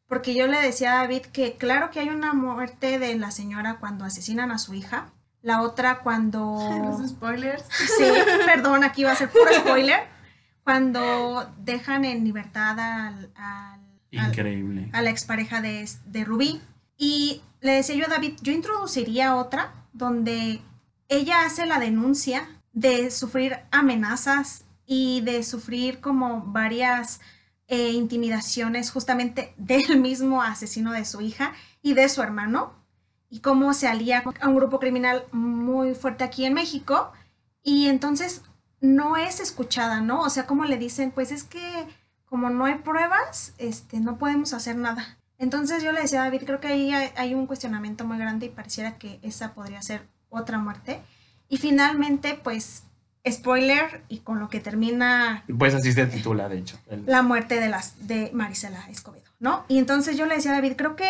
porque 0.05 0.35
yo 0.35 0.47
le 0.47 0.59
decía 0.59 0.91
a 0.91 0.97
David 1.03 1.21
que 1.27 1.55
claro 1.55 1.91
que 1.91 2.01
hay 2.01 2.09
una 2.09 2.33
muerte 2.33 2.99
de 2.99 3.15
la 3.15 3.31
señora 3.31 3.77
cuando 3.79 4.03
asesinan 4.03 4.51
a 4.51 4.59
su 4.59 4.73
hija, 4.73 5.13
la 5.43 5.61
otra 5.61 5.99
cuando... 5.99 6.57
Los 6.99 7.07
spoilers. 7.09 7.63
Sí, 7.69 8.05
perdón, 8.45 8.83
aquí 8.83 9.03
va 9.03 9.11
a 9.11 9.15
ser 9.15 9.29
puro 9.29 9.53
spoiler. 9.53 9.99
Cuando 10.63 11.53
dejan 11.59 12.05
en 12.05 12.23
libertad 12.23 12.79
al, 12.79 13.31
al- 13.35 13.79
al- 14.17 14.27
Increíble. 14.29 14.89
a 14.93 15.01
la 15.01 15.09
expareja 15.09 15.61
de, 15.61 15.87
de 16.05 16.23
Rubí. 16.23 16.61
Y 16.97 17.41
le 17.61 17.73
decía 17.73 17.95
yo 17.95 18.05
a 18.05 18.09
David, 18.09 18.33
yo 18.41 18.51
introduciría 18.53 19.35
otra 19.35 19.73
donde 19.91 20.61
ella 21.09 21.45
hace 21.45 21.65
la 21.65 21.79
denuncia 21.79 22.47
de 22.71 23.11
sufrir 23.11 23.57
amenazas 23.71 24.63
y 24.85 25.21
de 25.21 25.43
sufrir 25.43 25.99
como 25.99 26.41
varias 26.41 27.19
eh, 27.67 27.91
intimidaciones 27.91 28.89
justamente 28.91 29.53
del 29.57 29.99
mismo 29.99 30.41
asesino 30.41 30.91
de 30.91 31.05
su 31.05 31.21
hija 31.21 31.53
y 31.81 31.93
de 31.93 32.07
su 32.09 32.21
hermano 32.21 32.73
y 33.33 33.39
cómo 33.39 33.73
se 33.73 33.87
alía 33.87 34.23
a 34.41 34.47
un 34.47 34.55
grupo 34.55 34.79
criminal 34.79 35.23
muy 35.31 35.95
fuerte 35.95 36.23
aquí 36.23 36.45
en 36.45 36.53
México 36.53 37.11
y 37.63 37.87
entonces 37.87 38.43
no 38.79 39.17
es 39.17 39.39
escuchada, 39.39 40.01
¿no? 40.01 40.19
O 40.21 40.29
sea, 40.29 40.45
como 40.45 40.65
le 40.65 40.77
dicen, 40.77 41.09
pues 41.09 41.31
es 41.31 41.43
que 41.43 41.87
como 42.25 42.51
no 42.51 42.65
hay 42.65 42.75
pruebas, 42.75 43.55
este, 43.57 43.99
no 43.99 44.19
podemos 44.19 44.53
hacer 44.53 44.75
nada. 44.75 45.17
Entonces 45.39 45.81
yo 45.81 45.91
le 45.91 46.01
decía 46.01 46.21
a 46.21 46.25
David, 46.25 46.43
creo 46.45 46.59
que 46.59 46.67
ahí 46.67 46.93
hay, 46.93 47.33
un 47.33 47.47
cuestionamiento 47.47 48.05
muy 48.05 48.19
grande 48.19 48.45
y 48.45 48.49
pareciera 48.49 48.99
que 48.99 49.19
esa 49.23 49.55
podría 49.55 49.81
ser 49.81 50.07
otra 50.29 50.59
muerte. 50.59 51.01
Y 51.49 51.57
finalmente, 51.57 52.39
pues, 52.43 52.83
spoiler 53.27 54.03
y 54.09 54.19
con 54.19 54.39
lo 54.39 54.47
que 54.47 54.59
termina 54.59 55.43
Pues 55.57 55.73
así 55.73 55.91
se 55.91 56.05
titula, 56.05 56.49
de 56.49 56.59
hecho. 56.59 56.77
el- 56.87 57.05
la 57.07 57.23
muerte 57.23 57.59
de, 57.59 57.67
las, 57.67 58.07
de 58.07 58.29
Marisela 58.31 58.87
Escobedo, 58.91 59.25
¿no? 59.39 59.65
Y 59.67 59.79
entonces 59.79 60.17
yo 60.17 60.27
le 60.27 60.35
decía 60.35 60.51
a 60.51 60.55
David, 60.55 60.73
creo 60.77 60.95
que 60.95 61.09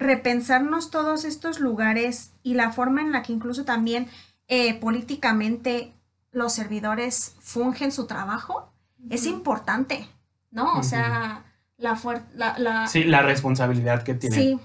repensarnos 0.00 0.90
todos 0.90 1.24
estos 1.24 1.60
lugares 1.60 2.32
y 2.42 2.54
la 2.54 2.72
forma 2.72 3.02
en 3.02 3.12
la 3.12 3.22
que 3.22 3.32
incluso 3.32 3.64
también 3.64 4.08
eh, 4.48 4.74
políticamente 4.80 5.92
los 6.32 6.52
servidores 6.54 7.36
fungen 7.40 7.92
su 7.92 8.06
trabajo 8.06 8.72
es 9.10 9.26
importante, 9.26 10.08
¿no? 10.50 10.78
O 10.78 10.82
sea, 10.82 11.44
la, 11.76 11.98
la, 12.34 12.58
la- 12.58 12.86
Sí, 12.86 13.04
la 13.04 13.22
responsabilidad 13.22 14.02
que 14.02 14.14
tiene. 14.14 14.36
sí, 14.36 14.58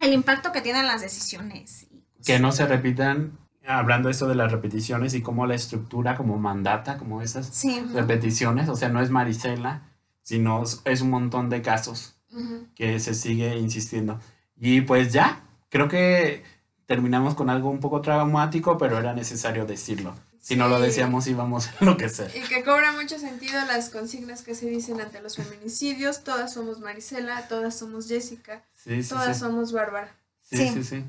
el 0.00 0.12
impacto 0.12 0.52
que 0.52 0.60
tienen 0.62 0.86
las 0.86 1.00
decisiones. 1.02 1.86
Que 2.24 2.38
no 2.38 2.50
se 2.52 2.66
repitan, 2.66 3.38
hablando 3.66 4.08
esto 4.08 4.26
de 4.28 4.34
las 4.34 4.50
repeticiones 4.52 5.14
y 5.14 5.22
cómo 5.22 5.46
la 5.46 5.54
estructura 5.54 6.16
como 6.16 6.38
mandata, 6.38 6.96
como 6.98 7.22
esas 7.22 7.46
Sí, 7.48 7.80
repeticiones, 7.92 8.68
o 8.68 8.76
sea, 8.76 8.88
no 8.88 9.00
es 9.00 9.10
Marisela, 9.10 9.82
sino 10.22 10.62
es- 10.84 11.00
un 11.02 11.10
montón 11.10 11.48
de 11.50 11.62
casos 11.62 12.14
que 12.74 13.00
se 13.00 13.14
sigue 13.14 13.56
insistiendo. 13.58 14.20
Y 14.58 14.80
pues 14.82 15.12
ya, 15.12 15.42
creo 15.68 15.88
que 15.88 16.42
terminamos 16.86 17.34
con 17.34 17.50
algo 17.50 17.70
un 17.70 17.80
poco 17.80 18.00
traumático, 18.00 18.78
pero 18.78 18.98
era 18.98 19.12
necesario 19.12 19.66
decirlo. 19.66 20.14
Si 20.40 20.54
no 20.54 20.68
lo 20.68 20.78
decíamos 20.80 21.26
íbamos 21.26 21.68
a 21.68 21.74
enloquecer. 21.80 22.30
Y 22.36 22.40
que 22.48 22.62
cobra 22.62 22.92
mucho 22.92 23.18
sentido 23.18 23.60
las 23.66 23.90
consignas 23.90 24.42
que 24.42 24.54
se 24.54 24.66
dicen 24.70 25.00
ante 25.00 25.20
los 25.20 25.36
feminicidios. 25.36 26.22
Todas 26.22 26.52
somos 26.54 26.78
Marisela, 26.78 27.48
todas 27.48 27.76
somos 27.76 28.06
Jessica, 28.08 28.62
Sí, 28.74 29.02
sí, 29.02 29.08
todas 29.08 29.36
sí. 29.36 29.40
somos 29.40 29.72
Bárbara. 29.72 30.14
Sí, 30.42 30.56
Sí. 30.58 30.68
sí, 30.74 30.84
sí. 30.84 31.04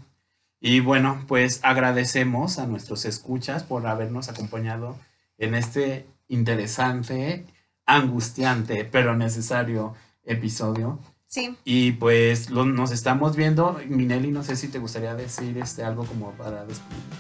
Y 0.60 0.80
bueno, 0.80 1.24
pues 1.28 1.60
agradecemos 1.62 2.58
a 2.58 2.66
nuestros 2.66 3.06
escuchas 3.06 3.62
por 3.64 3.86
habernos 3.86 4.28
acompañado 4.28 4.98
en 5.38 5.54
este 5.54 6.08
interesante, 6.28 7.46
angustiante, 7.86 8.84
pero 8.86 9.16
necesario 9.16 9.94
episodio. 10.24 11.00
Sí. 11.28 11.56
Y 11.66 11.92
pues 11.94 12.50
lo- 12.50 12.66
nos 12.66 12.92
estamos 12.92 13.36
viendo. 13.36 13.80
Minelli, 13.88 14.32
no 14.32 14.44
sé 14.44 14.56
si 14.56 14.68
te 14.68 14.80
gustaría 14.80 15.14
decir 15.16 15.58
este, 15.58 15.84
algo 15.84 16.06
como 16.06 16.32
para 16.32 16.66
despedirnos. 16.66 17.18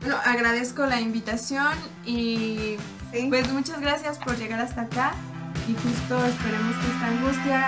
Bueno, 0.00 0.16
agradezco 0.24 0.84
la 0.86 1.00
invitación 1.00 1.72
y 2.04 2.76
sí. 3.12 3.26
pues 3.30 3.50
muchas 3.52 3.80
gracias 3.80 4.18
por 4.18 4.36
llegar 4.36 4.60
hasta 4.60 4.82
acá. 4.82 5.12
Y 5.66 5.72
justo 5.72 6.22
esperemos 6.26 6.76
que 6.76 6.92
esta 6.92 7.06
angustia 7.06 7.66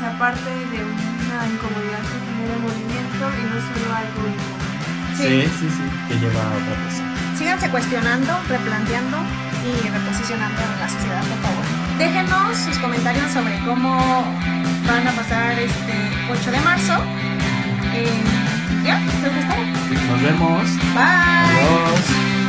sea 0.00 0.18
parte 0.18 0.40
de 0.48 0.80
una 0.80 1.46
incomodidad 1.52 2.00
que 2.00 2.18
genere 2.24 2.56
movimiento 2.62 3.24
y 3.28 3.42
no 3.44 3.60
solo 3.60 3.94
algo 3.94 4.20
incómodo. 4.32 4.64
Sí, 5.18 5.42
sí, 5.60 5.68
sí, 5.68 5.82
que 6.08 6.14
lleva 6.18 6.40
a 6.42 6.56
otra 6.56 6.74
cosa. 6.84 7.36
síganse 7.38 7.70
cuestionando, 7.70 8.32
replanteando 8.48 9.18
y 9.62 9.88
reposicionando 9.88 10.60
en 10.62 10.80
la 10.80 10.88
sociedad, 10.88 11.20
por 11.20 11.38
favor. 11.38 11.64
Déjenos 11.98 12.56
sus 12.58 12.78
comentarios 12.78 13.30
sobre 13.30 13.58
cómo 13.66 14.24
van 14.86 15.06
a 15.08 15.12
pasar 15.12 15.58
este 15.58 15.92
8 16.30 16.50
de 16.50 16.60
marzo. 16.60 16.92
Eh, 17.94 18.08
ya, 18.84 19.00
creo 19.20 19.32
que 19.32 19.40
está. 19.40 19.56
Nos 20.10 20.22
vemos. 20.22 20.64
Bye. 20.94 21.04
Adiós. 21.04 22.43